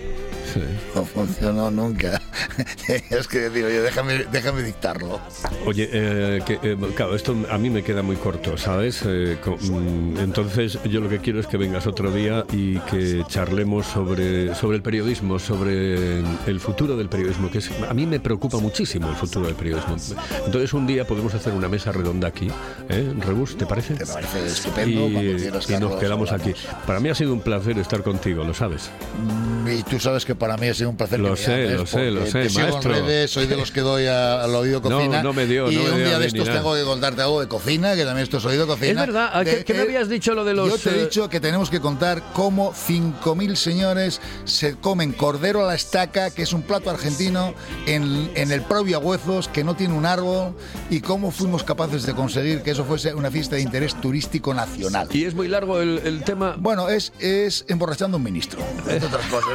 Sí. 0.52 0.60
No 0.94 1.04
funcionó 1.04 1.70
nunca. 1.70 2.20
es 3.10 3.28
que 3.28 3.50
digo 3.50 3.68
yo, 3.68 3.82
déjame, 3.82 4.24
déjame 4.30 4.62
dictarlo. 4.62 5.20
Oye, 5.66 5.88
eh, 5.92 6.40
que, 6.44 6.58
eh, 6.62 6.76
claro, 6.94 7.14
esto 7.14 7.36
a 7.50 7.58
mí 7.58 7.70
me 7.70 7.82
queda 7.82 8.02
muy 8.02 8.16
corto, 8.16 8.56
¿sabes? 8.56 9.02
Eh, 9.04 9.36
mm, 9.44 10.18
entonces 10.18 10.78
yo 10.84 11.00
lo 11.00 11.08
que 11.08 11.18
quiero 11.18 11.40
es 11.40 11.46
que 11.46 11.56
vengas 11.56 11.86
otro 11.86 12.10
día 12.10 12.44
y 12.52 12.78
que 12.80 13.24
charlemos 13.28 13.86
sobre, 13.86 14.54
sobre 14.54 14.76
el 14.76 14.82
periodismo, 14.82 15.38
sobre 15.38 16.20
el 16.46 16.60
futuro 16.68 16.98
del 16.98 17.08
periodismo, 17.08 17.50
que 17.50 17.58
es, 17.58 17.70
a 17.88 17.94
mí 17.94 18.04
me 18.04 18.20
preocupa 18.20 18.58
muchísimo 18.58 19.08
el 19.08 19.16
futuro 19.16 19.46
del 19.46 19.54
periodismo. 19.54 19.96
Entonces 20.44 20.74
un 20.74 20.86
día 20.86 21.06
podemos 21.06 21.32
hacer 21.32 21.54
una 21.54 21.66
mesa 21.66 21.92
redonda 21.92 22.28
aquí, 22.28 22.48
¿eh? 22.90 23.14
Rebus, 23.20 23.56
¿te 23.56 23.64
parece? 23.64 23.94
Te 23.94 24.04
parece 24.04 24.44
estupendo. 24.46 25.08
Y, 25.08 25.48
y 25.48 25.50
nos 25.80 25.96
quedamos 25.96 26.30
aquí. 26.30 26.52
Para 26.86 27.00
mí 27.00 27.08
ha 27.08 27.14
sido 27.14 27.32
un 27.32 27.40
placer 27.40 27.78
estar 27.78 28.02
contigo, 28.02 28.44
lo 28.44 28.52
sabes. 28.52 28.90
Mm, 29.18 29.68
Y 29.78 29.82
tú 29.82 29.98
sabes 29.98 30.26
que 30.26 30.34
para 30.34 30.58
mí 30.58 30.68
ha 30.68 30.74
sido 30.74 30.90
un 30.90 30.96
placer. 30.98 31.20
Lo 31.20 31.30
que 31.34 31.40
sé, 31.40 31.70
lo 31.70 31.86
sé, 31.86 32.10
lo 32.10 32.26
sé, 32.26 32.50
maestro. 32.50 32.92
redes, 32.92 33.30
soy 33.30 33.46
de 33.46 33.56
los 33.56 33.70
que 33.72 33.80
doy 33.80 34.04
a- 34.06 34.42
al 34.44 34.54
oído 34.54 34.82
No, 34.84 34.90
cocina. 34.98 35.22
no 35.22 35.32
me 35.32 35.46
dio, 35.46 35.70
Y 35.72 35.76
no 35.76 35.82
me 35.84 35.90
un 35.90 35.96
dio 35.96 36.06
día 36.08 36.18
de 36.18 36.26
estos 36.26 36.44
tengo 36.50 36.74
que 36.74 36.82
contarte 36.82 37.22
algo 37.22 37.40
de 37.40 37.48
cocina, 37.48 37.94
que 37.94 38.04
también 38.04 38.24
esto 38.24 38.36
es 38.36 38.44
oído 38.44 38.66
cocina. 38.66 38.90
Es 39.00 39.06
verdad, 39.06 39.30
¿a 39.32 39.42
qué- 39.42 39.56
De- 39.56 39.64
qué 39.64 39.72
me 39.72 39.78
eh, 39.80 39.82
habías 39.84 40.08
dicho 40.10 40.34
lo 40.34 40.44
de 40.44 40.52
los, 40.52 40.68
Yo 40.68 40.76
te 40.76 40.90
he 40.96 41.00
eh, 41.00 41.04
dicho 41.04 41.28
que 41.30 41.40
tenemos 41.40 41.70
que 41.70 41.80
contar 41.80 42.22
cómo 42.34 42.74
5.000 42.74 43.56
señores 43.56 44.20
se 44.44 44.76
comen 44.76 45.12
cordero 45.12 45.64
a 45.64 45.66
la 45.68 45.74
estaca, 45.74 46.30
que 46.30 46.42
es 46.42 46.52
un 46.52 46.57
plato 46.62 46.90
argentino, 46.90 47.54
en, 47.86 48.30
en 48.34 48.52
el 48.52 48.62
propio 48.62 48.96
Agüezos, 48.98 49.48
que 49.48 49.64
no 49.64 49.74
tiene 49.76 49.94
un 49.94 50.06
árbol, 50.06 50.54
y 50.90 51.00
cómo 51.00 51.30
fuimos 51.30 51.64
capaces 51.64 52.04
de 52.06 52.14
conseguir 52.14 52.62
que 52.62 52.70
eso 52.72 52.84
fuese 52.84 53.14
una 53.14 53.30
fiesta 53.30 53.56
de 53.56 53.62
interés 53.62 53.94
turístico 54.00 54.54
nacional. 54.54 55.08
Y 55.12 55.24
es 55.24 55.34
muy 55.34 55.48
largo 55.48 55.80
el, 55.80 56.00
el 56.04 56.22
tema. 56.24 56.54
Bueno, 56.58 56.88
es, 56.88 57.12
es 57.18 57.64
emborrachando 57.68 58.16
a 58.16 58.18
un 58.18 58.24
ministro, 58.24 58.60
entre 58.88 59.06
otras 59.06 59.26
cosas. 59.26 59.50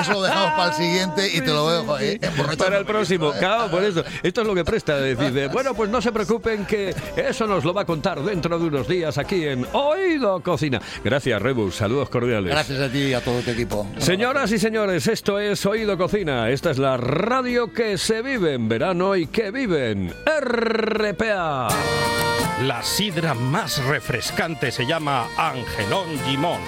Eso 0.00 0.12
lo 0.12 0.22
dejamos 0.22 0.50
para 0.52 0.68
el 0.70 0.74
siguiente 0.74 1.28
y 1.34 1.40
te 1.40 1.46
lo 1.48 1.70
dejo 1.70 1.94
ahí. 1.94 2.18
emborrachando 2.20 2.64
Para 2.64 2.76
el 2.76 2.82
un 2.82 2.86
próximo, 2.88 3.26
ministro, 3.26 3.46
¿eh? 3.48 3.50
claro, 3.50 3.70
por 3.70 3.84
eso. 3.84 4.04
Esto 4.22 4.40
es 4.40 4.46
lo 4.46 4.54
que 4.54 4.64
presta 4.64 4.96
decir, 4.98 5.32
de, 5.32 5.48
bueno, 5.52 5.74
pues 5.74 5.90
no 5.90 6.00
se 6.00 6.12
preocupen 6.12 6.66
que 6.66 6.94
eso 7.16 7.46
nos 7.46 7.64
lo 7.64 7.72
va 7.74 7.82
a 7.82 7.84
contar 7.84 8.22
dentro 8.22 8.58
de 8.58 8.66
unos 8.66 8.88
días 8.88 9.18
aquí 9.18 9.44
en 9.46 9.66
Oído 9.72 10.40
Cocina. 10.40 10.80
Gracias, 11.04 11.40
Rebus, 11.40 11.76
saludos 11.76 12.08
cordiales. 12.08 12.50
Gracias 12.50 12.80
a 12.80 12.88
ti 12.90 12.98
y 12.98 13.14
a 13.14 13.22
todo 13.22 13.40
tu 13.40 13.50
equipo. 13.50 13.86
Señoras 13.98 14.50
y 14.52 14.58
señores, 14.58 15.06
esto 15.06 15.38
es 15.38 15.64
Oído 15.66 15.96
Cocina. 15.96 16.23
Esta 16.26 16.70
es 16.70 16.78
la 16.78 16.96
radio 16.96 17.70
que 17.70 17.98
se 17.98 18.22
vive 18.22 18.54
en 18.54 18.66
verano 18.66 19.14
y 19.14 19.26
que 19.26 19.50
vive 19.50 19.90
en 19.90 20.10
RPA. 20.24 21.68
La 22.62 22.82
sidra 22.82 23.34
más 23.34 23.84
refrescante 23.84 24.70
se 24.70 24.86
llama 24.86 25.26
Angelón 25.36 26.18
Gimón. 26.24 26.60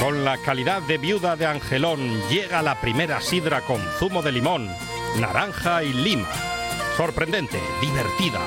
Con 0.00 0.24
la 0.24 0.38
calidad 0.38 0.82
de 0.82 0.98
viuda 0.98 1.36
de 1.36 1.46
Angelón 1.46 2.00
llega 2.30 2.62
la 2.62 2.80
primera 2.80 3.20
sidra 3.20 3.60
con 3.60 3.80
zumo 4.00 4.22
de 4.22 4.32
limón, 4.32 4.68
naranja 5.20 5.84
y 5.84 5.92
lima. 5.92 6.28
Sorprendente, 6.96 7.60
divertida, 7.80 8.40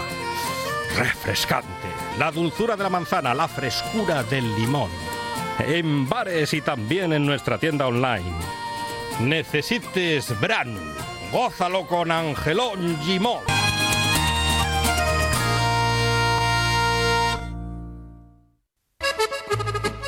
refrescante. 0.97 1.87
La 2.19 2.31
dulzura 2.31 2.75
de 2.75 2.83
la 2.83 2.89
manzana, 2.89 3.33
la 3.33 3.47
frescura 3.47 4.23
del 4.23 4.53
limón. 4.55 4.89
En 5.59 6.09
bares 6.09 6.53
y 6.53 6.59
también 6.59 7.13
en 7.13 7.25
nuestra 7.25 7.57
tienda 7.57 7.87
online. 7.87 8.62
Necesites 9.21 10.39
Bran. 10.39 10.75
Gózalo 11.31 11.87
con 11.87 12.11
Angelón 12.11 12.97
Gimón. 13.01 13.39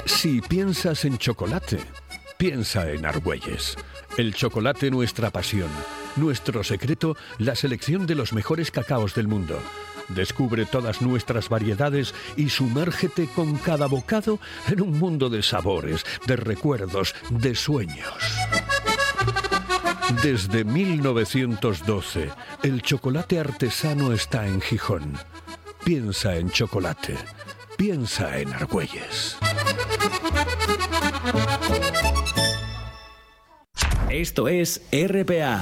Si 0.06 0.42
piensas 0.42 1.06
en 1.06 1.18
chocolate, 1.18 1.80
piensa 2.38 2.90
en 2.90 3.06
Argüelles. 3.06 3.78
El 4.18 4.34
chocolate 4.34 4.90
nuestra 4.90 5.30
pasión. 5.30 5.70
Nuestro 6.16 6.64
secreto, 6.64 7.16
la 7.38 7.56
selección 7.56 8.08
de 8.08 8.16
los 8.16 8.34
mejores 8.34 8.72
cacaos 8.72 9.14
del 9.14 9.28
mundo. 9.28 9.60
Descubre 10.10 10.66
todas 10.66 11.02
nuestras 11.02 11.50
variedades 11.50 12.14
y 12.38 12.50
sumérgete 12.50 13.28
con 13.28 13.56
cada 13.58 13.88
bocado 13.88 14.40
en 14.68 14.82
un 14.82 14.98
mundo 14.98 15.30
de 15.30 15.44
sabores, 15.44 16.06
de 16.26 16.36
recuerdos, 16.36 17.16
de 17.30 17.56
sueños. 17.56 18.16
Desde 20.24 20.64
1912, 20.64 22.30
el 22.64 22.82
chocolate 22.82 23.40
artesano 23.40 24.14
está 24.14 24.46
en 24.48 24.62
Gijón. 24.62 25.18
Piensa 25.84 26.36
en 26.36 26.50
chocolate. 26.50 27.16
Piensa 27.78 28.38
en 28.38 28.54
Argüelles. 28.54 29.38
Esto 34.10 34.48
es 34.48 34.82
RPA, 34.92 35.62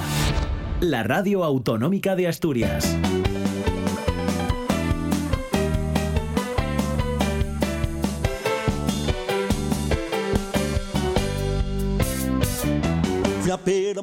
la 0.81 1.03
radio 1.03 1.43
autonómica 1.43 2.15
de 2.15 2.27
Asturias. 2.27 2.95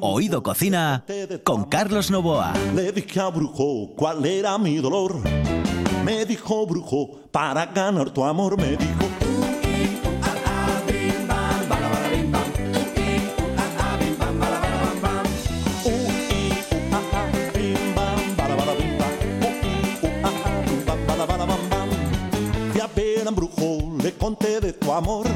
Oído 0.00 0.42
Cocina 0.44 1.04
con 1.42 1.64
Carlos 1.64 2.10
Novoa. 2.10 2.52
Le 2.74 2.92
dije 2.92 3.18
a 3.20 3.28
brujo 3.30 3.90
cuál 3.96 4.24
era 4.24 4.56
mi 4.58 4.76
dolor. 4.76 5.16
Me 6.04 6.24
dijo 6.24 6.66
brujo, 6.66 7.20
para 7.32 7.66
ganar 7.66 8.10
tu 8.10 8.24
amor, 8.24 8.56
me 8.56 8.76
dijo. 8.76 9.10
Fui 22.72 22.80
a 22.80 22.86
ver 22.86 23.34
brujo, 23.34 23.96
le 24.02 24.12
conté 24.12 24.60
de 24.60 24.72
tu 24.72 24.92
amor. 24.92 25.26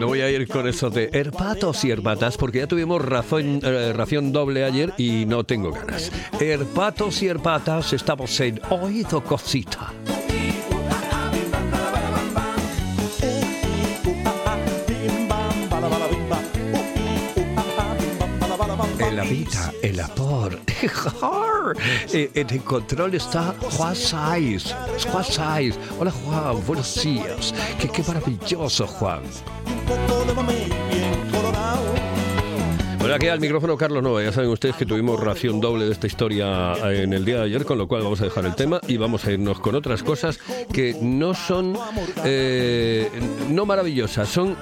No 0.00 0.06
voy 0.06 0.22
a 0.22 0.30
ir 0.30 0.48
con 0.48 0.66
eso 0.66 0.88
de 0.88 1.10
herpatos 1.12 1.84
y 1.84 1.90
herpatas, 1.90 2.38
porque 2.38 2.60
ya 2.60 2.66
tuvimos 2.66 3.02
eh, 3.02 3.92
ración 3.94 4.32
doble 4.32 4.64
ayer 4.64 4.94
y 4.96 5.26
no 5.26 5.44
tengo 5.44 5.72
ganas. 5.72 6.10
Herpatos 6.40 7.22
y 7.22 7.26
herpatas, 7.26 7.92
estamos 7.92 8.40
en 8.40 8.62
Oído 8.70 9.22
Cosita. 9.22 9.92
El 19.82 20.00
apor. 20.00 20.58
Eh, 22.12 22.30
En 22.34 22.50
el 22.50 22.62
control 22.62 23.14
está 23.14 23.54
Juan 23.60 23.94
Saiz. 23.94 24.74
Juan 25.10 25.24
Saiz. 25.24 25.78
Hola 26.00 26.10
Juan, 26.10 26.66
buenos 26.66 27.00
días. 27.02 27.54
Qué, 27.78 27.88
qué 27.88 28.02
maravilloso 28.02 28.86
Juan. 28.86 29.20
Bueno, 32.98 33.14
aquí 33.14 33.28
al 33.28 33.40
micrófono 33.40 33.76
Carlos 33.76 34.02
Nova. 34.02 34.22
Ya 34.22 34.32
saben 34.32 34.50
ustedes 34.50 34.74
que 34.76 34.86
tuvimos 34.86 35.20
ración 35.20 35.60
doble 35.60 35.84
de 35.84 35.92
esta 35.92 36.06
historia 36.06 36.74
en 36.90 37.12
el 37.12 37.24
día 37.24 37.36
de 37.36 37.44
ayer, 37.44 37.64
con 37.64 37.78
lo 37.78 37.86
cual 37.86 38.02
vamos 38.02 38.20
a 38.22 38.24
dejar 38.24 38.46
el 38.46 38.54
tema 38.54 38.80
y 38.88 38.96
vamos 38.96 39.24
a 39.26 39.32
irnos 39.32 39.60
con 39.60 39.74
otras 39.74 40.02
cosas 40.02 40.38
que 40.72 40.96
no 41.00 41.34
son 41.34 41.78
eh, 42.24 43.08
no 43.48 43.64
maravillosas, 43.64 44.28
son 44.28 44.56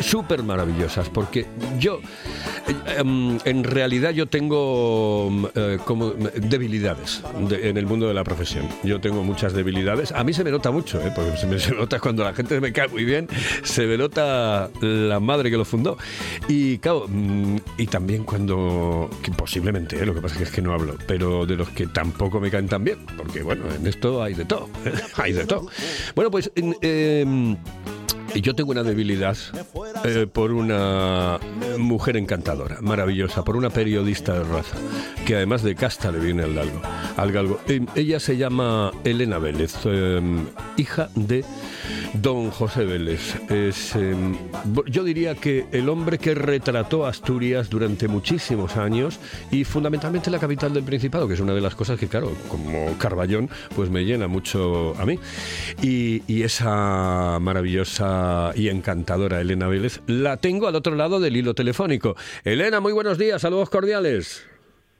súper 0.00 0.42
maravillosas, 0.42 1.08
porque 1.08 1.46
yo 1.78 2.00
eh, 2.68 2.74
em, 2.98 3.38
en 3.44 3.64
realidad 3.64 4.10
yo 4.10 4.26
tengo 4.26 5.28
mm, 5.30 5.44
eh, 5.54 5.78
como 5.84 6.10
debilidades 6.10 7.22
de- 7.48 7.68
en 7.70 7.76
el 7.76 7.86
mundo 7.86 8.08
de 8.08 8.14
la 8.14 8.24
profesión. 8.24 8.68
Yo 8.82 9.00
tengo 9.00 9.22
muchas 9.24 9.52
debilidades. 9.52 10.12
A 10.12 10.24
mí 10.24 10.32
se 10.32 10.44
me 10.44 10.50
nota 10.50 10.70
mucho, 10.70 11.00
¿eh? 11.00 11.12
porque 11.14 11.36
se 11.36 11.46
me 11.46 11.56
nota 11.78 11.98
cuando 12.00 12.24
la 12.24 12.32
gente 12.34 12.60
me 12.60 12.72
cae 12.72 12.88
muy 12.88 13.04
bien, 13.04 13.28
se 13.62 13.86
me 13.86 13.96
nota 13.98 14.70
la 14.80 15.20
madre 15.20 15.50
que 15.50 15.56
lo 15.56 15.64
fundó. 15.64 15.96
Y 16.48 16.78
claro, 16.78 17.06
mm, 17.08 17.56
y 17.78 17.86
también 17.86 18.24
cuando, 18.24 19.10
posiblemente, 19.36 20.00
¿eh? 20.00 20.06
lo 20.06 20.14
que 20.14 20.20
pasa 20.20 20.42
es 20.42 20.50
que 20.50 20.62
no 20.62 20.72
hablo, 20.72 20.96
pero 21.06 21.46
de 21.46 21.56
los 21.56 21.68
que 21.70 21.86
tampoco 21.86 22.40
me 22.40 22.50
caen 22.50 22.68
tan 22.68 22.84
bien, 22.84 22.98
porque 23.16 23.42
bueno, 23.42 23.64
en 23.74 23.86
esto 23.86 24.22
hay 24.22 24.34
de 24.34 24.44
todo, 24.44 24.68
hay 25.16 25.32
de 25.32 25.44
todo. 25.46 25.66
Bueno, 26.14 26.30
pues... 26.30 26.50
em, 26.56 27.56
yo 28.42 28.54
tengo 28.54 28.70
una 28.72 28.82
debilidad 28.82 29.36
eh, 30.04 30.26
por 30.32 30.52
una 30.52 31.38
mujer 31.78 32.16
encantadora, 32.16 32.78
maravillosa, 32.80 33.44
por 33.44 33.56
una 33.56 33.70
periodista 33.70 34.34
de 34.34 34.44
raza, 34.44 34.76
que 35.26 35.36
además 35.36 35.62
de 35.62 35.74
casta 35.74 36.10
le 36.12 36.18
viene 36.18 36.42
al 36.42 36.54
galgo. 36.54 36.80
Al 37.16 37.32
galgo. 37.32 37.60
Ella 37.94 38.20
se 38.20 38.36
llama 38.36 38.92
Elena 39.04 39.38
Vélez, 39.38 39.74
eh, 39.84 40.20
hija 40.76 41.08
de 41.14 41.44
don 42.14 42.50
José 42.50 42.84
Vélez. 42.84 43.36
Es, 43.50 43.94
bo- 44.64 44.84
yo 44.86 45.04
diría 45.04 45.34
que 45.34 45.66
el 45.72 45.88
hombre 45.88 46.18
que 46.18 46.34
retrató 46.34 47.06
Asturias 47.06 47.68
durante 47.70 48.08
muchísimos 48.08 48.76
años 48.76 49.18
y 49.50 49.64
fundamentalmente 49.64 50.30
la 50.30 50.38
capital 50.38 50.72
del 50.72 50.84
Principado, 50.84 51.28
que 51.28 51.34
es 51.34 51.40
una 51.40 51.54
de 51.54 51.60
las 51.60 51.74
cosas 51.74 51.98
que, 51.98 52.08
claro, 52.08 52.32
como 52.48 52.96
Carballón, 52.98 53.48
pues 53.74 53.90
me 53.90 54.04
llena 54.04 54.26
mucho 54.26 54.94
a 54.98 55.04
mí. 55.06 55.18
Y 55.82 56.42
esa 56.42 57.38
maravillosa 57.40 58.52
y 58.54 58.68
encantadora 58.68 59.40
Elena 59.40 59.66
Vélez 59.68 59.87
la 60.06 60.36
tengo 60.36 60.68
al 60.68 60.74
otro 60.74 60.94
lado 60.94 61.20
del 61.20 61.36
hilo 61.36 61.54
telefónico. 61.54 62.14
Elena, 62.44 62.80
muy 62.80 62.92
buenos 62.92 63.18
días, 63.18 63.42
saludos 63.42 63.70
cordiales. 63.70 64.46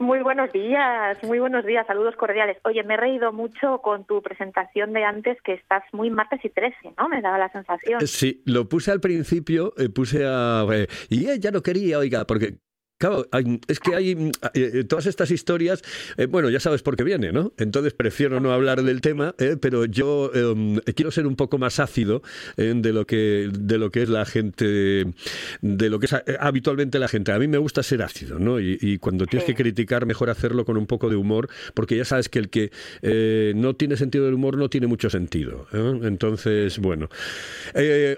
Muy 0.01 0.21
buenos 0.21 0.53
días, 0.53 1.19
muy 1.25 1.41
buenos 1.41 1.67
días, 1.67 1.85
saludos 1.87 2.15
cordiales. 2.15 2.57
Oye, 2.63 2.85
me 2.85 2.95
he 2.95 2.97
reído 2.97 3.33
mucho 3.33 3.79
con 3.83 4.07
tu 4.07 4.23
presentación 4.23 4.93
de 4.93 5.03
antes, 5.03 5.39
que 5.43 5.55
estás 5.55 5.83
muy 5.93 6.09
martes 6.09 6.39
y 6.45 6.51
13, 6.51 6.95
¿no? 6.97 7.09
Me 7.09 7.21
daba 7.21 7.37
la 7.37 7.51
sensación. 7.51 8.07
Sí, 8.07 8.41
lo 8.47 8.69
puse 8.69 8.93
al 8.93 9.01
principio, 9.01 9.75
eh, 9.77 9.89
puse 9.89 10.25
a... 10.25 10.65
eh, 10.73 10.87
y 11.09 11.29
ella 11.29 11.51
no 11.51 11.63
quería, 11.63 11.99
oiga, 11.99 12.25
porque 12.27 12.59
Claro, 12.99 13.29
es 13.69 13.79
que 13.79 13.95
hay 13.95 14.11
eh, 14.11 14.31
eh, 14.55 14.85
todas 14.85 15.07
estas 15.07 15.31
historias, 15.31 15.85
eh, 16.17 16.27
bueno, 16.27 16.51
ya 16.51 16.59
sabes 16.59 16.83
por 16.83 16.97
qué 16.97 17.05
viene, 17.05 17.31
¿no? 17.31 17.53
Entonces 17.57 17.93
prefiero 17.95 18.41
no 18.41 18.53
hablar 18.53 18.83
del 18.83 19.01
tema, 19.01 19.37
pero 19.61 19.85
yo 19.85 20.33
em, 20.35 20.81
quiero 20.97 21.13
ser 21.13 21.29
un 21.29 21.37
poco 21.37 21.59
más 21.59 21.79
ácido 21.79 22.23
de 22.57 22.93
lo 22.93 23.07
que 23.07 23.51
de 23.53 23.79
lo 23.79 23.93
que 23.93 24.03
es 24.03 24.09
la 24.09 24.25
gente, 24.25 25.07
de 25.63 25.91
lo 25.91 26.01
que 26.01 26.07
es 26.07 26.17
habitualmente 26.41 26.99
la 26.99 27.07
gente. 27.07 27.31
A 27.31 27.39
mí 27.39 27.47
me 27.47 27.59
gusta 27.59 27.85
ser 27.85 28.03
ácido, 28.03 28.41
¿no? 28.41 28.59
Y, 28.59 28.99
cuando 28.99 29.27
tienes 29.27 29.47
que 29.47 29.55
criticar, 29.55 30.05
mejor 30.05 30.29
hacerlo 30.29 30.65
con 30.65 30.77
un 30.77 30.87
poco 30.87 31.09
de 31.09 31.15
humor, 31.15 31.49
porque 31.75 31.97
ya 31.97 32.05
sabes 32.05 32.29
que 32.29 32.41
el 32.41 32.51
que 32.51 32.73
no 33.55 33.77
tiene 33.77 33.97
sentido 33.97 34.25
del 34.25 34.35
humor 34.35 34.57
no 34.57 34.69
tiene 34.69 34.89
mucho 34.89 35.09
sentido. 35.09 35.69
Entonces, 36.03 36.79
bueno. 36.79 37.09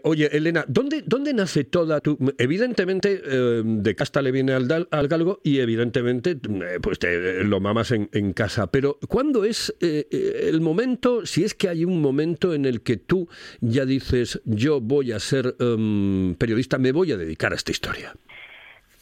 oye, 0.04 0.34
Elena, 0.34 0.64
¿dónde, 0.68 1.02
¿dónde 1.04 1.34
nace 1.34 1.64
toda 1.64 2.00
tu... 2.00 2.16
Evidentemente, 2.38 3.20
de 3.62 3.94
casta 3.94 4.22
le 4.22 4.32
viene 4.32 4.54
al 4.54 4.69
al, 4.70 5.08
galgo 5.08 5.40
y 5.42 5.60
evidentemente 5.60 6.30
eh, 6.30 6.78
pues 6.82 6.98
te, 6.98 7.44
lo 7.44 7.60
mamas 7.60 7.92
en, 7.92 8.32
casa. 8.32 8.70
Pero 8.70 8.98
¿cuándo 9.08 9.44
es 9.44 9.74
eh, 9.80 10.06
eh, 10.10 10.48
el 10.48 10.60
momento, 10.60 11.26
si 11.26 11.44
es 11.44 11.54
que 11.54 11.68
hay 11.68 11.84
un 11.84 12.00
momento 12.00 12.54
en 12.54 12.64
el 12.64 12.82
que 12.82 12.96
tú 12.96 13.28
ya 13.60 13.84
dices 13.84 14.40
yo 14.44 14.80
voy 14.80 15.12
a 15.12 15.18
ser 15.18 15.54
em, 15.58 16.34
periodista, 16.36 16.78
me 16.78 16.92
voy 16.92 17.12
a 17.12 17.16
dedicar 17.16 17.52
a 17.52 17.56
esta 17.56 17.72
historia? 17.72 18.12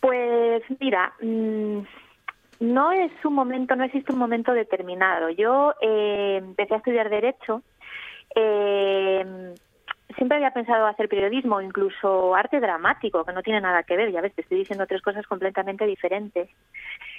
Pues 0.01 0.63
mira, 0.81 1.13
mm, 1.21 1.79
no 2.61 2.93
es 2.93 3.13
un 3.25 3.35
momento, 3.35 3.77
no 3.77 3.85
existe 3.85 4.13
un 4.13 4.19
momento 4.19 4.53
determinado. 4.53 5.31
Yo 5.31 5.75
empecé 5.81 6.75
a 6.75 6.79
estudiar 6.79 7.11
derecho 7.11 7.63
siempre 10.17 10.37
había 10.37 10.53
pensado 10.53 10.87
hacer 10.87 11.09
periodismo, 11.09 11.61
incluso 11.61 12.35
arte 12.35 12.61
dramático, 12.61 13.25
que 13.25 13.33
no 13.33 13.43
tiene 13.43 13.61
nada 13.61 13.83
que 13.83 13.97
ver, 13.97 14.11
ya 14.11 14.21
ves, 14.21 14.35
te 14.35 14.43
estoy 14.43 14.59
diciendo 14.59 14.87
tres 14.87 15.03
cosas 15.03 15.27
completamente 15.27 15.85
diferentes. 15.87 16.49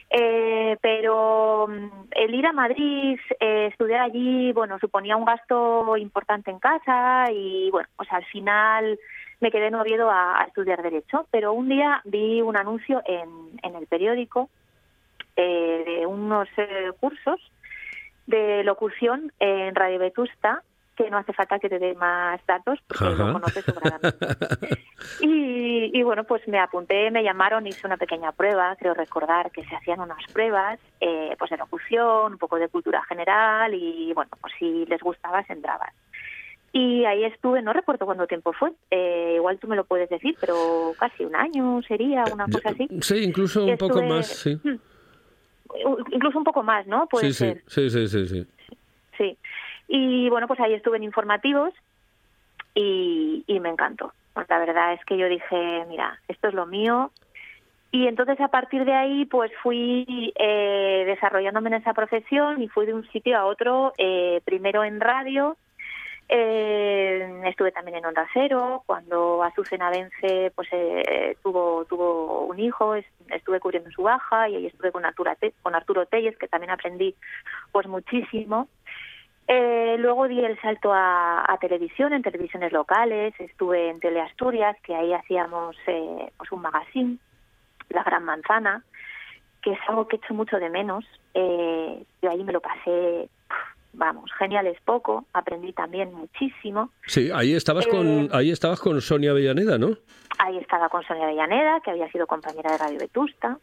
Eh, 0.10 0.76
pero 0.82 1.68
mm, 1.68 1.90
el 2.12 2.34
ir 2.34 2.48
a 2.48 2.54
Madrid, 2.54 3.20
eh, 3.40 3.68
estudiar 3.72 4.02
allí, 4.02 4.52
bueno, 4.54 4.80
suponía 4.80 5.16
un 5.16 5.26
gasto 5.26 5.96
importante 5.98 6.50
en 6.50 6.60
casa 6.60 7.26
y, 7.32 7.70
bueno, 7.70 7.88
pues 7.96 8.12
al 8.12 8.26
final 8.26 9.00
me 9.40 9.52
quedé 9.52 9.68
en 9.68 9.76
a, 9.76 10.44
estudiar 10.48 10.82
Derecho. 10.82 11.28
Pero 11.30 11.54
un 11.54 11.70
día 11.70 12.02
vi 12.06 12.42
un 12.42 12.58
anuncio 12.58 13.04
en, 13.06 13.60
en 13.62 13.76
el 13.76 13.86
periódico 13.86 14.50
eh, 15.36 15.84
de 15.86 16.06
unos 16.08 16.50
cursos 17.00 17.40
de 18.26 18.64
locución 18.64 19.32
en 19.40 19.76
Radio 19.76 20.00
Vetusta 20.00 20.64
que 21.00 21.10
no 21.10 21.18
hace 21.18 21.32
falta 21.32 21.60
que 21.60 21.70
te 21.70 21.80
dé 21.80 21.95
más 21.95 22.45
datos 22.45 22.78
porque 22.86 23.16
lo 23.16 23.32
conoces 23.32 23.64
y, 25.22 25.97
y 25.97 26.04
bueno, 26.04 26.26
pues 26.26 26.45
me 26.50 26.60
apunté, 26.60 27.10
me 27.10 27.24
llamaron, 27.24 27.66
hice 27.66 27.88
una 27.88 27.95
pequeña 27.95 28.34
prueba, 28.34 28.76
creo 28.78 28.93
recordar 28.93 29.50
que 29.52 29.64
se 29.64 29.76
hacían 29.78 30.02
unas 30.02 30.22
pruebas 30.34 30.78
eh, 31.00 31.36
pues 31.39 31.52
de 31.52 31.58
locución, 31.58 32.34
un 32.34 32.38
poco 32.38 32.58
de 32.58 32.68
cultura 32.68 33.02
general 33.06 33.74
y 33.74 34.12
bueno, 34.14 34.32
pues 34.41 34.54
si 34.60 34.86
les 34.88 35.02
gustaba 35.02 35.41
se 35.45 35.54
entraban. 35.54 35.89
Y 36.74 37.06
ahí 37.06 37.24
estuve, 37.24 37.62
no 37.62 37.72
recuerdo 37.72 38.06
cuánto 38.06 38.28
tiempo 38.28 38.52
fue, 38.52 38.74
eh, 38.91 39.36
igual 39.38 39.58
tú 39.58 39.70
me 39.70 39.78
lo 39.78 39.86
puedes 39.86 40.10
decir, 40.10 40.36
pero 40.41 40.93
casi 41.00 41.24
un 41.24 41.36
año 41.36 41.82
sería, 41.84 42.26
una 42.32 42.45
cosa 42.45 42.70
así. 42.72 42.89
Sí, 43.02 43.24
incluso 43.24 43.66
un 43.66 43.78
poco 43.78 44.04
más, 44.04 44.28
sí. 44.28 44.60
Hmm. 44.64 44.78
Incluso 46.12 46.39
un 46.39 46.43
poco 46.43 46.62
más, 46.62 46.86
¿no? 46.88 47.08
sí, 47.22 47.32
sí, 47.32 47.54
sí, 47.68 47.89
sí, 47.89 48.08
sí. 48.10 48.28
Sí. 48.28 48.47
Y 49.92 50.30
bueno, 50.30 50.48
pues 50.48 50.60
ahí 50.60 50.76
estuve 50.76 50.98
en 50.98 51.04
informativos 51.04 51.74
y, 52.76 53.44
me 53.60 53.70
encantó. 53.70 54.14
La 54.48 54.60
verdad 54.60 54.94
es 54.94 55.04
que 55.04 55.18
yo 55.18 55.28
dije, 55.28 55.84
mira, 55.90 56.18
esto 56.28 56.48
es 56.48 56.54
lo 56.54 56.68
mío. 56.68 57.12
Y 57.92 58.08
entonces 58.08 58.40
a 58.40 58.50
partir 58.50 58.86
de 58.86 58.94
ahí 58.94 59.26
pues 59.26 59.52
fui 59.64 60.32
eh, 60.38 61.04
desarrollándome 61.08 61.70
en 61.70 61.82
esa 61.82 61.94
profesión 61.94 62.62
y 62.62 62.68
fui 62.68 62.86
de 62.86 62.94
un 62.94 63.06
sitio 63.10 63.36
a 63.38 63.46
otro, 63.46 63.94
eh, 63.98 64.42
primero 64.46 64.84
en 64.84 65.02
radio, 65.02 65.58
eh, 66.30 67.42
estuve 67.46 67.72
también 67.72 67.98
en 67.98 68.06
Onda 68.06 68.28
Cero, 68.32 68.84
cuando 68.86 69.42
Azucena 69.42 69.90
Vence 69.90 70.52
pues, 70.54 70.70
tuvo, 71.42 71.86
tuvo 71.86 72.46
un 72.46 72.60
hijo, 72.60 72.94
estuve 72.94 73.60
cubriendo 73.60 73.90
su 73.90 74.04
baja 74.04 74.48
y 74.48 74.56
ahí 74.56 74.68
estuve 74.68 74.92
con 74.92 75.04
Arturo, 75.04 75.34
con 75.64 75.74
Arturo 75.74 76.06
Telles, 76.06 76.38
que 76.38 76.48
también 76.48 76.70
aprendí 76.70 77.16
pues 77.72 77.88
muchísimo. 77.88 78.68
Eh, 79.52 79.95
luego 79.97 80.28
di 80.28 80.45
el 80.45 80.62
salto 80.62 80.91
a, 80.93 81.58
televisión, 81.60 82.14
en 82.14 82.22
televisiones 82.22 82.72
locales, 82.72 83.34
estuve 83.39 83.89
en 83.89 84.00
Teleasturias, 84.00 84.78
que 84.84 84.93
ahí 84.93 85.12
hacíamos 85.12 85.76
eh, 85.88 86.32
pues 86.38 86.52
un 86.52 86.62
magazine, 86.62 87.18
La 87.89 88.04
Gran 88.04 88.26
Manzana, 88.26 88.84
que 89.64 89.72
es 89.72 89.80
algo 89.88 90.08
que 90.08 90.18
echo 90.18 90.36
mucho 90.36 90.60
de 90.60 90.70
menos. 90.70 91.04
Eh, 91.34 92.04
yo 92.22 92.30
ahí 92.30 92.43
me 92.43 92.54
lo 92.54 92.62
pasé 92.62 93.28
vamos, 93.94 94.32
genial 94.38 94.68
es 94.68 94.80
poco, 94.82 95.26
aprendí 95.34 95.74
también 95.74 96.14
muchísimo. 96.14 96.92
Sí, 97.06 97.30
ahí 97.34 97.54
estabas 97.54 97.88
con 97.88 98.08
eh, 98.08 98.30
ahí 98.32 98.52
estabas 98.52 98.80
con 98.80 99.02
Sonia 99.02 99.32
Avellaneda, 99.32 99.78
¿no? 99.78 99.96
Ahí 100.38 100.58
estaba 100.58 100.90
con 100.90 101.04
Sonia 101.04 101.26
Avellaneda, 101.26 101.82
que 101.82 101.92
había 101.92 102.10
sido 102.12 102.28
compañera 102.28 102.72
de 102.72 102.78
Radio 102.78 103.00
Vetusta. 103.00 103.58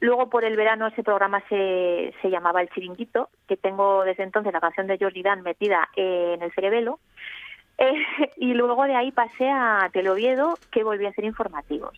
Luego 0.00 0.28
por 0.28 0.44
el 0.44 0.56
verano 0.56 0.86
ese 0.86 1.02
programa 1.02 1.42
se, 1.48 2.12
se 2.20 2.30
llamaba 2.30 2.60
El 2.60 2.68
Chiringuito, 2.70 3.30
que 3.48 3.56
tengo 3.56 4.04
desde 4.04 4.24
entonces 4.24 4.52
la 4.52 4.60
canción 4.60 4.86
de 4.86 4.98
Jordi 4.98 5.22
Dan 5.22 5.42
metida 5.42 5.88
en 5.96 6.42
el 6.42 6.52
cerebelo. 6.52 6.98
Eh, 7.82 7.94
y 8.36 8.52
luego 8.52 8.84
de 8.84 8.94
ahí 8.94 9.10
pasé 9.10 9.48
a 9.48 9.88
Teloviedo, 9.90 10.58
que 10.70 10.84
volví 10.84 11.06
a 11.06 11.08
hacer 11.08 11.24
informativos. 11.24 11.96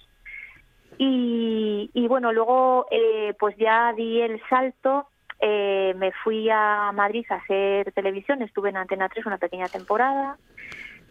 Y, 0.96 1.90
y 1.92 2.06
bueno, 2.06 2.32
luego 2.32 2.86
eh, 2.92 3.34
pues 3.36 3.56
ya 3.56 3.92
di 3.92 4.20
el 4.20 4.40
salto 4.48 5.08
eh, 5.44 5.92
me 5.96 6.12
fui 6.12 6.48
a 6.50 6.92
Madrid 6.92 7.26
a 7.28 7.34
hacer 7.34 7.90
televisión, 7.90 8.42
estuve 8.42 8.70
en 8.70 8.76
Antena 8.76 9.08
3 9.08 9.26
una 9.26 9.38
pequeña 9.38 9.66
temporada. 9.66 10.38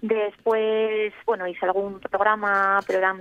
Después, 0.01 1.13
bueno, 1.25 1.47
hice 1.47 1.65
algún 1.65 1.99
programa, 1.99 2.79
pero 2.87 2.99
eran, 2.99 3.19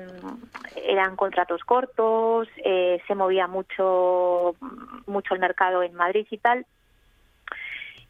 eran 0.76 1.16
contratos 1.16 1.64
cortos, 1.64 2.48
eh, 2.64 3.02
se 3.08 3.14
movía 3.16 3.48
mucho, 3.48 4.54
mucho 5.06 5.34
el 5.34 5.40
mercado 5.40 5.82
en 5.82 5.94
Madrid 5.94 6.28
y 6.30 6.38
tal. 6.38 6.64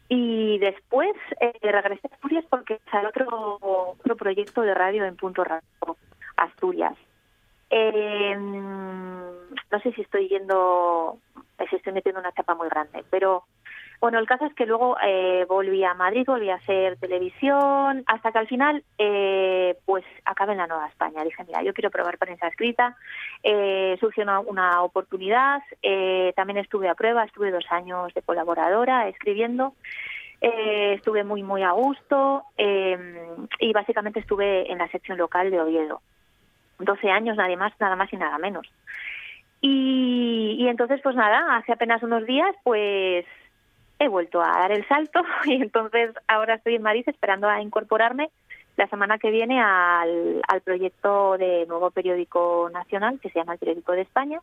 Y 0.07 0.59
después 0.59 1.15
eh, 1.39 1.53
regresé 1.63 2.07
a 2.07 2.13
Asturias 2.13 2.45
porque 2.51 2.79
el 2.93 3.05
otro, 3.07 3.57
otro 3.61 4.15
proyecto 4.15 4.61
de 4.61 4.75
radio 4.75 5.05
en 5.05 5.15
Punto 5.15 5.43
Radio 5.43 5.97
Asturias. 6.37 6.95
Eh, 7.71 8.35
no 8.37 9.79
sé 9.81 9.91
si 9.93 10.01
estoy 10.01 10.27
yendo, 10.27 11.17
si 11.69 11.75
estoy 11.75 11.93
metiendo 11.93 12.19
una 12.19 12.33
chapa 12.33 12.53
muy 12.53 12.69
grande, 12.69 13.03
pero 13.09 13.45
bueno, 14.01 14.17
el 14.17 14.25
caso 14.25 14.45
es 14.47 14.53
que 14.55 14.65
luego 14.65 14.97
eh, 15.03 15.45
volví 15.47 15.83
a 15.83 15.93
Madrid, 15.93 16.25
volví 16.25 16.49
a 16.49 16.55
hacer 16.55 16.97
televisión, 16.97 18.03
hasta 18.07 18.31
que 18.31 18.39
al 18.39 18.47
final, 18.47 18.83
eh, 18.97 19.77
pues 19.85 20.03
acabé 20.25 20.53
en 20.53 20.57
la 20.57 20.65
Nueva 20.65 20.87
España. 20.87 21.23
Dije, 21.23 21.43
mira, 21.45 21.61
yo 21.61 21.71
quiero 21.71 21.91
probar 21.91 22.17
prensa 22.17 22.47
escrita. 22.47 22.97
Eh, 23.43 23.95
surgió 23.99 24.25
una, 24.47 24.81
oportunidad, 24.81 25.61
eh, 25.83 26.33
también 26.35 26.57
estuve 26.57 26.89
a 26.89 26.95
prueba, 26.95 27.23
estuve 27.23 27.51
dos 27.51 27.65
años 27.69 28.11
de 28.15 28.23
colaboradora 28.23 29.07
escribiendo. 29.07 29.75
Estuve 30.41 31.23
muy, 31.23 31.43
muy 31.43 31.61
a 31.61 31.69
gusto 31.69 32.43
y 32.57 33.73
básicamente 33.73 34.19
estuve 34.19 34.71
en 34.71 34.79
la 34.79 34.87
sección 34.87 35.19
local 35.19 35.51
de 35.51 35.61
Oviedo. 35.61 36.01
12 36.85 37.09
años, 37.09 37.37
nada 37.37 37.55
más, 37.55 37.73
nada 37.79 37.95
más 37.95 38.11
y 38.11 38.17
nada 38.17 38.37
menos. 38.37 38.67
Y, 39.61 40.65
entonces, 40.67 40.99
pues 41.03 41.15
nada, 41.15 41.57
hace 41.57 41.73
apenas 41.73 42.01
unos 42.01 42.25
días, 42.25 42.55
pues 42.63 43.25
he 43.99 44.07
vuelto 44.07 44.41
a 44.41 44.47
dar 44.47 44.71
el 44.71 44.87
salto 44.87 45.21
y 45.45 45.61
entonces 45.61 46.11
ahora 46.27 46.55
estoy 46.55 46.75
en 46.75 46.81
Madrid 46.81 47.03
esperando 47.07 47.47
a 47.47 47.61
incorporarme 47.61 48.31
la 48.77 48.87
semana 48.87 49.19
que 49.19 49.29
viene 49.29 49.61
al, 49.61 50.41
al 50.47 50.61
proyecto 50.61 51.37
de 51.37 51.65
nuevo 51.67 51.91
periódico 51.91 52.69
nacional 52.73 53.19
que 53.19 53.29
se 53.29 53.37
llama 53.37 53.53
el 53.53 53.59
Periódico 53.59 53.91
de 53.91 54.01
España 54.01 54.39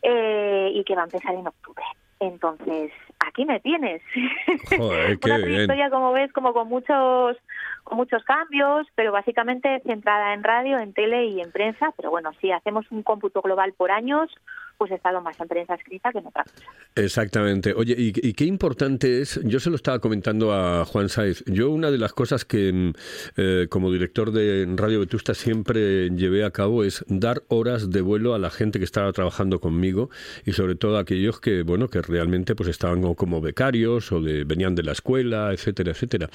eh, 0.00 0.70
y 0.72 0.84
que 0.84 0.94
va 0.94 1.02
a 1.02 1.04
empezar 1.04 1.34
en 1.34 1.46
octubre. 1.46 1.84
Entonces, 2.20 2.92
aquí 3.26 3.44
me 3.44 3.60
tienes. 3.60 4.02
Joder, 4.76 5.18
Una 5.24 5.38
trayectoria, 5.38 5.90
como 5.90 6.12
ves, 6.12 6.32
como 6.32 6.52
con 6.52 6.68
muchos 6.68 7.36
con 7.84 7.98
muchos 7.98 8.24
cambios, 8.24 8.86
pero 8.96 9.12
básicamente 9.12 9.80
centrada 9.86 10.34
en 10.34 10.42
radio, 10.42 10.78
en 10.78 10.92
tele 10.92 11.26
y 11.26 11.40
en 11.40 11.52
prensa. 11.52 11.92
Pero 11.96 12.10
bueno, 12.10 12.32
si 12.40 12.50
hacemos 12.50 12.84
un 12.90 13.04
cómputo 13.04 13.42
global 13.42 13.74
por 13.74 13.92
años, 13.92 14.28
pues 14.76 14.90
he 14.90 14.94
estado 14.94 15.20
más 15.20 15.38
en 15.40 15.48
prensa 15.48 15.74
escrita 15.74 16.12
que 16.12 16.18
en 16.18 16.26
otra 16.26 16.44
cosa. 16.44 16.66
Exactamente. 16.94 17.72
Oye, 17.74 17.94
y, 17.96 18.32
qué 18.32 18.44
importante 18.44 19.20
es, 19.20 19.40
yo 19.44 19.60
se 19.60 19.70
lo 19.70 19.76
estaba 19.76 19.98
comentando 19.98 20.52
a 20.52 20.84
Juan 20.84 21.08
Saiz, 21.08 21.44
yo 21.46 21.70
una 21.70 21.90
de 21.90 21.98
las 21.98 22.12
cosas 22.12 22.44
que 22.44 22.72
mm, 22.72 22.92
eh, 23.36 23.66
como 23.70 23.90
director 23.90 24.32
de 24.32 24.66
Radio 24.76 25.00
Vetusta 25.00 25.34
siempre 25.34 26.10
llevé 26.10 26.44
a 26.44 26.50
cabo 26.50 26.84
es 26.84 27.04
dar 27.08 27.42
horas 27.48 27.90
de 27.90 28.00
vuelo 28.00 28.34
a 28.34 28.38
la 28.38 28.50
gente 28.50 28.78
que 28.78 28.84
estaba 28.84 29.12
trabajando 29.12 29.60
conmigo 29.60 30.10
y 30.44 30.52
sobre 30.52 30.74
todo 30.74 30.96
a 30.96 31.00
aquellos 31.00 31.40
que, 31.40 31.62
bueno, 31.62 31.88
que 31.88 32.02
realmente 32.02 32.54
pues 32.54 32.68
estaban 32.68 33.14
como 33.14 33.40
becarios 33.40 34.12
o 34.12 34.20
de, 34.20 34.44
venían 34.44 34.74
de 34.74 34.82
la 34.82 34.92
escuela, 34.92 35.52
etcétera, 35.52 35.92
etcétera. 35.92 36.30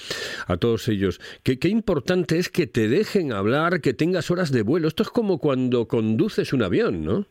A 0.47 0.57
todos 0.57 0.87
ellos. 0.87 1.19
Qué, 1.43 1.59
qué 1.59 1.69
importante 1.69 2.37
es 2.37 2.49
que 2.49 2.67
te 2.67 2.87
dejen 2.87 3.33
hablar, 3.33 3.81
que 3.81 3.93
tengas 3.93 4.31
horas 4.31 4.51
de 4.51 4.61
vuelo. 4.61 4.87
Esto 4.87 5.03
es 5.03 5.09
como 5.09 5.39
cuando 5.39 5.87
conduces 5.87 6.53
un 6.53 6.63
avión, 6.63 7.03
¿no? 7.03 7.25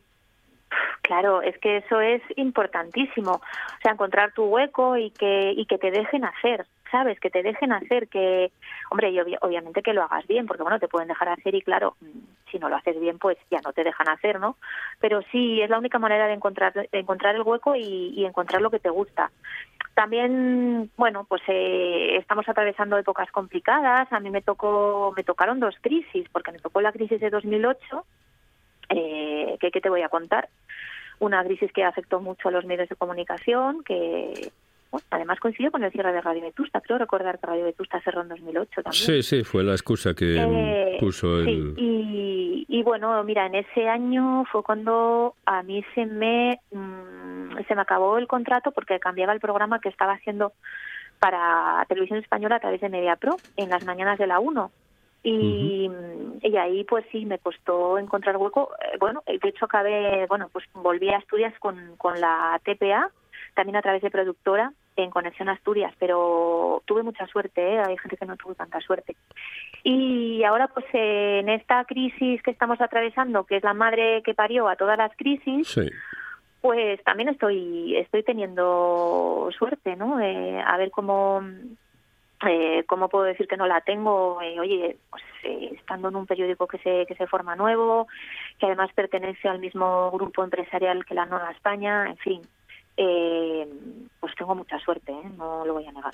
Claro, 1.11 1.41
es 1.41 1.57
que 1.57 1.75
eso 1.75 1.99
es 1.99 2.21
importantísimo. 2.37 3.33
O 3.33 3.81
sea, 3.83 3.91
encontrar 3.91 4.31
tu 4.31 4.45
hueco 4.45 4.95
y 4.95 5.11
que, 5.11 5.51
y 5.51 5.65
que 5.65 5.77
te 5.77 5.91
dejen 5.91 6.23
hacer, 6.23 6.65
¿sabes? 6.89 7.19
Que 7.19 7.29
te 7.29 7.43
dejen 7.43 7.73
hacer, 7.73 8.07
que, 8.07 8.53
hombre, 8.89 9.09
y 9.11 9.19
obviamente 9.19 9.81
que 9.81 9.91
lo 9.91 10.03
hagas 10.03 10.25
bien, 10.25 10.47
porque 10.47 10.63
bueno, 10.63 10.79
te 10.79 10.87
pueden 10.87 11.09
dejar 11.09 11.27
hacer 11.27 11.53
y 11.53 11.63
claro, 11.63 11.97
si 12.49 12.59
no 12.59 12.69
lo 12.69 12.77
haces 12.77 12.97
bien, 12.97 13.19
pues 13.19 13.37
ya 13.51 13.59
no 13.59 13.73
te 13.73 13.83
dejan 13.83 14.07
hacer, 14.07 14.39
¿no? 14.39 14.55
Pero 15.01 15.21
sí, 15.33 15.61
es 15.61 15.69
la 15.69 15.79
única 15.79 15.99
manera 15.99 16.27
de 16.27 16.33
encontrar, 16.33 16.71
de 16.71 16.87
encontrar 16.97 17.35
el 17.35 17.41
hueco 17.41 17.75
y, 17.75 18.23
encontrar 18.23 18.61
lo 18.61 18.71
que 18.71 18.79
te 18.79 18.89
gusta. 18.89 19.31
También, 19.93 20.91
bueno, 20.95 21.25
pues 21.27 21.41
eh, 21.49 22.15
estamos 22.19 22.47
atravesando 22.47 22.97
épocas 22.97 23.29
complicadas. 23.31 24.09
A 24.13 24.21
mí 24.21 24.29
me 24.29 24.41
tocó, 24.41 25.13
me 25.17 25.25
tocaron 25.25 25.59
dos 25.59 25.75
crisis, 25.81 26.25
porque 26.31 26.53
me 26.53 26.59
tocó 26.59 26.79
la 26.79 26.93
crisis 26.93 27.19
de 27.19 27.29
2008, 27.29 28.05
eh, 28.91 29.57
qué 29.59 29.81
te 29.81 29.89
voy 29.89 30.03
a 30.03 30.09
contar. 30.09 30.47
Una 31.21 31.43
crisis 31.43 31.71
que 31.71 31.83
afectó 31.83 32.19
mucho 32.19 32.49
a 32.49 32.51
los 32.51 32.65
medios 32.65 32.89
de 32.89 32.95
comunicación, 32.95 33.83
que 33.83 34.51
además 35.11 35.39
coincidió 35.39 35.71
con 35.71 35.83
el 35.83 35.91
cierre 35.91 36.11
de 36.11 36.19
Radio 36.19 36.41
Vetusta. 36.41 36.81
Creo 36.81 36.97
recordar 36.97 37.37
que 37.39 37.45
Radio 37.45 37.65
Vetusta 37.65 38.01
cerró 38.01 38.21
en 38.21 38.29
2008 38.29 38.81
también. 38.81 38.93
Sí, 38.93 39.21
sí, 39.21 39.43
fue 39.43 39.63
la 39.63 39.73
excusa 39.73 40.15
que 40.15 40.35
Eh, 40.37 40.97
puso 40.99 41.39
el... 41.39 41.45
Sí, 41.45 41.73
y, 41.77 42.65
y 42.67 42.83
bueno, 42.83 43.23
mira, 43.23 43.45
en 43.45 43.53
ese 43.55 43.87
año 43.87 44.45
fue 44.51 44.63
cuando 44.63 45.35
a 45.45 45.61
mí 45.61 45.85
se 45.93 46.07
me, 46.07 46.59
mm, 46.71 47.59
se 47.67 47.75
me 47.75 47.81
acabó 47.81 48.17
el 48.17 48.27
contrato 48.27 48.71
porque 48.71 48.99
cambiaba 48.99 49.31
el 49.33 49.39
programa 49.39 49.79
que 49.79 49.89
estaba 49.89 50.13
haciendo 50.13 50.53
para 51.19 51.85
Televisión 51.87 52.17
Española 52.17 52.55
a 52.55 52.59
través 52.59 52.81
de 52.81 52.89
MediaPro 52.89 53.37
en 53.57 53.69
las 53.69 53.85
mañanas 53.85 54.17
de 54.17 54.25
la 54.25 54.39
1. 54.39 54.71
Y, 55.23 55.87
y 56.41 56.57
ahí 56.57 56.83
pues 56.85 57.05
sí 57.11 57.25
me 57.25 57.37
costó 57.37 57.97
encontrar 57.99 58.37
hueco 58.37 58.71
Eh, 58.91 58.97
bueno 58.99 59.21
de 59.27 59.49
hecho 59.49 59.65
acabé 59.65 60.25
bueno 60.27 60.49
pues 60.51 60.65
volví 60.73 61.09
a 61.09 61.17
Asturias 61.17 61.53
con, 61.59 61.95
con 61.97 62.19
la 62.19 62.59
TPA 62.63 63.09
también 63.53 63.75
a 63.75 63.81
través 63.83 64.01
de 64.01 64.09
productora 64.09 64.73
en 64.95 65.11
Conexión 65.11 65.47
Asturias 65.49 65.93
pero 65.99 66.81
tuve 66.85 67.03
mucha 67.03 67.27
suerte 67.27 67.61
¿eh? 67.75 67.79
hay 67.85 67.97
gente 67.99 68.17
que 68.17 68.25
no 68.25 68.35
tuvo 68.35 68.55
tanta 68.55 68.79
suerte 68.81 69.15
y 69.83 70.43
ahora 70.43 70.67
pues 70.69 70.85
eh, 70.93 71.39
en 71.41 71.49
esta 71.49 71.85
crisis 71.85 72.41
que 72.41 72.51
estamos 72.51 72.81
atravesando 72.81 73.43
que 73.43 73.57
es 73.57 73.63
la 73.63 73.73
madre 73.75 74.23
que 74.23 74.33
parió 74.33 74.67
a 74.67 74.75
todas 74.75 74.97
las 74.97 75.15
crisis 75.15 75.67
Sí. 75.67 75.87
pues 76.61 77.01
también 77.03 77.29
estoy 77.29 77.95
estoy 77.97 78.23
teniendo 78.23 79.49
suerte 79.57 79.95
no 79.95 80.19
Eh, 80.19 80.59
a 80.65 80.77
ver 80.77 80.89
cómo 80.89 81.43
eh, 82.47 82.83
cómo 82.87 83.09
puedo 83.09 83.25
decir 83.25 83.47
que 83.47 83.57
no 83.57 83.67
la 83.67 83.81
tengo 83.81 84.41
Eh, 84.41 84.59
oye 84.59 84.97
pues 85.09 85.23
eh, 85.43 85.71
estando 85.77 86.09
en 86.09 86.15
un 86.15 86.25
periódico 86.25 86.67
que 86.67 86.77
se 86.79 87.05
que 87.07 87.15
se 87.15 87.27
forma 87.27 87.55
nuevo 87.55 88.07
que 88.59 88.65
además 88.65 88.91
pertenece 88.93 89.47
al 89.47 89.59
mismo 89.59 90.11
grupo 90.11 90.43
empresarial 90.43 91.05
que 91.05 91.15
la 91.15 91.25
Nueva 91.25 91.51
España 91.51 92.07
en 92.07 92.17
fin 92.17 92.41
eh, 92.97 93.67
pues 94.19 94.33
tengo 94.35 94.53
mucha 94.55 94.79
suerte 94.79 95.13
no 95.37 95.65
lo 95.65 95.73
voy 95.73 95.85
a 95.87 95.91
negar 95.91 96.13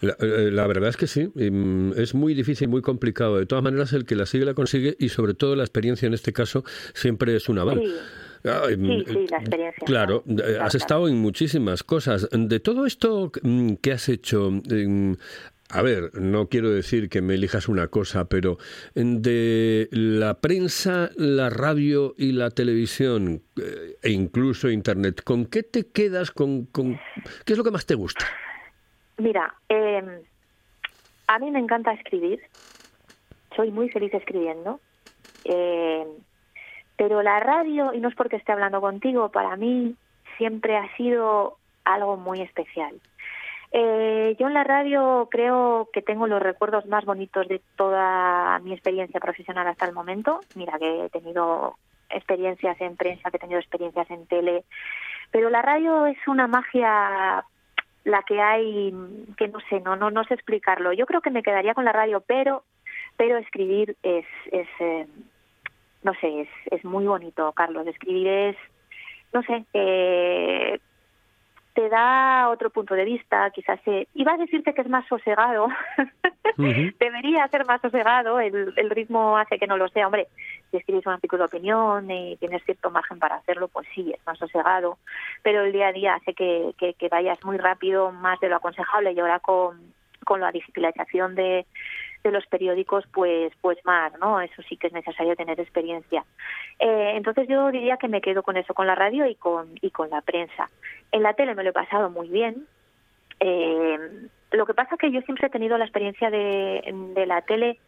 La, 0.00 0.16
la 0.20 0.66
verdad 0.66 0.88
es 0.88 0.96
que 0.96 1.06
sí, 1.06 1.30
mm, 1.34 1.92
es 1.96 2.14
muy 2.14 2.32
difícil, 2.32 2.68
muy 2.68 2.80
complicado. 2.80 3.38
De 3.38 3.46
todas 3.46 3.64
maneras, 3.64 3.92
el 3.92 4.06
que 4.06 4.14
la 4.14 4.24
sigue 4.24 4.44
la 4.44 4.54
consigue 4.54 4.94
y 4.98 5.08
sobre 5.08 5.34
todo 5.34 5.56
la 5.56 5.64
experiencia 5.64 6.06
en 6.06 6.14
este 6.14 6.32
caso 6.32 6.64
siempre 6.94 7.34
es 7.34 7.48
un 7.48 7.58
aval. 7.58 7.80
Sí. 7.80 7.94
Ah, 8.44 8.64
sí 8.68 8.76
mm, 8.76 9.04
sí 9.06 9.26
la 9.30 9.38
experiencia 9.38 9.84
Claro, 9.86 10.24
has 10.60 10.74
estado 10.74 11.08
en 11.08 11.16
muchísimas 11.16 11.82
cosas. 11.82 12.28
De 12.32 12.58
todo 12.60 12.86
esto 12.86 13.30
mm, 13.42 13.74
que 13.74 13.92
has 13.92 14.08
hecho, 14.08 14.50
mm, 14.50 15.12
a 15.72 15.82
ver, 15.82 16.10
no 16.14 16.48
quiero 16.48 16.70
decir 16.70 17.08
que 17.08 17.22
me 17.22 17.34
elijas 17.34 17.68
una 17.68 17.88
cosa, 17.88 18.26
pero 18.28 18.58
de 18.94 19.88
la 19.90 20.34
prensa, 20.40 21.10
la 21.16 21.50
radio 21.50 22.14
y 22.16 22.32
la 22.32 22.50
televisión 22.50 23.42
eh, 23.56 23.96
e 24.02 24.10
incluso 24.10 24.68
Internet, 24.70 25.22
¿con 25.24 25.46
qué 25.46 25.62
te 25.62 25.90
quedas? 25.90 26.30
Con, 26.30 26.66
con- 26.66 27.00
¿Qué 27.44 27.52
es 27.54 27.58
lo 27.58 27.64
que 27.64 27.70
más 27.70 27.86
te 27.86 27.94
gusta? 27.94 28.24
Mira, 29.18 29.54
eh, 29.68 30.22
a 31.26 31.38
mí 31.38 31.50
me 31.50 31.58
encanta 31.58 31.92
escribir. 31.92 32.40
Soy 33.56 33.70
muy 33.70 33.88
feliz 33.90 34.12
escribiendo. 34.14 34.80
Eh, 35.44 36.04
pero 36.96 37.22
la 37.22 37.40
radio, 37.40 37.92
y 37.94 38.00
no 38.00 38.08
es 38.08 38.14
porque 38.14 38.36
esté 38.36 38.52
hablando 38.52 38.80
contigo, 38.80 39.30
para 39.30 39.56
mí 39.56 39.96
siempre 40.38 40.76
ha 40.76 40.94
sido 40.96 41.58
algo 41.84 42.16
muy 42.16 42.40
especial. 42.42 42.94
Eh, 43.74 44.36
yo 44.38 44.48
en 44.48 44.54
la 44.54 44.64
radio 44.64 45.28
creo 45.30 45.88
que 45.92 46.02
tengo 46.02 46.26
los 46.26 46.42
recuerdos 46.42 46.84
más 46.86 47.06
bonitos 47.06 47.48
de 47.48 47.62
toda 47.76 48.58
mi 48.58 48.72
experiencia 48.72 49.18
profesional 49.18 49.66
hasta 49.66 49.86
el 49.86 49.94
momento. 49.94 50.40
Mira 50.54 50.78
que 50.78 51.06
he 51.06 51.08
tenido 51.08 51.76
experiencias 52.10 52.78
en 52.82 52.96
prensa, 52.96 53.30
que 53.30 53.38
he 53.38 53.40
tenido 53.40 53.58
experiencias 53.58 54.10
en 54.10 54.26
tele, 54.26 54.64
pero 55.30 55.48
la 55.48 55.62
radio 55.62 56.04
es 56.06 56.18
una 56.26 56.46
magia 56.46 57.44
la 58.04 58.22
que 58.24 58.40
hay 58.40 58.92
que 59.38 59.48
no 59.48 59.60
sé, 59.70 59.80
no 59.80 59.96
no 59.96 60.10
no 60.10 60.24
sé 60.24 60.34
explicarlo. 60.34 60.92
Yo 60.92 61.06
creo 61.06 61.22
que 61.22 61.30
me 61.30 61.42
quedaría 61.42 61.72
con 61.72 61.86
la 61.86 61.92
radio, 61.92 62.20
pero 62.20 62.64
pero 63.16 63.38
escribir 63.38 63.96
es 64.02 64.26
es 64.50 64.68
eh, 64.80 65.06
no 66.02 66.12
sé, 66.20 66.42
es 66.42 66.48
es 66.70 66.84
muy 66.84 67.06
bonito, 67.06 67.50
Carlos. 67.52 67.86
Escribir 67.86 68.28
es 68.28 68.56
no 69.32 69.42
sé, 69.44 69.64
eh, 69.72 70.78
te 71.74 71.88
da 71.88 72.48
otro 72.50 72.70
punto 72.70 72.94
de 72.94 73.04
vista, 73.04 73.50
quizás 73.50 73.80
eh, 73.86 74.06
iba 74.14 74.32
a 74.32 74.36
decirte 74.36 74.74
que 74.74 74.82
es 74.82 74.88
más 74.88 75.06
sosegado, 75.08 75.68
debería 76.56 77.48
ser 77.48 77.64
más 77.64 77.80
sosegado, 77.80 78.40
el, 78.40 78.74
el 78.76 78.90
ritmo 78.90 79.38
hace 79.38 79.58
que 79.58 79.66
no 79.66 79.76
lo 79.76 79.88
sea, 79.88 80.06
hombre, 80.06 80.28
si 80.70 80.76
escribes 80.76 81.06
un 81.06 81.14
artículo 81.14 81.44
de 81.44 81.46
opinión 81.46 82.10
y 82.10 82.36
tienes 82.36 82.62
cierto 82.64 82.90
margen 82.90 83.18
para 83.18 83.36
hacerlo, 83.36 83.68
pues 83.68 83.86
sí, 83.94 84.12
es 84.14 84.26
más 84.26 84.38
sosegado, 84.38 84.98
pero 85.42 85.62
el 85.62 85.72
día 85.72 85.88
a 85.88 85.92
día 85.92 86.14
hace 86.14 86.34
que, 86.34 86.74
que, 86.76 86.94
que 86.94 87.08
vayas 87.08 87.42
muy 87.44 87.56
rápido, 87.56 88.12
más 88.12 88.38
de 88.40 88.48
lo 88.48 88.56
aconsejable 88.56 89.12
y 89.12 89.20
ahora 89.20 89.40
con, 89.40 89.80
con 90.24 90.40
la 90.40 90.52
digitalización 90.52 91.34
de, 91.34 91.66
de 92.22 92.30
los 92.30 92.46
periódicos, 92.46 93.04
pues, 93.12 93.52
pues 93.60 93.78
más, 93.84 94.12
¿no? 94.20 94.40
Eso 94.40 94.62
sí 94.68 94.76
que 94.76 94.86
es 94.86 94.92
necesario 94.92 95.36
tener 95.36 95.58
experiencia. 95.58 96.24
Eh, 96.78 97.12
entonces 97.16 97.48
yo 97.48 97.70
diría 97.70 97.96
que 97.96 98.08
me 98.08 98.20
quedo 98.20 98.42
con 98.42 98.56
eso, 98.56 98.74
con 98.74 98.86
la 98.86 98.94
radio 98.94 99.26
y 99.26 99.34
con, 99.34 99.70
y 99.80 99.90
con 99.90 100.10
la 100.10 100.20
prensa. 100.20 100.68
En 101.10 101.22
la 101.22 101.34
tele 101.34 101.54
me 101.54 101.64
lo 101.64 101.70
he 101.70 101.74
pasado 101.74 102.10
muy 102.10 102.28
bien. 102.28 102.66
Eh, 103.40 104.28
lo 104.52 104.66
que 104.66 104.74
pasa 104.74 104.96
que 104.96 105.10
yo 105.10 105.20
siempre 105.22 105.46
he 105.46 105.50
tenido 105.50 105.78
la 105.78 105.84
experiencia 105.84 106.30
de, 106.30 107.24
la 107.26 107.42
tele 107.42 107.78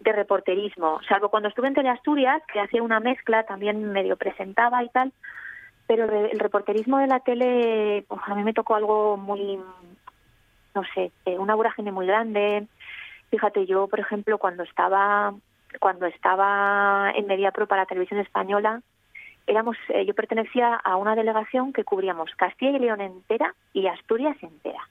de 0.00 0.12
reporterismo, 0.12 1.00
salvo 1.08 1.30
cuando 1.30 1.48
estuve 1.48 1.68
en 1.68 1.74
Teleasturias, 1.74 2.42
que 2.52 2.60
hacía 2.60 2.82
una 2.82 3.00
mezcla, 3.00 3.44
también 3.44 3.92
medio 3.92 4.16
presentaba 4.16 4.82
y 4.84 4.88
tal, 4.90 5.12
pero 5.86 6.04
el 6.04 6.38
reporterismo 6.38 6.98
de 6.98 7.06
la 7.06 7.20
tele, 7.20 8.04
pues, 8.06 8.20
a 8.26 8.34
mí 8.34 8.44
me 8.44 8.54
tocó 8.54 8.76
algo 8.76 9.16
muy, 9.16 9.58
no 10.74 10.82
sé, 10.94 11.10
eh, 11.24 11.38
una 11.38 11.54
vorágine 11.54 11.90
muy 11.90 12.06
grande. 12.06 12.66
Fíjate, 13.30 13.66
yo, 13.66 13.86
por 13.88 14.00
ejemplo, 14.00 14.38
cuando 14.38 14.62
estaba 14.62 15.32
cuando 15.78 16.06
estaba 16.06 17.12
en 17.14 17.26
Mediapro 17.28 17.66
para 17.68 17.86
Televisión 17.86 18.18
Española, 18.18 18.82
éramos 19.46 19.76
eh, 19.88 20.04
yo 20.04 20.14
pertenecía 20.14 20.74
a 20.74 20.96
una 20.96 21.14
delegación 21.14 21.72
que 21.72 21.84
cubríamos 21.84 22.34
Castilla 22.34 22.76
y 22.76 22.80
León 22.80 23.00
entera 23.00 23.54
y 23.72 23.86
Asturias 23.86 24.36
entera. 24.42 24.88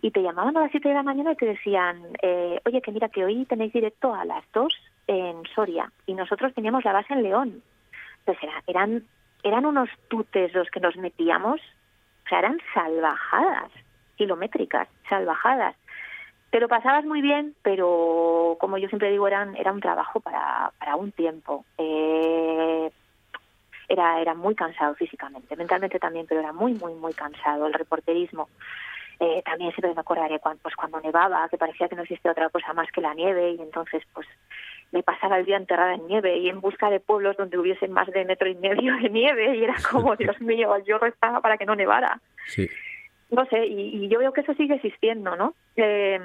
Y 0.00 0.12
te 0.12 0.22
llamaban 0.22 0.56
a 0.56 0.60
las 0.60 0.70
7 0.70 0.88
de 0.88 0.94
la 0.94 1.02
mañana 1.02 1.32
y 1.32 1.36
te 1.36 1.46
decían, 1.46 2.00
eh, 2.22 2.60
oye, 2.64 2.80
que 2.80 2.92
mira, 2.92 3.08
que 3.08 3.24
hoy 3.24 3.44
tenéis 3.46 3.72
directo 3.72 4.14
a 4.14 4.24
las 4.24 4.44
2 4.52 4.72
en 5.08 5.42
Soria 5.56 5.90
y 6.06 6.14
nosotros 6.14 6.54
teníamos 6.54 6.84
la 6.84 6.92
base 6.92 7.12
en 7.12 7.24
León. 7.24 7.62
Entonces 8.20 8.44
era- 8.44 8.62
eran, 8.68 9.02
eran 9.42 9.66
unos 9.66 9.88
tutes 10.06 10.54
los 10.54 10.70
que 10.70 10.78
nos 10.78 10.96
metíamos, 10.96 11.60
o 11.60 12.28
sea, 12.28 12.38
eran 12.38 12.60
salvajadas, 12.72 13.72
kilométricas, 14.14 14.86
salvajadas. 15.08 15.74
Te 16.50 16.60
lo 16.60 16.68
pasabas 16.68 17.04
muy 17.04 17.20
bien, 17.20 17.54
pero 17.62 18.56
como 18.60 18.78
yo 18.78 18.88
siempre 18.88 19.10
digo, 19.10 19.26
eran, 19.26 19.56
era 19.56 19.72
un 19.72 19.80
trabajo 19.80 20.20
para, 20.20 20.72
para 20.78 20.96
un 20.96 21.12
tiempo. 21.12 21.64
Eh, 21.76 22.90
era, 23.88 24.20
era 24.20 24.34
muy 24.34 24.54
cansado 24.54 24.94
físicamente, 24.94 25.56
mentalmente 25.56 25.98
también, 25.98 26.26
pero 26.26 26.40
era 26.40 26.52
muy, 26.52 26.74
muy, 26.74 26.94
muy 26.94 27.12
cansado 27.14 27.66
el 27.66 27.74
reporterismo. 27.74 28.48
Eh, 29.18 29.42
también 29.44 29.70
siempre 29.72 29.94
me 29.94 30.00
acordaré 30.00 30.38
cuando, 30.40 30.62
pues 30.62 30.76
cuando 30.76 31.00
nevaba, 31.00 31.48
que 31.48 31.56
parecía 31.56 31.88
que 31.88 31.96
no 31.96 32.02
existía 32.02 32.32
otra 32.32 32.50
cosa 32.50 32.72
más 32.74 32.90
que 32.90 33.00
la 33.00 33.14
nieve, 33.14 33.52
y 33.52 33.62
entonces 33.62 34.02
pues 34.12 34.26
me 34.92 35.02
pasaba 35.02 35.38
el 35.38 35.46
día 35.46 35.56
enterrada 35.56 35.94
en 35.94 36.06
nieve 36.06 36.36
y 36.38 36.48
en 36.48 36.60
busca 36.60 36.90
de 36.90 37.00
pueblos 37.00 37.36
donde 37.36 37.58
hubiese 37.58 37.88
más 37.88 38.08
de 38.08 38.24
metro 38.24 38.48
y 38.48 38.54
medio 38.56 38.94
de 38.96 39.08
nieve, 39.08 39.56
y 39.56 39.64
era 39.64 39.74
como, 39.90 40.16
Dios 40.16 40.38
mío, 40.40 40.76
yo 40.84 40.98
rezaba 40.98 41.40
para 41.40 41.56
que 41.56 41.66
no 41.66 41.74
nevara 41.74 42.20
Sí. 42.46 42.68
No 43.30 43.46
sé, 43.46 43.66
y, 43.66 44.04
y 44.04 44.08
yo 44.08 44.18
veo 44.18 44.32
que 44.32 44.42
eso 44.42 44.54
sigue 44.54 44.74
existiendo, 44.74 45.36
¿no? 45.36 45.54
Eh, 45.76 46.20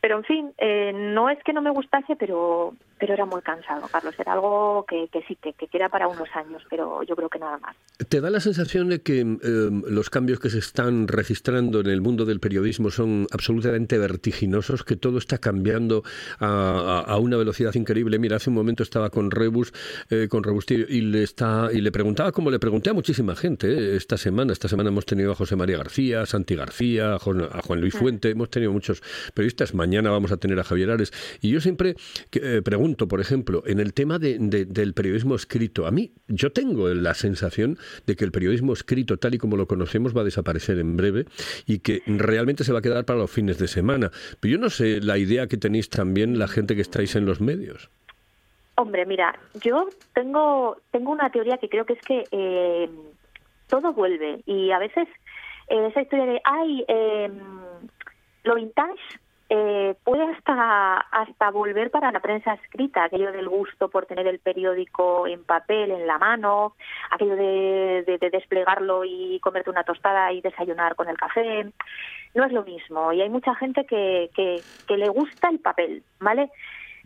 pero 0.00 0.18
en 0.18 0.24
fin, 0.24 0.52
eh, 0.58 0.92
no 0.94 1.28
es 1.30 1.42
que 1.42 1.52
no 1.52 1.62
me 1.62 1.70
gustase, 1.70 2.16
pero 2.16 2.74
pero 2.98 3.14
era 3.14 3.24
muy 3.24 3.42
cansado, 3.42 3.88
Carlos. 3.88 4.14
Era 4.18 4.32
algo 4.32 4.84
que, 4.88 5.08
sí, 5.26 5.36
que, 5.36 5.52
que 5.52 5.66
queda 5.68 5.88
para 5.88 6.08
unos 6.08 6.28
años, 6.34 6.62
pero 6.68 7.02
yo 7.02 7.16
creo 7.16 7.28
que 7.28 7.38
nada 7.38 7.58
más. 7.58 7.76
¿Te 8.08 8.20
da 8.20 8.30
la 8.30 8.40
sensación 8.40 8.88
de 8.88 9.00
que 9.02 9.20
em, 9.20 9.38
los 9.88 10.10
cambios 10.10 10.38
que 10.38 10.50
se 10.50 10.58
están 10.58 11.08
registrando 11.08 11.80
en 11.80 11.88
el 11.88 12.00
mundo 12.00 12.24
del 12.24 12.40
periodismo 12.40 12.90
son 12.90 13.26
absolutamente 13.32 13.98
vertiginosos, 13.98 14.84
que 14.84 14.96
todo 14.96 15.18
está 15.18 15.38
cambiando 15.38 16.02
a, 16.38 17.16
una 17.20 17.36
velocidad 17.36 17.74
increíble? 17.74 18.18
Mira, 18.18 18.36
hace 18.36 18.50
un 18.50 18.56
momento 18.56 18.82
estaba 18.82 19.10
con 19.10 19.30
Rebus, 19.30 19.72
eh, 20.10 20.28
con 20.28 20.44
Rebustillo, 20.44 20.86
y 20.88 21.00
le, 21.00 21.22
está, 21.22 21.70
y 21.72 21.80
le 21.80 21.90
preguntaba, 21.90 22.32
como 22.32 22.50
le 22.50 22.58
pregunté 22.58 22.90
a 22.90 22.94
muchísima 22.94 23.34
gente 23.34 23.68
eh, 23.68 23.96
esta 23.96 24.16
semana. 24.16 24.52
Esta 24.52 24.68
semana 24.68 24.90
hemos 24.90 25.06
tenido 25.06 25.32
a 25.32 25.34
José 25.34 25.56
María 25.56 25.78
García, 25.78 26.22
a 26.22 26.26
Santi 26.26 26.54
García, 26.54 27.14
a 27.14 27.18
Juan, 27.18 27.80
Luis 27.80 27.94
Fuente, 27.94 28.30
hemos 28.30 28.50
tenido 28.50 28.72
muchos 28.72 29.02
periodistas. 29.34 29.74
Mañana 29.74 30.10
vamos 30.10 30.32
a 30.32 30.36
tener 30.36 30.58
a 30.60 30.64
Javier 30.64 30.90
Ares. 30.90 31.12
Y 31.40 31.50
yo 31.50 31.60
siempre 31.60 31.96
eh, 32.32 32.62
por 32.96 33.20
ejemplo, 33.20 33.62
en 33.66 33.80
el 33.80 33.92
tema 33.92 34.18
del 34.18 34.94
periodismo 34.94 35.34
escrito, 35.34 35.86
a 35.86 35.90
mí 35.90 36.12
yo 36.28 36.52
tengo 36.52 36.88
la 36.88 37.14
sensación 37.14 37.78
de 38.06 38.16
que 38.16 38.24
el 38.24 38.32
periodismo 38.32 38.72
escrito 38.72 39.18
tal 39.18 39.34
y 39.34 39.38
como 39.38 39.56
lo 39.56 39.66
conocemos 39.66 40.16
va 40.16 40.22
a 40.22 40.24
desaparecer 40.24 40.78
en 40.78 40.96
breve 40.96 41.26
y 41.66 41.80
que 41.80 42.02
realmente 42.06 42.64
se 42.64 42.72
va 42.72 42.78
a 42.78 42.82
quedar 42.82 43.04
para 43.04 43.18
los 43.18 43.30
fines 43.30 43.58
de 43.58 43.68
semana. 43.68 44.10
Pero 44.40 44.52
yo 44.52 44.58
no 44.58 44.70
sé 44.70 45.00
la 45.00 45.18
idea 45.18 45.46
que 45.46 45.56
tenéis 45.56 45.88
también 45.90 46.38
la 46.38 46.48
gente 46.48 46.74
que 46.74 46.82
estáis 46.82 47.16
en 47.16 47.26
los 47.26 47.40
medios. 47.40 47.90
Hombre, 48.76 49.06
mira, 49.06 49.38
yo 49.62 49.88
tengo, 50.14 50.76
tengo 50.92 51.10
una 51.10 51.30
teoría 51.30 51.58
que 51.58 51.68
creo 51.68 51.84
que 51.84 51.94
es 51.94 52.00
que 52.02 52.24
eh, 52.30 52.88
todo 53.66 53.92
vuelve 53.92 54.40
y 54.46 54.70
a 54.70 54.78
veces 54.78 55.08
eh, 55.68 55.88
esa 55.88 56.02
historia 56.02 56.26
de, 56.26 56.40
ay, 56.44 56.84
eh, 56.86 57.30
lo 58.44 58.54
vintage 58.54 59.00
eh, 59.50 59.94
puede 60.04 60.24
hasta, 60.24 60.98
hasta 60.98 61.50
volver 61.50 61.90
para 61.90 62.12
la 62.12 62.20
prensa 62.20 62.52
escrita, 62.54 63.04
aquello 63.04 63.32
del 63.32 63.48
gusto 63.48 63.88
por 63.88 64.04
tener 64.04 64.26
el 64.26 64.40
periódico 64.40 65.26
en 65.26 65.42
papel, 65.42 65.90
en 65.90 66.06
la 66.06 66.18
mano, 66.18 66.74
aquello 67.10 67.34
de, 67.34 68.18
desplegarlo 68.30 69.04
y 69.04 69.40
comerte 69.40 69.70
una 69.70 69.84
tostada 69.84 70.32
y 70.32 70.42
desayunar 70.42 70.96
con 70.96 71.08
el 71.08 71.16
café. 71.16 71.72
No 72.34 72.44
es 72.44 72.52
lo 72.52 72.62
mismo 72.62 73.10
y 73.12 73.22
hay 73.22 73.30
mucha 73.30 73.54
gente 73.54 73.86
que, 73.86 74.28
que, 74.34 74.96
le 74.96 75.08
gusta 75.08 75.48
el 75.48 75.60
papel, 75.60 76.02
¿vale? 76.20 76.50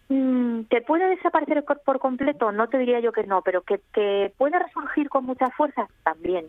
Mm, 0.08 0.62
¿Te 0.64 0.80
puede 0.80 1.08
desaparecer 1.10 1.64
por 1.84 2.00
completo? 2.00 2.50
No 2.50 2.68
te 2.68 2.78
diría 2.78 2.98
yo 2.98 3.12
que 3.12 3.22
no, 3.22 3.42
pero 3.42 3.62
que, 3.62 3.80
que 3.94 4.32
puede 4.36 4.58
resurgir 4.58 5.08
con 5.08 5.24
mucha 5.26 5.48
fuerza 5.50 5.86
también 6.02 6.46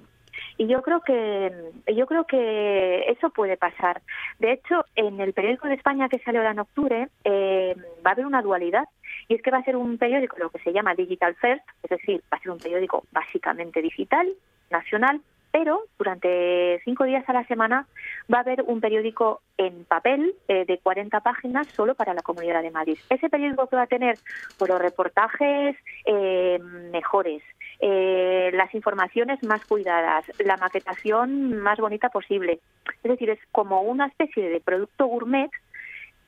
y 0.58 0.68
yo 0.68 0.82
creo 0.82 1.02
que 1.02 1.52
yo 1.96 2.06
creo 2.06 2.26
que 2.26 3.06
eso 3.10 3.30
puede 3.30 3.58
pasar. 3.58 4.02
De 4.40 4.54
hecho 4.54 4.86
en 4.96 5.20
el 5.20 5.34
periódico 5.34 5.68
de 5.68 5.76
España 5.76 6.10
que 6.10 6.20
sale 6.20 6.38
ahora 6.38 6.52
en 6.52 6.60
octubre 6.60 7.10
eh, 7.24 7.76
va 8.06 8.12
a 8.12 8.14
haber 8.14 8.26
una 8.26 8.42
dualidad. 8.42 8.86
Y 9.28 9.36
es 9.36 9.42
que 9.42 9.52
va 9.52 9.60
a 9.60 9.64
ser 9.64 9.76
un 9.76 9.98
periódico 9.98 10.38
lo 10.38 10.50
que 10.50 10.60
se 10.60 10.74
llama 10.74 10.96
digital 10.96 11.36
first 11.36 11.64
es 11.84 11.90
decir 11.90 12.22
va 12.32 12.38
a 12.38 12.42
ser 12.42 12.52
un 12.52 12.58
periódico 12.58 13.04
básicamente 13.12 13.82
digital 13.82 14.28
nacional 14.70 15.22
pero 15.54 15.84
durante 16.00 16.82
cinco 16.84 17.04
días 17.04 17.24
a 17.30 17.34
la 17.34 17.46
semana 17.46 17.86
va 18.34 18.40
a 18.40 18.42
haber 18.42 18.64
un 18.64 18.82
periódico 18.82 19.42
en 19.56 19.86
papel 19.86 20.34
eh, 20.48 20.66
de 20.66 20.80
40 20.80 21.20
páginas 21.20 21.68
solo 21.68 21.94
para 21.94 22.16
la 22.16 22.24
Comunidad 22.24 22.64
de 22.64 22.72
Madrid. 22.72 22.98
Ese 23.08 23.30
periódico 23.30 23.68
que 23.68 23.76
va 23.76 23.84
a 23.84 23.88
tener 23.88 24.18
por 24.58 24.70
los 24.70 24.82
reportajes 24.82 25.78
eh, 26.06 26.60
mejores, 26.92 27.44
eh, 27.80 28.50
las 28.56 28.74
informaciones 28.74 29.44
más 29.44 29.64
cuidadas, 29.66 30.26
la 30.44 30.58
maquetación 30.58 31.60
más 31.60 31.78
bonita 31.78 32.10
posible. 32.10 32.60
Es 33.04 33.12
decir, 33.12 33.30
es 33.30 33.40
como 33.52 33.84
una 33.84 34.08
especie 34.08 34.50
de 34.50 34.60
producto 34.60 35.06
gourmet 35.06 35.52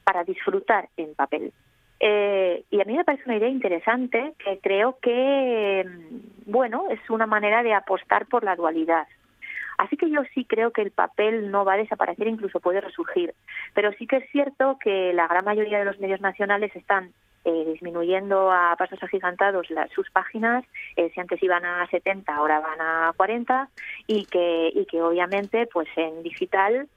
para 0.04 0.24
disfrutar 0.24 0.88
en 0.98 1.16
papel. 1.16 1.52
Eh, 2.00 2.64
y 2.70 2.82
a 2.82 2.86
mí 2.86 2.96
me 2.96 3.06
parece 3.06 3.24
una 3.26 3.38
idea 3.38 3.48
interesante 3.48 4.34
que 4.44 4.60
creo 4.60 4.98
que, 5.02 5.86
mm, 5.86 6.52
bueno, 6.52 6.86
es 6.90 7.00
una 7.10 7.26
manera 7.26 7.64
de 7.64 7.74
apostar 7.74 8.26
por 8.28 8.44
la 8.44 8.56
dualidad. 8.56 9.08
Así 9.78 9.98
que 9.98 10.10
yo 10.10 10.22
sí 10.34 10.46
creo 10.46 10.72
que 10.72 10.82
el 10.82 10.92
papel 10.92 11.52
no 11.52 11.66
va 11.66 11.74
a 11.74 11.78
desaparecer, 11.78 12.28
incluso 12.28 12.60
puede 12.60 12.82
resurgir. 12.82 13.34
Pero 13.74 13.92
sí 13.94 14.08
que 14.08 14.18
es 14.18 14.30
cierto 14.32 14.78
que 14.80 15.14
la 15.14 15.28
gran 15.28 15.44
mayoría 15.44 15.80
de 15.80 15.86
los 15.86 16.00
medios 16.00 16.22
nacionales 16.22 16.74
están 16.76 17.12
eh, 17.44 17.64
disminuyendo 17.68 18.52
a 18.52 18.76
pasos 18.76 19.02
agigantados 19.04 19.70
las, 19.70 19.92
sus 19.92 20.10
páginas, 20.10 20.66
eh, 20.96 21.12
si 21.14 21.20
antes 21.20 21.44
iban 21.44 21.64
a 21.64 21.86
70, 21.88 22.34
ahora 22.34 22.60
van 22.60 22.82
a 22.82 23.14
40, 23.16 23.70
y 24.08 24.26
que, 24.26 24.72
y 24.74 24.86
que 24.86 25.02
obviamente 25.02 25.68
pues 25.68 25.88
en 25.96 26.24
digital 26.24 26.88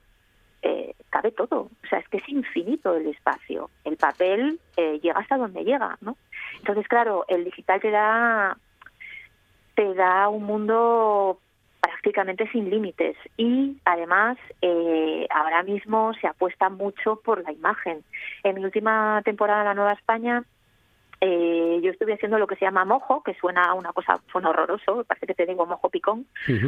eh, 0.61 0.93
cabe 1.09 1.31
todo. 1.31 1.61
O 1.61 1.87
sea, 1.89 1.99
es 1.99 2.07
que 2.09 2.17
es 2.17 2.29
infinito 2.29 2.95
el 2.95 3.07
espacio. 3.07 3.69
El 3.83 3.97
papel 3.97 4.59
llega 4.75 5.19
hasta 5.19 5.37
donde 5.37 5.63
llega, 5.63 5.97
¿no? 6.01 6.17
Entonces, 6.57 6.87
claro, 6.87 7.25
el 7.27 7.43
digital 7.43 7.81
te 7.81 7.91
da, 7.91 8.57
te 9.75 9.93
da 9.93 10.29
un 10.29 10.43
mundo 10.43 11.39
prácticamente 11.79 12.49
sin 12.51 12.69
límites 12.69 13.17
y 13.37 13.77
además 13.85 14.37
eh, 14.61 15.27
ahora 15.29 15.63
mismo 15.63 16.13
se 16.19 16.27
apuesta 16.27 16.69
mucho 16.69 17.17
por 17.17 17.43
la 17.43 17.51
imagen. 17.51 18.03
En 18.43 18.55
mi 18.55 18.63
última 18.63 19.21
temporada 19.23 19.59
de 19.59 19.65
la 19.65 19.73
Nueva 19.73 19.93
España 19.93 20.43
eh, 21.21 21.79
yo 21.83 21.91
estuve 21.91 22.13
haciendo 22.13 22.37
lo 22.37 22.47
que 22.47 22.55
se 22.55 22.65
llama 22.65 22.85
mojo, 22.85 23.21
que 23.23 23.33
suena 23.33 23.63
a 23.63 23.73
una 23.73 23.91
cosa, 23.91 24.21
suena 24.31 24.49
horroroso, 24.49 25.03
parece 25.05 25.27
que 25.27 25.33
te 25.33 25.45
digo 25.45 25.65
mojo 25.65 25.89
picón, 25.89 26.25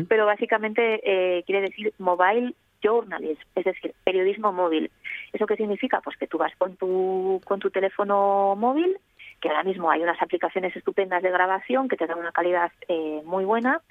pero 0.10 0.26
básicamente 0.26 1.00
eh, 1.06 1.44
quiere 1.44 1.62
decir 1.62 1.94
mobile 1.98 2.54
journalism, 2.82 3.42
es 3.56 3.66
decir, 3.66 3.94
periodismo 4.04 4.52
móvil. 4.52 4.92
¿Eso 5.34 5.46
qué 5.46 5.56
significa? 5.56 6.02
Pues 6.02 6.18
que 6.18 6.28
tú 6.28 6.38
vas 6.38 6.56
con 6.58 6.76
tu, 6.76 7.42
con 7.46 7.60
tu 7.60 7.70
teléfono 7.70 8.56
móvil, 8.56 8.98
que 9.40 9.50
ahora 9.50 9.64
mismo 9.64 9.90
hay 9.90 10.02
unas 10.02 10.22
aplicaciones 10.22 10.76
estupendas 10.76 11.24
de 11.24 11.32
grabación 11.32 11.88
que 11.88 11.98
te 11.98 12.08
dan 12.08 12.20
una 12.20 12.32
calidad 12.32 12.72
eh, 12.88 13.22
muy 13.26 13.46
buena, 13.46 13.82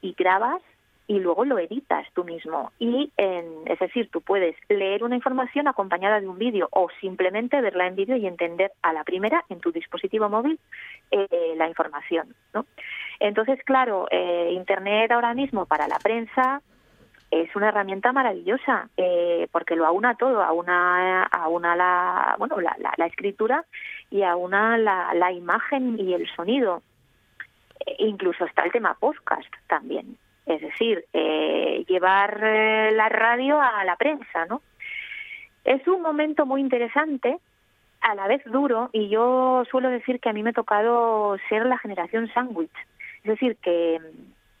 y 0.00 0.14
grabas 0.14 0.62
y 1.08 1.20
luego 1.20 1.44
lo 1.44 1.58
editas 1.58 2.06
tú 2.14 2.24
mismo. 2.24 2.72
Y, 2.78 3.12
es 3.16 3.78
decir, 3.78 4.08
tú 4.10 4.20
puedes 4.20 4.56
leer 4.68 5.04
una 5.04 5.14
información 5.14 5.68
acompañada 5.68 6.20
de 6.20 6.28
un 6.28 6.38
vídeo 6.38 6.68
o 6.72 6.88
simplemente 7.00 7.60
verla 7.60 7.86
en 7.86 7.96
vídeo 7.96 8.16
y 8.16 8.26
entender 8.26 8.72
a 8.82 8.92
la 8.92 9.04
primera 9.04 9.44
en 9.48 9.60
tu 9.60 9.70
dispositivo 9.70 10.28
móvil 10.28 10.58
eh, 11.10 11.54
la 11.56 11.68
información. 11.68 12.34
¿no? 12.52 12.66
Entonces, 13.20 13.60
claro, 13.64 14.08
eh, 14.10 14.50
Internet 14.52 15.12
ahora 15.12 15.34
mismo 15.34 15.66
para 15.66 15.86
la 15.86 15.98
prensa 15.98 16.60
es 17.42 17.54
una 17.56 17.68
herramienta 17.68 18.12
maravillosa 18.12 18.88
eh, 18.96 19.48
porque 19.52 19.76
lo 19.76 19.86
aúna 19.86 20.14
todo, 20.14 20.42
aúna, 20.42 21.24
aúna 21.24 21.76
la, 21.76 22.34
bueno, 22.38 22.60
la, 22.60 22.76
la, 22.96 23.06
escritura 23.06 23.64
y 24.10 24.22
aúna 24.22 24.78
la, 24.78 25.14
la 25.14 25.32
imagen 25.32 25.98
y 25.98 26.14
el 26.14 26.28
sonido. 26.34 26.82
E 27.84 28.06
incluso 28.06 28.44
está 28.44 28.62
el 28.62 28.72
tema 28.72 28.94
podcast 28.94 29.52
también 29.68 30.16
es 30.46 30.60
decir, 30.60 31.04
eh, 31.12 31.84
llevar 31.88 32.40
eh, 32.42 32.92
la 32.92 33.08
radio 33.08 33.60
a 33.60 33.84
la 33.84 33.96
prensa, 33.96 34.46
¿no? 34.46 34.62
Es 35.64 35.86
un 35.88 36.00
momento 36.00 36.46
muy 36.46 36.60
interesante, 36.60 37.38
a 38.00 38.14
la 38.14 38.28
vez 38.28 38.44
duro, 38.44 38.88
y 38.92 39.08
yo 39.08 39.64
suelo 39.68 39.88
decir 39.88 40.20
que 40.20 40.28
a 40.28 40.32
mí 40.32 40.44
me 40.44 40.50
ha 40.50 40.52
tocado 40.52 41.36
ser 41.48 41.66
la 41.66 41.78
generación 41.78 42.30
sándwich, 42.32 42.70
es 43.18 43.24
decir, 43.24 43.56
que, 43.56 44.00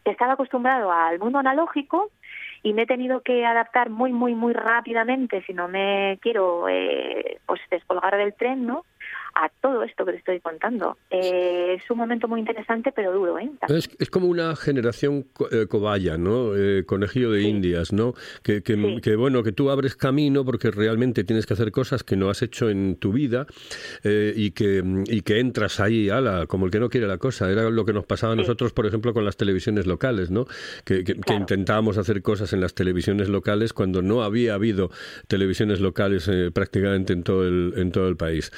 estaba 0.04 0.34
acostumbrado 0.34 0.92
al 0.92 1.18
mundo 1.18 1.40
analógico 1.40 2.10
y 2.62 2.72
me 2.72 2.82
he 2.82 2.86
tenido 2.86 3.20
que 3.20 3.44
adaptar 3.44 3.90
muy, 3.90 4.12
muy, 4.12 4.34
muy 4.34 4.52
rápidamente 4.52 5.42
si 5.42 5.52
no 5.52 5.68
me 5.68 6.18
quiero 6.20 6.68
eh, 6.68 7.38
pues 7.46 7.60
descolgar 7.70 8.16
del 8.16 8.34
tren, 8.34 8.66
¿no? 8.66 8.84
A 9.36 9.50
todo 9.60 9.82
esto 9.82 10.04
que 10.06 10.12
te 10.12 10.18
estoy 10.18 10.40
contando. 10.40 10.96
Eh, 11.10 11.76
es 11.76 11.90
un 11.90 11.98
momento 11.98 12.26
muy 12.26 12.40
interesante, 12.40 12.90
pero 12.90 13.12
duro. 13.12 13.38
¿eh? 13.38 13.50
Es, 13.68 13.90
es 13.98 14.08
como 14.08 14.28
una 14.28 14.56
generación 14.56 15.26
eh, 15.50 15.66
cobaya, 15.68 16.16
¿no? 16.16 16.52
Conejillo 16.86 17.30
de 17.30 17.42
indias, 17.42 17.92
¿no? 17.92 18.14
Que, 18.42 18.62
que, 18.62 19.16
bueno, 19.16 19.42
que 19.42 19.52
tú 19.52 19.70
abres 19.70 19.94
camino 19.94 20.44
porque 20.44 20.70
realmente 20.70 21.22
tienes 21.24 21.44
que 21.44 21.52
hacer 21.52 21.70
cosas 21.70 22.02
que 22.02 22.16
no 22.16 22.30
has 22.30 22.40
hecho 22.40 22.70
en 22.70 22.96
tu 22.96 23.12
vida 23.12 23.46
y, 24.02 24.52
que, 24.52 24.82
y 25.06 25.20
que 25.20 25.38
entras 25.38 25.80
ahí, 25.80 26.08
ala, 26.08 26.46
como 26.46 26.66
el 26.66 26.72
que 26.72 26.80
no 26.80 26.88
quiere 26.88 27.06
la 27.06 27.18
cosa. 27.18 27.50
Era 27.50 27.68
lo 27.68 27.84
que 27.84 27.92
nos 27.92 28.06
pasaba 28.06 28.32
a 28.32 28.36
nosotros, 28.36 28.72
por 28.72 28.86
ejemplo, 28.86 29.12
con 29.12 29.24
las 29.24 29.36
televisiones 29.36 29.86
locales, 29.86 30.30
¿no? 30.30 30.46
Que, 30.84 31.04
que, 31.04 31.16
intentábamos 31.34 31.98
hacer 31.98 32.22
cosas 32.22 32.52
en 32.54 32.60
las 32.60 32.74
televisiones 32.74 33.28
locales 33.28 33.74
cuando 33.74 34.00
no 34.00 34.22
había 34.22 34.54
habido 34.54 34.90
televisiones 35.28 35.80
locales 35.80 36.30
prácticamente 36.54 37.12
en 37.12 37.22
todo 37.22 37.46
el, 37.46 37.74
en 37.76 37.92
todo 37.92 38.08
el 38.08 38.16
país. 38.16 38.50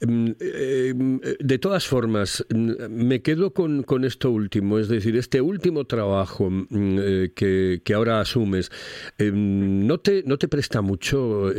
Mm, 0.00 0.19
de 0.26 1.58
todas 1.58 1.86
formas, 1.86 2.44
me 2.50 3.22
quedo 3.22 3.52
con, 3.52 3.82
con, 3.82 4.04
esto 4.04 4.30
último, 4.30 4.78
es 4.78 4.88
decir, 4.88 5.16
este 5.16 5.40
último 5.40 5.84
trabajo 5.84 6.50
mm, 6.50 6.98
eh, 7.00 7.32
que, 7.34 7.80
que, 7.84 7.94
ahora 7.94 8.20
asumes, 8.20 8.70
eh, 9.18 9.30
¿no, 9.32 9.98
te, 9.98 10.22
¿no 10.24 10.38
te 10.38 10.48
presta 10.48 10.80
mucho 10.80 11.52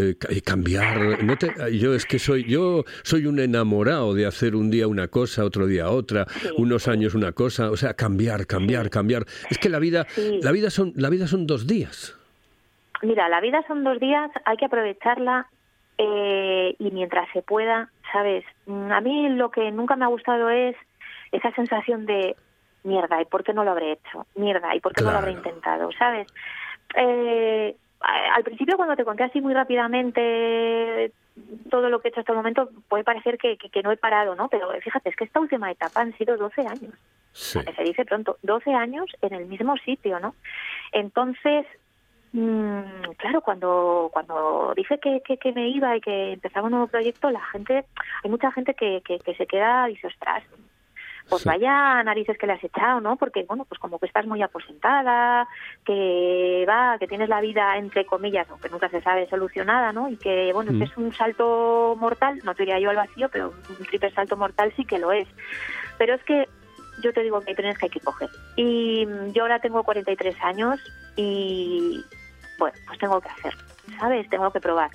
cambiar? 0.43 1.23
No 1.23 1.37
te, 1.37 1.51
yo 1.77 1.93
es 1.93 2.05
que 2.05 2.19
soy, 2.19 2.43
yo 2.45 2.85
soy 3.03 3.25
un 3.25 3.39
enamorado 3.39 4.13
de 4.13 4.25
hacer 4.25 4.55
un 4.55 4.69
día 4.71 4.87
una 4.87 5.07
cosa, 5.07 5.45
otro 5.45 5.67
día 5.67 5.89
otra, 5.89 6.25
unos 6.57 6.87
años 6.87 7.15
una 7.15 7.31
cosa, 7.31 7.71
o 7.71 7.77
sea, 7.77 7.93
cambiar, 7.93 8.47
cambiar, 8.47 8.89
cambiar. 8.89 9.25
Es 9.49 9.57
que 9.57 9.69
la 9.69 9.79
vida, 9.79 10.07
la 10.41 10.51
vida 10.51 10.69
son, 10.69 10.93
la 10.95 11.09
vida 11.09 11.27
son 11.27 11.47
dos 11.47 11.67
días. 11.67 12.15
Mira, 13.03 13.29
la 13.29 13.41
vida 13.41 13.63
son 13.67 13.83
dos 13.83 13.99
días, 13.99 14.29
hay 14.45 14.57
que 14.57 14.65
aprovecharla 14.65 15.47
eh, 16.03 16.75
y 16.79 16.89
mientras 16.89 17.29
se 17.31 17.43
pueda, 17.43 17.91
¿sabes? 18.11 18.43
Mm, 18.65 18.91
a 18.91 19.01
mí 19.01 19.29
lo 19.29 19.51
que 19.51 19.69
nunca 19.71 19.95
me 19.95 20.05
ha 20.05 20.07
gustado 20.07 20.49
es 20.49 20.75
esa 21.31 21.51
sensación 21.51 22.07
de 22.07 22.35
mierda, 22.83 23.21
¿y 23.21 23.25
por 23.25 23.43
qué 23.43 23.53
no 23.53 23.63
lo 23.63 23.71
habré 23.71 23.91
hecho? 23.91 24.25
Mierda, 24.35 24.75
¿y 24.75 24.79
por 24.79 24.93
qué 24.93 25.03
no 25.03 25.11
lo 25.11 25.19
habré 25.19 25.33
intentado? 25.33 25.91
¿Sabes? 25.91 26.27
Eh, 26.95 27.75
al 28.01 28.43
principio 28.43 28.77
cuando 28.77 28.95
te 28.95 29.05
conté 29.05 29.25
así 29.25 29.41
muy 29.41 29.53
rápidamente 29.53 31.11
todo 31.69 31.89
lo 31.89 31.99
que 31.99 32.07
he 32.07 32.11
hecho 32.11 32.21
hasta 32.21 32.31
el 32.31 32.37
momento 32.37 32.69
puede 32.89 33.03
parecer 33.03 33.37
que, 33.37 33.57
que, 33.57 33.83
no 33.83 33.91
he 33.91 33.97
parado, 33.97 34.35
¿no? 34.35 34.49
Pero 34.49 34.69
fíjate, 34.81 35.09
es 35.09 35.15
que 35.15 35.23
esta 35.23 35.39
última 35.39 35.71
etapa 35.71 36.01
han 36.01 36.17
sido 36.17 36.35
12 36.35 36.61
años. 36.61 36.93
Se 37.31 37.83
dice 37.83 38.03
pronto, 38.05 38.37
12 38.41 38.73
años 38.73 39.05
en 39.21 39.33
el 39.33 39.45
mismo 39.45 39.77
sitio, 39.77 40.19
¿no? 40.19 40.35
Entonces, 40.91 41.65
mmm, 42.33 43.11
claro, 43.17 43.41
cuando 43.41 44.09
cuando 44.11 44.73
dije 44.75 44.99
que, 44.99 45.21
que, 45.21 45.51
me 45.53 45.69
iba 45.69 45.95
y 45.95 46.01
que 46.01 46.33
empezaba 46.33 46.65
un 46.65 46.71
nuevo 46.71 46.87
proyecto, 46.87 47.29
la 47.29 47.43
gente, 47.45 47.85
hay 48.23 48.29
mucha 48.29 48.51
gente 48.51 48.73
que, 48.73 49.01
que, 49.05 49.19
que 49.19 49.35
se 49.35 49.47
queda 49.47 49.89
y 49.89 49.93
dice, 49.93 50.07
ostras, 50.07 50.43
pues 51.31 51.45
vaya 51.45 52.03
narices 52.03 52.37
que 52.37 52.45
le 52.45 52.53
has 52.53 52.63
echado, 52.63 52.99
¿no? 52.99 53.15
Porque, 53.15 53.45
bueno, 53.47 53.63
pues 53.65 53.79
como 53.79 53.99
que 53.99 54.05
estás 54.05 54.25
muy 54.27 54.41
aposentada, 54.41 55.47
que 55.85 56.65
va, 56.67 56.97
que 56.99 57.07
tienes 57.07 57.29
la 57.29 57.39
vida, 57.39 57.77
entre 57.77 58.05
comillas, 58.05 58.49
aunque 58.49 58.67
nunca 58.67 58.89
se 58.89 59.01
sabe, 59.01 59.29
solucionada, 59.29 59.93
¿no? 59.93 60.09
Y 60.09 60.17
que, 60.17 60.51
bueno, 60.53 60.73
mm. 60.73 60.81
es 60.81 60.97
un 60.97 61.13
salto 61.13 61.95
mortal, 61.97 62.41
no 62.43 62.53
te 62.53 62.63
diría 62.63 62.79
yo 62.79 62.89
al 62.89 62.97
vacío, 62.97 63.29
pero 63.29 63.53
un 63.69 63.85
triple 63.85 64.11
salto 64.11 64.35
mortal 64.35 64.73
sí 64.75 64.83
que 64.83 64.99
lo 64.99 65.13
es. 65.13 65.27
Pero 65.97 66.15
es 66.15 66.23
que 66.23 66.49
yo 67.01 67.13
te 67.13 67.23
digo 67.23 67.39
que 67.39 67.51
hay 67.51 67.55
trenes 67.55 67.77
que 67.77 67.85
hay 67.85 67.91
que 67.91 68.01
coger. 68.01 68.29
Y 68.57 69.07
yo 69.31 69.43
ahora 69.43 69.59
tengo 69.59 69.83
43 69.83 70.35
años 70.41 70.81
y, 71.15 72.03
bueno, 72.57 72.77
pues 72.87 72.99
tengo 72.99 73.19
que 73.21 73.29
hacer, 73.29 73.55
¿sabes? 73.99 74.29
Tengo 74.29 74.51
que 74.51 74.59
probar. 74.59 74.91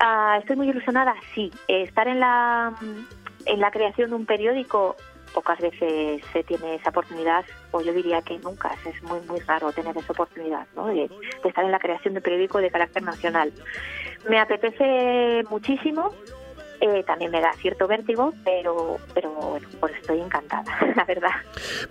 Ah, 0.00 0.36
estoy 0.40 0.56
muy 0.56 0.68
ilusionada, 0.68 1.14
sí. 1.34 1.50
estar 1.66 2.06
en 2.08 2.20
la 2.20 2.74
en 3.46 3.60
la 3.60 3.70
creación 3.70 4.10
de 4.10 4.16
un 4.16 4.26
periódico 4.26 4.96
pocas 5.28 5.60
veces 5.60 6.22
se 6.32 6.42
tiene 6.44 6.76
esa 6.76 6.90
oportunidad, 6.90 7.44
o 7.70 7.80
yo 7.80 7.92
diría 7.92 8.22
que 8.22 8.38
nunca, 8.38 8.74
es 8.84 9.02
muy, 9.02 9.20
muy 9.20 9.40
raro 9.40 9.72
tener 9.72 9.96
esa 9.96 10.12
oportunidad 10.12 10.66
¿no? 10.74 10.86
de, 10.86 11.10
estar 11.44 11.64
en 11.64 11.70
la 11.70 11.78
creación 11.78 12.14
de 12.14 12.18
un 12.18 12.24
periódico 12.24 12.58
de 12.58 12.70
carácter 12.70 13.02
nacional. 13.02 13.52
Me 14.28 14.38
apetece 14.40 15.44
muchísimo, 15.50 16.12
eh, 16.80 17.02
también 17.06 17.30
me 17.30 17.40
da 17.40 17.52
cierto 17.54 17.86
vértigo, 17.86 18.34
pero, 18.44 18.98
pero 19.14 19.30
bueno, 19.32 19.68
pues 19.80 19.94
estoy 20.00 20.20
encantada, 20.20 20.64
la 20.96 21.04
verdad. 21.04 21.30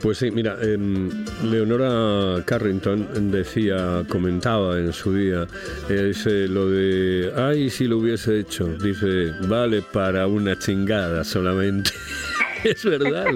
Pues 0.02 0.18
sí, 0.18 0.32
mira, 0.32 0.58
em, 0.62 1.10
Leonora 1.44 2.44
Carrington 2.46 3.32
decía, 3.32 4.04
comentaba 4.10 4.78
en 4.78 4.94
su 4.94 5.14
día, 5.14 5.48
es 5.90 6.26
lo 6.26 6.70
de, 6.70 7.32
ay, 7.36 7.70
si 7.70 7.86
lo 7.86 7.98
hubiese 7.98 8.40
hecho, 8.40 8.66
dice, 8.66 9.32
vale 9.48 9.82
para 9.82 10.28
una 10.28 10.58
chingada 10.58 11.24
solamente. 11.24 11.92
es 12.64 12.84
verdad. 12.84 13.28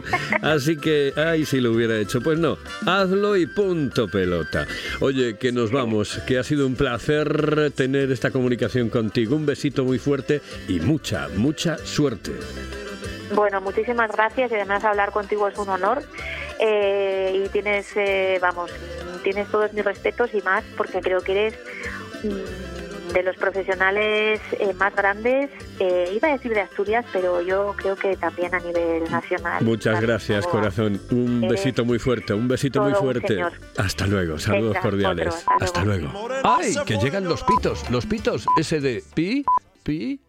Así 0.42 0.78
que, 0.78 1.14
ay, 1.16 1.46
si 1.46 1.60
lo 1.60 1.72
hubiera 1.72 1.98
hecho. 1.98 2.22
Pues 2.22 2.40
no, 2.40 2.58
hazlo 2.86 3.36
y 3.38 3.46
punto 3.46 4.08
pelota. 4.08 4.68
Oye, 5.00 5.38
que 5.38 5.52
nos 5.52 5.72
vamos, 5.72 6.20
que 6.28 6.38
ha 6.38 6.44
sido 6.44 6.68
un 6.68 6.76
placer 6.76 7.72
tener 7.76 8.12
esta 8.12 8.32
comunicación 8.32 8.90
contigo. 8.90 9.36
Un 9.36 9.46
besito 9.46 9.84
muy 9.84 10.00
fuerte 10.00 10.42
y 10.68 10.80
mucha, 10.80 11.28
mucha 11.36 11.78
suerte. 11.78 12.32
Bueno, 13.34 13.62
muchísimas 13.62 14.12
gracias 14.12 14.52
y 14.52 14.56
además 14.56 14.84
hablar 14.84 15.12
contigo 15.12 15.48
es 15.48 15.58
un 15.58 15.70
honor. 15.70 16.04
Eh, 16.60 17.44
y 17.46 17.50
tienes, 17.50 17.88
eh, 17.96 18.38
vamos, 18.42 18.72
tienes 19.24 19.48
todos 19.50 19.74
mis 19.74 19.84
respetos 19.84 20.34
y 20.34 20.42
más 20.42 20.64
porque 20.78 21.00
creo 21.00 21.22
que 21.22 21.32
eres 21.32 21.56
de 23.14 23.24
los 23.24 23.36
profesionales 23.36 24.40
eh, 24.60 24.74
más 24.74 24.96
grandes, 24.96 25.50
eh, 25.80 26.12
iba 26.16 26.30
a 26.30 26.32
decir 26.32 26.54
de 26.54 26.62
Asturias, 26.62 27.06
pero 27.12 27.42
yo 27.42 27.74
creo 27.78 27.96
que 27.96 28.16
también 28.16 28.54
a 28.54 28.60
nivel 28.60 29.04
nacional. 29.10 29.64
Muchas 29.64 30.02
gracias, 30.02 30.48
corazón. 30.48 31.02
Un 31.12 31.42
besito 31.42 31.86
muy 31.86 32.00
fuerte, 32.00 32.34
un 32.34 32.48
besito 32.48 32.82
muy 32.82 32.94
fuerte. 32.94 33.44
Hasta 33.78 34.08
luego, 34.08 34.40
saludos 34.40 34.78
cordiales. 34.78 35.46
hasta, 35.60 35.84
luego. 35.84 36.10
¡Ay! 36.44 36.76
Que 36.86 36.98
llegan 36.98 37.26
los 37.26 37.44
pitos, 37.44 37.90
los 37.90 38.06
pitos, 38.06 38.46
ese 38.58 38.80
de 38.80 39.04
pi, 39.14 39.44
pi. 39.84 40.20